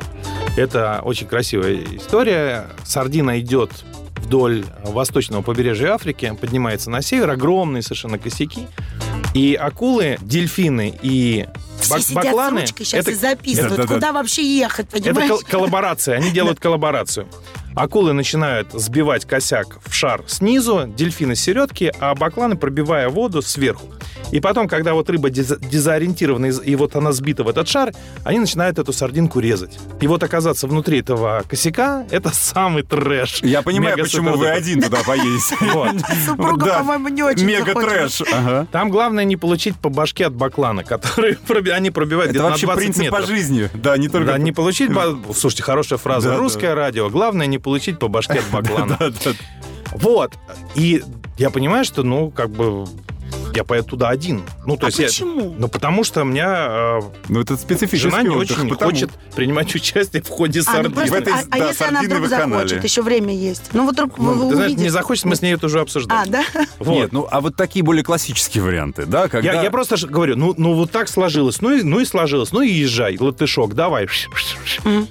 Это 0.57 0.99
очень 1.01 1.27
красивая 1.27 1.79
история. 1.95 2.67
Сардина 2.83 3.39
идет 3.39 3.71
вдоль 4.17 4.65
восточного 4.83 5.41
побережья 5.41 5.93
Африки, 5.93 6.35
поднимается 6.39 6.89
на 6.89 7.01
север, 7.01 7.29
огромные 7.29 7.83
совершенно 7.83 8.19
косяки. 8.19 8.67
И 9.33 9.55
акулы, 9.55 10.17
дельфины 10.21 10.93
и 11.01 11.47
Все 11.79 11.89
бак- 11.93 12.01
сидят 12.01 12.15
бакланы... 12.25 12.59
с 12.59 12.61
ручкой 12.63 12.83
сейчас 12.83 12.99
это- 13.03 13.11
и 13.11 13.13
записывают, 13.15 13.69
Да-да-да. 13.77 13.93
куда 13.93 14.11
вообще 14.11 14.43
ехать, 14.57 14.87
это 14.91 15.01
понимаешь? 15.13 15.29
кол- 15.29 15.41
коллаборация. 15.49 16.17
Они 16.17 16.31
делают 16.31 16.59
коллаборацию. 16.59 17.27
Акулы 17.75 18.13
начинают 18.13 18.71
сбивать 18.73 19.25
косяк 19.25 19.77
в 19.85 19.93
шар 19.93 20.23
снизу, 20.27 20.85
дельфины 20.87 21.35
с 21.35 21.41
середки, 21.41 21.91
а 21.99 22.13
бакланы 22.15 22.55
пробивая 22.57 23.09
воду 23.09 23.41
сверху. 23.41 23.87
И 24.31 24.39
потом, 24.39 24.67
когда 24.69 24.93
вот 24.93 25.09
рыба 25.09 25.29
дез- 25.29 25.59
дезориентирована, 25.59 26.45
и- 26.47 26.75
вот 26.75 26.95
она 26.95 27.11
сбита 27.11 27.43
в 27.43 27.49
этот 27.49 27.67
шар, 27.67 27.91
они 28.23 28.39
начинают 28.39 28.79
эту 28.79 28.93
сардинку 28.93 29.39
резать. 29.39 29.77
И 29.99 30.07
вот 30.07 30.23
оказаться 30.23 30.67
внутри 30.67 30.99
этого 30.99 31.43
косяка— 31.49 32.05
это 32.11 32.29
самый 32.33 32.83
трэш. 32.83 33.39
Я 33.43 33.61
понимаю, 33.61 33.97
Мега 33.97 34.03
почему 34.07 34.37
вы 34.37 34.47
один 34.49 34.81
туда 34.81 34.99
поедете. 35.05 35.55
Супруга, 36.25 36.77
по-моему, 36.79 37.07
не 37.09 37.23
очень 37.23 37.45
Мега 37.45 37.73
трэш. 37.73 38.21
Там 38.71 38.89
главное 38.89 39.23
не 39.25 39.35
получить 39.37 39.75
по 39.77 39.89
башке 39.89 40.27
от 40.27 40.33
баклана, 40.33 40.83
которые 40.85 41.37
они 41.73 41.91
пробивают 41.91 42.29
Это 42.31 42.39
где-то 42.39 42.43
на 42.45 42.49
вообще 42.51 42.65
20 42.67 42.83
принцип 42.83 43.01
по 43.09 43.15
метров. 43.19 43.27
жизни. 43.29 43.69
Да, 43.73 43.97
не 43.97 44.07
только... 44.07 44.27
Да, 44.33 44.37
не 44.37 44.51
получить... 44.51 44.91
Слушайте, 45.35 45.63
хорошая 45.63 45.99
фраза. 45.99 46.37
Русское 46.37 46.73
радио. 46.73 47.09
Главное 47.09 47.47
не 47.47 47.57
получить 47.61 47.99
по 47.99 48.07
башке 48.07 48.39
от 48.39 48.49
баклана. 48.51 48.97
Вот. 49.93 50.33
И 50.73 51.03
я 51.37 51.49
понимаю, 51.49 51.83
что, 51.83 52.03
ну, 52.03 52.31
как 52.31 52.49
бы, 52.49 52.85
я 53.53 53.65
поеду 53.65 53.89
туда 53.89 54.07
один. 54.07 54.43
Ну, 54.65 54.77
то 54.77 54.85
А 54.85 54.87
есть 54.87 54.99
я- 54.99 55.07
почему? 55.07 55.53
ну, 55.59 55.67
потому 55.67 56.05
что 56.05 56.21
у 56.21 56.23
меня 56.23 56.67
э, 56.69 56.99
Ну, 57.27 57.41
это 57.41 57.57
специфический 57.57 58.09
жена 58.09 58.23
не 58.23 58.29
отдых, 58.29 58.57
очень 58.57 58.69
потому- 58.69 58.91
хочет 58.91 59.09
принимать 59.35 59.75
участие 59.75 60.21
в 60.23 60.29
ходе 60.29 60.61
А, 60.61 60.63
ну 60.63 60.71
сардины. 60.71 60.95
просто- 60.95 61.11
В 61.13 61.17
этой, 61.19 61.33
а- 61.33 61.37
а 61.51 61.59
да, 61.59 61.67
если 61.67 61.83
она 61.83 62.01
вдруг 62.03 62.27
захочет, 62.27 62.83
еще 62.85 63.01
время 63.01 63.35
есть. 63.35 63.63
Ну, 63.73 63.83
вот 63.83 63.95
вдруг 63.95 64.17
вы, 64.17 64.33
Ну, 64.33 64.45
вы 64.45 64.49
ты 64.51 64.55
знаешь, 64.55 64.77
не 64.77 64.89
захочет, 64.89 65.25
мы 65.25 65.35
с 65.35 65.41
ней 65.41 65.55
это 65.55 65.65
уже 65.65 65.81
обсуждали. 65.81 66.29
А, 66.29 66.31
да? 66.31 66.43
Вот. 66.79 66.95
Нет, 66.95 67.11
ну, 67.11 67.27
а 67.29 67.41
вот 67.41 67.57
такие 67.57 67.83
более 67.83 68.05
классические 68.05 68.63
варианты, 68.63 69.05
да, 69.05 69.27
когда... 69.27 69.51
Я, 69.51 69.61
я 69.63 69.71
просто 69.71 69.97
говорю, 70.07 70.37
ну, 70.37 70.53
ну 70.57 70.73
вот 70.73 70.89
так 70.91 71.09
сложилось, 71.09 71.59
ну 71.61 71.73
и, 71.75 71.83
ну 71.83 71.99
и 71.99 72.05
сложилось, 72.05 72.53
ну 72.53 72.61
и 72.61 72.69
езжай, 72.71 73.17
латышок, 73.19 73.73
давай. 73.75 74.07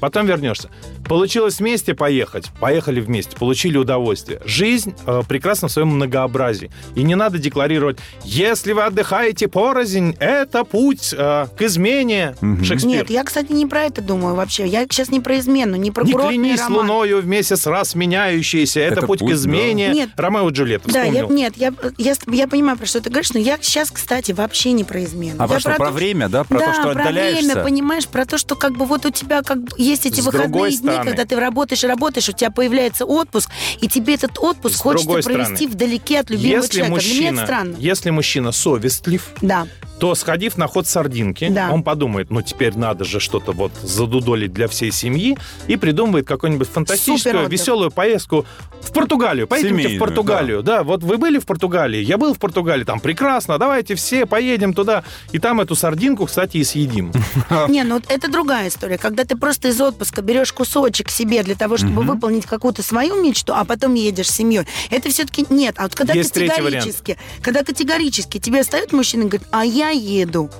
Потом 0.00 0.24
вернешься. 0.24 0.70
Получилось 1.10 1.58
вместе 1.58 1.92
поехать, 1.96 2.52
поехали 2.60 3.00
вместе, 3.00 3.36
получили 3.36 3.76
удовольствие. 3.76 4.40
Жизнь 4.44 4.94
э, 5.08 5.22
прекрасна 5.28 5.66
в 5.66 5.72
своем 5.72 5.88
многообразии. 5.88 6.70
И 6.94 7.02
не 7.02 7.16
надо 7.16 7.38
декларировать, 7.38 7.98
если 8.22 8.72
вы 8.72 8.82
отдыхаете 8.84 9.48
порознь, 9.48 10.16
это 10.20 10.62
путь 10.62 11.12
э, 11.12 11.46
к 11.58 11.62
измене. 11.62 12.36
Шекспир. 12.62 12.88
Нет, 12.88 13.10
я, 13.10 13.24
кстати, 13.24 13.50
не 13.50 13.66
про 13.66 13.82
это 13.82 14.02
думаю 14.02 14.36
вообще. 14.36 14.68
Я 14.68 14.84
сейчас 14.84 15.08
не 15.10 15.18
про 15.18 15.40
измену, 15.40 15.74
не 15.74 15.90
про 15.90 16.04
Не 16.04 16.12
клянись 16.12 16.60
роман. 16.60 16.82
луною 16.88 17.22
вместе 17.22 17.56
с 17.56 17.66
раз 17.66 17.96
меняющейся. 17.96 18.78
Это, 18.78 18.98
Это 18.98 19.06
путь, 19.08 19.18
путь, 19.18 19.28
к 19.28 19.32
да. 19.32 19.36
измене. 19.36 19.88
Нет. 19.88 20.10
Ромео 20.14 20.48
и 20.48 20.52
Джульетта. 20.52 20.92
Да, 20.92 21.02
я, 21.02 21.26
нет, 21.26 21.54
я, 21.56 21.74
я, 21.98 22.14
я 22.28 22.46
понимаю, 22.46 22.78
про 22.78 22.86
что 22.86 23.00
ты 23.00 23.10
говоришь, 23.10 23.32
но 23.32 23.40
я 23.40 23.58
сейчас, 23.60 23.90
кстати, 23.90 24.30
вообще 24.30 24.70
не 24.70 24.84
про 24.84 25.02
измену. 25.02 25.42
А 25.42 25.48
про 25.48 25.54
Я 25.54 25.60
что, 25.60 25.70
про 25.70 25.86
то, 25.86 25.92
время, 25.92 26.28
да? 26.28 26.44
Про 26.44 26.60
да, 26.60 26.66
то, 26.66 26.72
что 26.74 26.82
про 26.82 26.90
отдаляешься? 26.92 27.46
время, 27.46 27.64
понимаешь, 27.64 28.06
про 28.06 28.24
то, 28.26 28.38
что 28.38 28.54
как 28.54 28.76
бы 28.76 28.84
вот 28.84 29.04
у 29.06 29.10
тебя 29.10 29.42
как 29.42 29.60
бы 29.64 29.70
есть 29.76 30.06
эти 30.06 30.20
С 30.20 30.26
выходные 30.26 30.70
дни, 30.76 30.99
стороны. 31.02 31.16
когда 31.16 31.34
ты 31.34 31.40
работаешь 31.40 31.84
и 31.84 31.86
работаешь, 31.86 32.28
у 32.28 32.32
тебя 32.32 32.50
появляется 32.50 33.04
отпуск, 33.04 33.50
и 33.80 33.88
тебе 33.88 34.14
этот 34.14 34.38
отпуск 34.38 34.76
С 34.76 34.80
хочется 34.80 35.06
провести 35.22 35.54
стороны, 35.56 35.68
вдалеке 35.68 36.20
от 36.20 36.30
любимого 36.30 36.62
Если 36.62 36.78
человека. 36.78 37.00
Для 37.00 37.10
меня 37.12 37.28
это 37.28 37.34
мужчина, 37.34 37.46
странно. 37.46 37.76
если 37.78 38.10
мужчина 38.10 38.52
совестлив, 38.52 39.28
Да. 39.40 39.66
То 40.00 40.14
сходив 40.14 40.56
на 40.56 40.66
ход 40.66 40.86
сардинки, 40.86 41.48
Да. 41.50 41.70
он 41.70 41.82
подумает, 41.82 42.30
ну 42.30 42.40
теперь 42.42 42.74
надо 42.76 43.04
же 43.04 43.20
что-то 43.20 43.52
вот 43.52 43.72
задудолить 43.82 44.52
для 44.52 44.66
всей 44.66 44.90
семьи 44.90 45.36
и 45.68 45.76
придумывает 45.76 46.26
какую-нибудь 46.26 46.68
фантастическую, 46.68 47.48
веселую 47.48 47.90
поездку 47.90 48.46
в 48.80 48.92
Португалию. 48.92 49.46
Поедемте 49.46 49.96
в 49.96 49.98
Португалию. 49.98 50.62
Да. 50.62 50.82
вот 50.82 51.02
вы 51.02 51.18
были 51.18 51.38
в 51.38 51.44
Португалии, 51.44 52.00
я 52.00 52.16
был 52.16 52.34
в 52.34 52.38
Португалии, 52.38 52.84
там 52.84 52.98
прекрасно, 52.98 53.58
давайте 53.58 53.94
все 53.94 54.24
поедем 54.24 54.72
туда. 54.72 55.04
И 55.32 55.38
там 55.38 55.60
эту 55.60 55.74
сардинку, 55.74 56.24
кстати, 56.26 56.56
и 56.56 56.64
съедим. 56.64 57.12
Не, 57.68 57.84
ну 57.84 57.96
вот 57.96 58.04
это 58.08 58.30
другая 58.30 58.68
история. 58.68 58.96
Когда 58.96 59.24
ты 59.24 59.36
просто 59.36 59.68
из 59.68 59.80
отпуска 59.80 60.22
берешь 60.22 60.52
кусочек 60.52 61.10
себе 61.10 61.42
для 61.42 61.54
того, 61.54 61.76
чтобы 61.76 62.02
выполнить 62.02 62.46
какую-то 62.46 62.82
свою 62.82 63.22
мечту, 63.22 63.52
а 63.54 63.64
потом 63.66 63.94
едешь 63.94 64.30
с 64.30 64.36
семьей. 64.36 64.64
Это 64.90 65.10
все-таки 65.10 65.44
нет. 65.50 65.74
А 65.76 65.82
вот 65.82 65.94
когда 65.94 66.14
категорически, 66.14 67.18
когда 67.42 67.62
категорически 67.62 68.38
тебе 68.38 68.62
встает 68.62 68.92
мужчина 68.92 69.22
и 69.22 69.26
говорит, 69.26 69.46
а 69.50 69.64
я 69.64 69.89
еду 69.90 70.50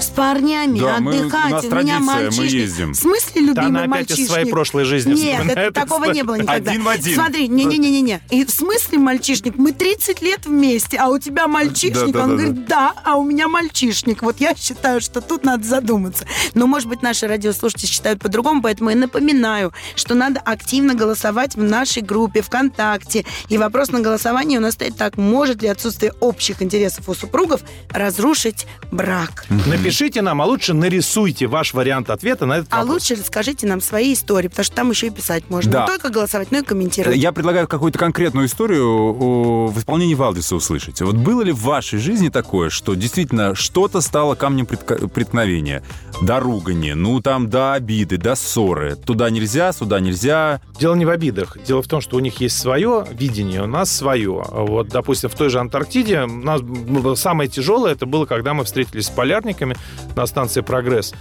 с 0.00 0.06
парнями 0.08 0.80
Да, 0.80 0.98
мы- 1.00 1.12
у 1.12 1.18
отдыхать, 1.20 1.50
нас 1.50 1.64
у 1.64 1.66
меня 1.66 1.70
традиция, 1.70 1.98
мы 2.00 2.06
мальчишник. 2.22 2.50
ездим. 2.52 2.92
В 2.92 2.96
смысле, 2.96 3.32
Да 3.34 3.40
любимый 3.40 3.66
она 3.66 3.78
опять 3.80 3.88
мальчишник? 3.90 4.18
из 4.26 4.30
своей 4.30 4.50
прошлой 4.50 4.84
жизни 4.84 5.14
Нет, 5.14 5.46
это, 5.56 5.72
такого 5.72 6.04
не 6.06 6.22
было 6.22 6.34
никогда. 6.36 6.70
Один 6.70 6.82
в 6.82 6.88
один. 6.88 7.14
Смотри, 7.14 7.48
не-не-не-не. 7.48 8.20
И 8.30 8.44
в 8.44 8.50
смысле 8.50 8.98
мальчишник? 8.98 9.56
Мы 9.56 9.72
30 9.72 10.22
лет 10.22 10.46
вместе, 10.46 10.96
а 10.96 11.08
у 11.08 11.18
тебя 11.18 11.46
мальчишник? 11.48 12.12
Да, 12.12 12.12
да, 12.12 12.24
Он 12.24 12.30
да, 12.30 12.36
говорит, 12.44 12.66
да, 12.66 12.94
а 13.04 13.16
у 13.16 13.24
меня 13.24 13.48
мальчишник. 13.48 14.22
Вот 14.22 14.40
я 14.40 14.54
считаю, 14.54 15.00
что 15.00 15.20
тут 15.20 15.44
надо 15.44 15.66
задуматься. 15.66 16.26
Но, 16.54 16.66
может 16.66 16.88
быть, 16.88 17.02
наши 17.02 17.26
радиослушатели 17.26 17.86
считают 17.86 18.20
по-другому, 18.20 18.62
поэтому 18.62 18.90
я 18.90 18.96
напоминаю, 18.96 19.72
что 19.96 20.14
надо 20.14 20.40
активно 20.40 20.94
голосовать 20.94 21.54
в 21.56 21.62
нашей 21.62 22.02
группе 22.02 22.42
ВКонтакте. 22.42 23.24
И 23.48 23.58
вопрос 23.58 23.90
на 23.90 24.00
голосование 24.00 24.58
у 24.58 24.62
нас 24.62 24.74
стоит 24.74 24.96
так. 24.96 25.16
Может 25.16 25.62
ли 25.62 25.68
отсутствие 25.68 26.12
общих 26.20 26.62
интересов 26.62 27.08
у 27.08 27.14
супругов 27.14 27.60
разрушить 27.90 28.66
брак? 28.90 29.44
Напишите 29.66 29.89
нам, 30.22 30.40
а 30.42 30.44
лучше 30.46 30.74
нарисуйте 30.74 31.46
ваш 31.46 31.74
вариант 31.74 32.10
ответа 32.10 32.46
на 32.46 32.58
этот 32.58 32.68
А 32.72 32.78
вопрос. 32.80 32.94
лучше 32.94 33.14
расскажите 33.20 33.66
нам 33.66 33.80
свои 33.80 34.12
истории, 34.14 34.48
потому 34.48 34.64
что 34.64 34.74
там 34.76 34.90
еще 34.90 35.06
и 35.08 35.10
писать 35.10 35.44
можно. 35.48 35.70
Да. 35.72 35.80
Не 35.82 35.86
только 35.86 36.10
голосовать, 36.10 36.50
но 36.50 36.58
и 36.58 36.62
комментировать. 36.62 37.16
Я 37.18 37.32
предлагаю 37.32 37.66
какую-то 37.68 37.98
конкретную 37.98 38.46
историю 38.46 38.86
о- 38.86 39.66
в 39.68 39.78
исполнении 39.78 40.14
Валдиса 40.14 40.54
услышать. 40.56 41.00
Вот 41.00 41.16
было 41.16 41.42
ли 41.42 41.52
в 41.52 41.60
вашей 41.62 41.98
жизни 41.98 42.28
такое, 42.28 42.70
что 42.70 42.94
действительно 42.94 43.54
что-то 43.54 44.00
стало 44.00 44.34
камнем 44.34 44.66
преткновения? 44.66 45.82
До 46.22 46.38
ругани, 46.40 46.92
ну 46.92 47.20
там 47.20 47.48
до 47.48 47.72
обиды, 47.72 48.16
до 48.18 48.34
ссоры. 48.34 48.96
Туда 48.96 49.30
нельзя, 49.30 49.72
сюда 49.72 50.00
нельзя. 50.00 50.60
Дело 50.78 50.94
не 50.94 51.04
в 51.06 51.10
обидах. 51.10 51.56
Дело 51.66 51.82
в 51.82 51.86
том, 51.88 52.00
что 52.00 52.16
у 52.16 52.20
них 52.20 52.40
есть 52.40 52.58
свое 52.58 53.06
видение, 53.10 53.62
у 53.62 53.66
нас 53.66 53.90
свое. 53.90 54.44
Вот, 54.50 54.88
допустим, 54.88 55.30
в 55.30 55.34
той 55.34 55.48
же 55.48 55.58
Антарктиде 55.60 56.22
у 56.22 56.26
нас 56.26 56.60
было 56.60 57.14
самое 57.14 57.48
тяжелое 57.48 57.92
это 57.92 58.06
было, 58.06 58.26
когда 58.26 58.52
мы 58.54 58.64
встретились 58.64 59.06
с 59.06 59.10
полярниками 59.10 59.69
на 60.16 60.26
станции 60.26 60.60
«Прогресс». 60.60 61.12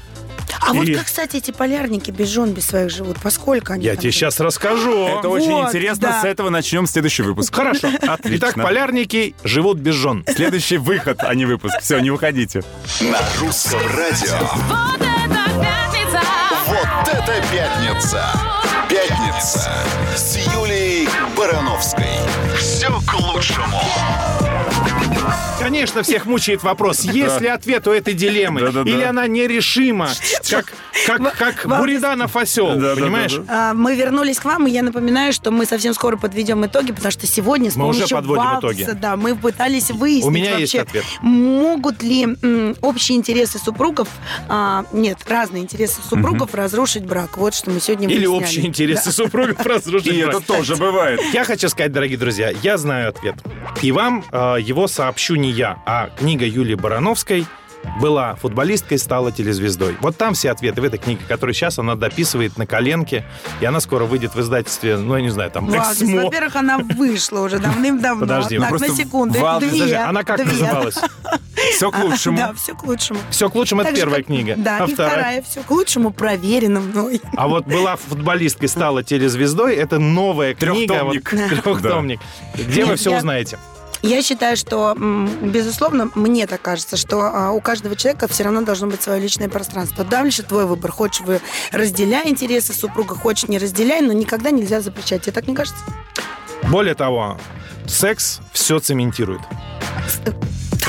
А 0.61 0.73
вот 0.73 0.87
И- 0.87 0.95
как, 0.95 1.05
кстати, 1.05 1.37
эти 1.37 1.51
полярники 1.51 2.09
без 2.11 2.27
жен, 2.29 2.51
без 2.53 2.65
своих 2.65 2.89
живут? 2.91 3.17
Поскольку 3.21 3.73
они 3.73 3.85
Я 3.85 3.93
тебе 3.95 4.09
живут? 4.11 4.15
сейчас 4.15 4.39
расскажу. 4.39 5.07
Это 5.07 5.29
очень 5.29 5.51
Вот, 5.51 5.67
интересно. 5.67 6.09
да. 6.09 6.21
С 6.21 6.25
этого 6.25 6.49
начнем 6.49 6.87
следующий 6.87 7.21
выпуск. 7.23 7.53
Хорошо. 7.55 7.87
Отлично. 8.01 8.37
Итак, 8.49 8.55
полярники 8.55 9.35
живут 9.43 9.77
без 9.77 9.93
жен. 9.95 10.25
Следующий 10.35 10.77
выход, 10.77 11.19
а 11.21 11.33
не 11.35 11.45
выпуск. 11.45 11.75
Все, 11.81 11.99
не 11.99 12.09
уходите. 12.11 12.63
На 12.99 13.19
русском 13.39 13.79
радио. 13.95 14.37
Вот 14.57 15.01
это 15.01 15.61
пятница! 15.61 16.21
Вот 16.67 17.07
это 17.13 17.43
пятница! 17.51 18.25
Пятница 18.89 19.71
с 20.15 20.35
Юлией 20.55 21.07
Барановской. 21.37 22.05
Все 22.57 22.87
к 23.07 23.13
лучшему. 23.19 23.81
Конечно, 25.59 26.03
всех 26.03 26.25
мучает 26.25 26.63
вопрос, 26.63 27.01
есть 27.01 27.41
ли 27.41 27.47
ответ 27.47 27.85
у 27.87 27.91
этой 27.91 28.13
дилеммы, 28.13 28.61
или 28.61 29.03
она 29.03 29.27
нерешима, 29.27 30.09
как, 30.49 30.73
как, 31.05 31.35
как 31.37 31.65
Буриданов 31.67 32.35
осел, 32.35 32.67
понимаешь? 32.67 33.37
А, 33.47 33.73
Мы 33.73 33.95
вернулись 33.95 34.39
к 34.39 34.45
вам, 34.45 34.67
и 34.67 34.71
я 34.71 34.83
напоминаю, 34.83 35.33
что 35.33 35.51
мы 35.51 35.65
совсем 35.65 35.93
скоро 35.93 36.15
подведем 36.17 36.65
итоги, 36.65 36.91
потому 36.91 37.11
что 37.11 37.27
сегодня 37.27 37.69
с 37.71 37.75
Мы 37.75 37.87
уже 37.87 37.99
помощью 37.99 38.17
подводим 38.17 38.43
Валдиса, 38.43 38.83
итоги. 38.91 38.99
да, 38.99 39.15
мы 39.17 39.35
пытались 39.35 39.91
выяснить 39.91 40.25
У 40.25 40.29
меня 40.29 40.57
есть 40.57 40.73
вообще, 40.73 40.87
ответ. 40.87 41.03
могут 41.21 42.01
ли 42.03 42.23
м, 42.41 42.75
общие 42.81 43.17
интересы 43.17 43.59
супругов, 43.59 44.07
а, 44.47 44.85
нет, 44.93 45.17
разные 45.27 45.63
интересы 45.63 45.99
супругов 46.07 46.53
разрушить 46.53 47.05
брак. 47.05 47.37
Вот 47.37 47.53
что 47.53 47.69
мы 47.69 47.79
сегодня 47.81 48.07
Или 48.07 48.25
выясняли. 48.25 48.43
общие 48.45 48.65
интересы 48.67 49.11
супругов 49.11 49.65
разрушить 49.65 50.07
И 50.13 50.23
брак. 50.23 50.35
это 50.35 50.45
тоже 50.45 50.75
бывает. 50.77 51.19
Я 51.33 51.43
хочу 51.43 51.67
сказать, 51.69 51.91
дорогие 51.91 52.17
друзья, 52.17 52.51
я 52.63 52.77
знаю 52.77 53.09
ответ. 53.09 53.35
И 53.81 53.91
вам 53.91 54.23
э, 54.31 54.55
его 54.61 54.87
сообщу 54.99 55.35
не 55.35 55.49
я, 55.49 55.77
а 55.85 56.09
книга 56.17 56.45
Юлии 56.45 56.75
Барановской 56.75 57.45
была 58.01 58.35
футболисткой, 58.35 58.97
стала 58.99 59.31
телезвездой. 59.31 59.95
Вот 60.01 60.17
там 60.17 60.33
все 60.33 60.51
ответы 60.51 60.81
в 60.81 60.83
этой 60.83 60.99
книге, 60.99 61.21
которую 61.25 61.53
сейчас 61.53 61.79
она 61.79 61.95
дописывает 61.95 62.57
на 62.57 62.67
коленке, 62.67 63.23
и 63.61 63.65
она 63.65 63.79
скоро 63.79 64.03
выйдет 64.03 64.35
в 64.35 64.41
издательстве, 64.41 64.97
ну, 64.97 65.15
я 65.15 65.21
не 65.21 65.29
знаю, 65.29 65.49
там, 65.51 65.67
Валдис, 65.67 66.01
«Эксмо». 66.01 66.23
во-первых, 66.23 66.57
она 66.57 66.79
вышла 66.79 67.39
уже 67.39 67.59
давным-давно. 67.59 68.19
Подожди, 68.19 68.57
ну 68.57 68.63
так, 68.63 68.71
на 68.73 68.77
просто 68.79 68.95
секунду. 68.97 69.39
Валдис, 69.39 69.69
Две, 69.69 69.79
Подожди, 69.79 69.95
она 69.95 70.23
как 70.23 70.37
две. 70.43 70.45
называлась? 70.47 70.95
Все 71.75 71.89
к 71.91 71.99
лучшему. 72.03 72.37
Да, 72.37 72.53
все 72.53 72.75
к 72.75 72.83
лучшему. 72.83 73.19
«Все 73.29 73.49
к 73.49 73.55
лучшему»— 73.55 73.81
это 73.83 73.95
первая 73.95 74.17
как- 74.17 74.25
книга. 74.25 74.55
Да, 74.57 74.77
а 74.83 74.85
и 74.85 74.93
вторая 74.93 75.41
все 75.41 75.61
к 75.61 75.71
лучшему, 75.71 76.11
проверена 76.11 76.81
мной. 76.81 77.21
А 77.37 77.47
вот 77.47 77.65
была 77.65 77.95
футболисткой, 77.95 78.67
стала 78.67 79.03
телезвездой, 79.03 79.75
это 79.75 79.99
новая 79.99 80.53
книга. 80.53 81.05
вот, 81.05 81.13
Трехтомник. 81.23 81.63
Трехтомник. 81.63 82.19
Где 82.55 82.83
вы 82.83 82.97
все 82.97 83.11
я- 83.11 83.17
узнаете? 83.19 83.57
Я 84.01 84.21
считаю, 84.21 84.55
что, 84.55 84.95
безусловно, 84.95 86.09
мне 86.15 86.47
так 86.47 86.61
кажется, 86.61 86.95
что 86.95 87.21
а, 87.21 87.51
у 87.51 87.59
каждого 87.59 87.95
человека 87.95 88.27
все 88.27 88.43
равно 88.43 88.61
должно 88.61 88.87
быть 88.87 89.01
свое 89.01 89.19
личное 89.21 89.49
пространство. 89.49 90.05
Дальше 90.05 90.43
твой 90.43 90.65
выбор. 90.65 90.91
Хочешь 90.91 91.21
вы 91.21 91.41
разделяй 91.71 92.29
интересы 92.29 92.73
супруга, 92.73 93.15
хочешь 93.15 93.49
не 93.49 93.57
разделяй, 93.57 94.01
но 94.01 94.13
никогда 94.13 94.51
нельзя 94.51 94.79
запрещать. 94.79 95.23
Тебе 95.23 95.33
так 95.33 95.47
не 95.47 95.55
кажется? 95.55 95.83
Более 96.63 96.95
того, 96.95 97.37
секс 97.87 98.39
все 98.53 98.79
цементирует. 98.79 99.41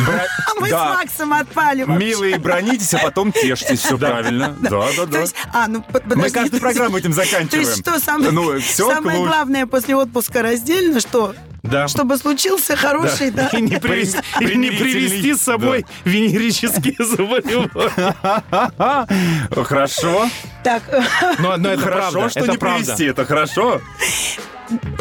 А 0.09 0.61
мы 0.61 0.71
Да. 0.71 0.93
с 0.93 0.97
Максом 0.97 1.33
отпали 1.33 1.83
вообще. 1.85 2.07
Милые, 2.07 2.39
бронитесь, 2.39 2.95
а 2.95 2.99
потом 2.99 3.33
тешьтесь. 3.33 3.81
Все 3.81 3.97
правильно. 3.99 4.57
Да, 4.61 4.87
да, 4.97 5.07
да. 5.07 5.25
а, 5.53 5.69
ну, 5.69 5.85
Мы 6.15 6.31
каждую 6.31 6.61
программу 6.61 6.99
этим 6.99 7.13
То 7.13 7.21
есть 7.21 7.31
заканчиваем. 7.33 7.67
что 7.77 7.99
самое, 8.01 8.31
Ну, 8.31 8.61
самое 8.61 9.19
главное 9.25 9.67
после 9.67 9.97
отпуска 9.97 10.43
раздельно, 10.43 11.01
что? 11.01 11.35
Да. 11.63 11.89
Чтобы 11.89 12.17
случился 12.17 12.75
хороший, 12.75 13.31
да. 13.31 13.49
И 13.53 13.61
не, 13.61 13.77
привез- 13.77 14.17
и 14.41 14.55
не 14.57 14.71
привести 14.71 15.35
с 15.35 15.43
собой 15.43 15.85
венерические 16.05 16.97
заболевания. 17.05 17.71
Хорошо. 19.65 20.29
Так, 20.65 20.83
Но, 21.39 21.57
но 21.57 21.71
это 21.73 21.83
Хорошо, 21.83 22.11
правда. 22.13 22.31
что 22.31 22.41
это 22.41 22.51
не 22.53 22.59
правда. 22.59 22.85
привести. 22.85 23.05
Это 23.07 23.25
хорошо. 23.25 23.81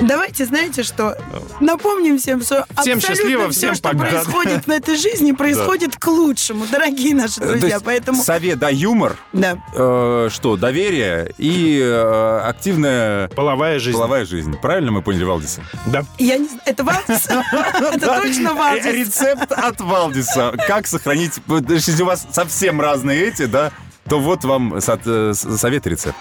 Давайте, 0.02 0.46
знаете 0.46 0.84
что, 0.84 1.18
напомним 1.60 2.18
всем, 2.18 2.42
что 2.42 2.66
Всем 2.82 2.98
абсолютно 2.98 3.02
счастливо, 3.02 3.50
все, 3.50 3.60
всем 3.60 3.76
что 3.76 3.90
пока. 3.90 4.06
происходит 4.06 4.68
в 4.68 4.70
этой 4.70 4.96
жизни, 4.96 5.32
происходит 5.32 5.96
к 5.98 6.08
лучшему, 6.08 6.66
дорогие 6.72 7.14
наши 7.16 7.40
Э, 7.42 7.48
друзья. 7.48 7.80
Поэтому, 7.84 8.24
Совет, 8.24 8.60
да, 8.60 8.70
юмор, 8.70 9.18
да. 9.34 9.58
э, 9.76 10.30
что, 10.32 10.56
доверие 10.58 11.34
и 11.38 11.80
э, 11.82 12.40
активная 12.46 13.28
Половая 13.30 13.80
жизнь. 13.80 13.96
половая 13.98 14.26
жизнь. 14.26 14.56
Правильно 14.62 14.92
мы 14.92 15.02
поняли, 15.02 15.24
Валдиса? 15.24 15.62
Да. 15.86 16.04
Я 16.18 16.38
не 16.38 16.50
это 16.66 16.84
Валдис? 16.84 17.28
Это 17.94 18.22
точно 18.22 18.50
Э, 18.50 18.54
Валдис? 18.54 18.86
Рецепт 18.86 19.52
от 19.52 19.80
Валдиса. 19.82 20.54
Как 20.68 20.88
сохранить... 20.88 21.34
Если 21.70 22.04
у 22.04 22.06
вас 22.06 22.26
совсем 22.32 22.80
разные 22.82 23.28
эти, 23.28 23.46
да, 23.46 23.72
то 24.08 24.20
вот 24.20 24.44
вам 24.44 24.76
э, 24.76 24.82
с- 24.82 25.58
совет 25.60 25.86
и 25.88 25.90
рецепт. 25.92 26.18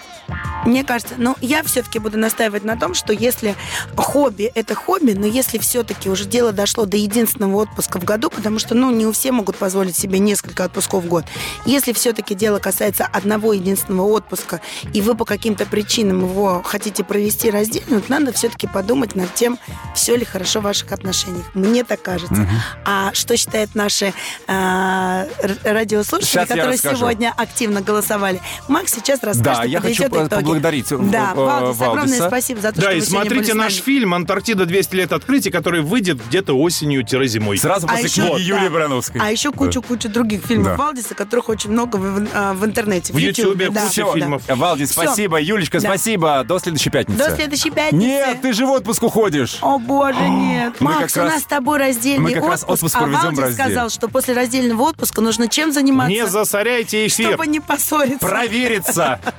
Мне 0.65 0.83
кажется, 0.83 1.15
ну, 1.17 1.35
я 1.41 1.63
все-таки 1.63 1.99
буду 1.99 2.17
настаивать 2.17 2.63
на 2.63 2.77
том, 2.77 2.93
что 2.93 3.13
если 3.13 3.55
хобби– 3.95 4.51
это 4.55 4.75
хобби, 4.75 5.13
но 5.13 5.25
если 5.25 5.57
все-таки 5.57 6.09
уже 6.09 6.25
дело 6.25 6.51
дошло 6.51 6.85
до 6.85 6.97
единственного 6.97 7.55
отпуска 7.57 7.99
в 7.99 8.03
году, 8.03 8.29
потому 8.29 8.59
что, 8.59 8.75
ну, 8.75 8.91
не 8.91 9.05
у 9.05 9.11
все 9.11 9.31
могут 9.31 9.55
позволить 9.55 9.95
себе 9.95 10.19
несколько 10.19 10.65
отпусков 10.65 11.03
в 11.03 11.07
год. 11.07 11.25
Если 11.65 11.93
все-таки 11.93 12.35
дело 12.35 12.59
касается 12.59 13.05
одного 13.05 13.53
единственного 13.53 14.07
отпуска, 14.07 14.61
и 14.93 15.01
вы 15.01 15.15
по 15.15 15.25
каким-то 15.25 15.65
причинам 15.65 16.21
его 16.21 16.61
хотите 16.63 17.03
провести 17.03 17.49
раздельно, 17.49 18.01
то 18.01 18.11
надо 18.11 18.31
все-таки 18.33 18.67
подумать 18.67 19.15
над 19.15 19.33
тем, 19.33 19.57
все 19.95 20.15
ли 20.15 20.25
хорошо 20.25 20.59
в 20.59 20.63
ваших 20.63 20.91
отношениях. 20.91 21.45
Мне 21.53 21.83
так 21.83 22.01
кажется. 22.01 22.47
А 22.85 23.13
что 23.13 23.37
считают 23.37 23.75
наши 23.75 24.13
р- 24.47 25.57
радиослушатели, 25.63 26.29
Сейчас 26.29 26.49
которые 26.49 26.77
сегодня 26.77 27.33
активно 27.35 27.81
голосовали? 27.81 28.41
Макс 28.67 28.93
сейчас 28.93 29.23
расскажет 29.23 29.43
Да, 29.43 29.63
я 29.63 29.79
хочу 29.81 30.03
итоги. 30.03 30.48
Поблагодарить, 30.49 30.91
э, 30.91 30.97
Да, 30.99 31.31
э, 31.31 31.35
Валдис, 31.35 31.81
огромное 31.81 32.01
Валдиса. 32.05 32.27
спасибо 32.27 32.61
за 32.61 32.71
то, 32.71 32.75
Да, 32.75 32.81
что 32.81 32.91
и 32.91 32.99
вы 32.99 33.05
сегодня 33.05 33.19
были 33.29 33.33
смотрите 33.39 33.53
наш 33.55 33.73
нами. 33.73 33.81
фильм 33.83 34.13
«Антарктида 34.13 34.65
200 34.65 34.95
лет 34.95 35.11
открытия», 35.13 35.51
который 35.51 35.81
выйдет 35.81 36.19
где-то 36.27 36.53
осенью-зимой. 36.57 37.57
Сразу 37.57 37.87
А 37.87 37.91
после 37.91 38.05
еще- 38.09 38.21
книги 38.21 38.49
да. 38.49 38.57
Юлии 38.57 38.69
Барановской. 38.69 39.21
А 39.21 39.31
еще 39.31 39.51
кучу-кучу 39.51 40.09
других 40.09 40.43
фильмов 40.45 40.67
Да. 40.67 40.75
Валдиса, 40.77 41.15
которых 41.15 41.49
очень 41.49 41.71
много 41.71 41.97
в, 41.97 42.27
а, 42.33 42.53
в 42.53 42.65
интернете. 42.65 43.13
В 43.13 43.17
Ютубе 43.17 43.69
да, 43.69 43.81
куча 43.81 44.03
да. 44.05 44.13
фильмов. 44.13 44.43
Валдис, 44.47 44.91
Всё. 44.91 45.03
спасибо. 45.03 45.39
Юлечка, 45.41 45.79
Да. 45.79 45.89
спасибо. 45.89 46.43
До 46.43 46.59
следующей 46.59 46.89
пятницы. 46.89 47.19
До 47.29 47.35
следующей 47.35 47.71
пятницы. 47.71 48.05
Нет, 48.05 48.41
ты 48.41 48.53
же 48.53 48.65
в 48.65 48.69
отпуск 48.71 49.03
уходишь. 49.03 49.57
О, 49.61 49.77
боже, 49.79 50.19
нет. 50.29 50.73
Мы 50.79 50.91
Макс, 50.93 51.15
у 51.15 51.19
раз- 51.21 51.33
нас 51.33 51.41
с 51.43 51.45
тобой 51.45 51.77
раздельный 51.79 52.23
мы 52.23 52.31
как 52.39 52.49
раз 52.49 52.63
отпуск, 52.67 52.95
а 52.95 53.05
Валдис 53.07 53.53
сказал, 53.53 53.89
что 53.89 54.07
после 54.07 54.33
раздельного 54.33 54.81
отпуска 54.83 55.21
нужно 55.21 55.47
чем 55.47 55.71
заниматься? 55.71 56.11
Не 56.11 56.27
засоряйте 56.27 57.07
эфир. 57.07 57.29
Чтобы 57.29 57.47
не 57.47 57.59
поссориться. 57.59 58.25
Провериться. 58.27 59.19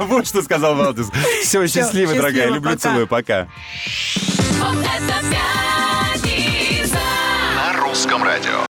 Вот 0.00 0.26
что 0.26 0.42
сказал 0.48 0.74
Валдис. 0.76 1.10
Все, 1.42 1.66
счастливо, 1.68 2.14
дорогая. 2.14 2.50
Люблю, 2.50 2.74
целую. 2.76 3.06
Пока. 3.06 3.48
На 7.54 7.72
русском 7.82 8.22
радио. 8.24 8.67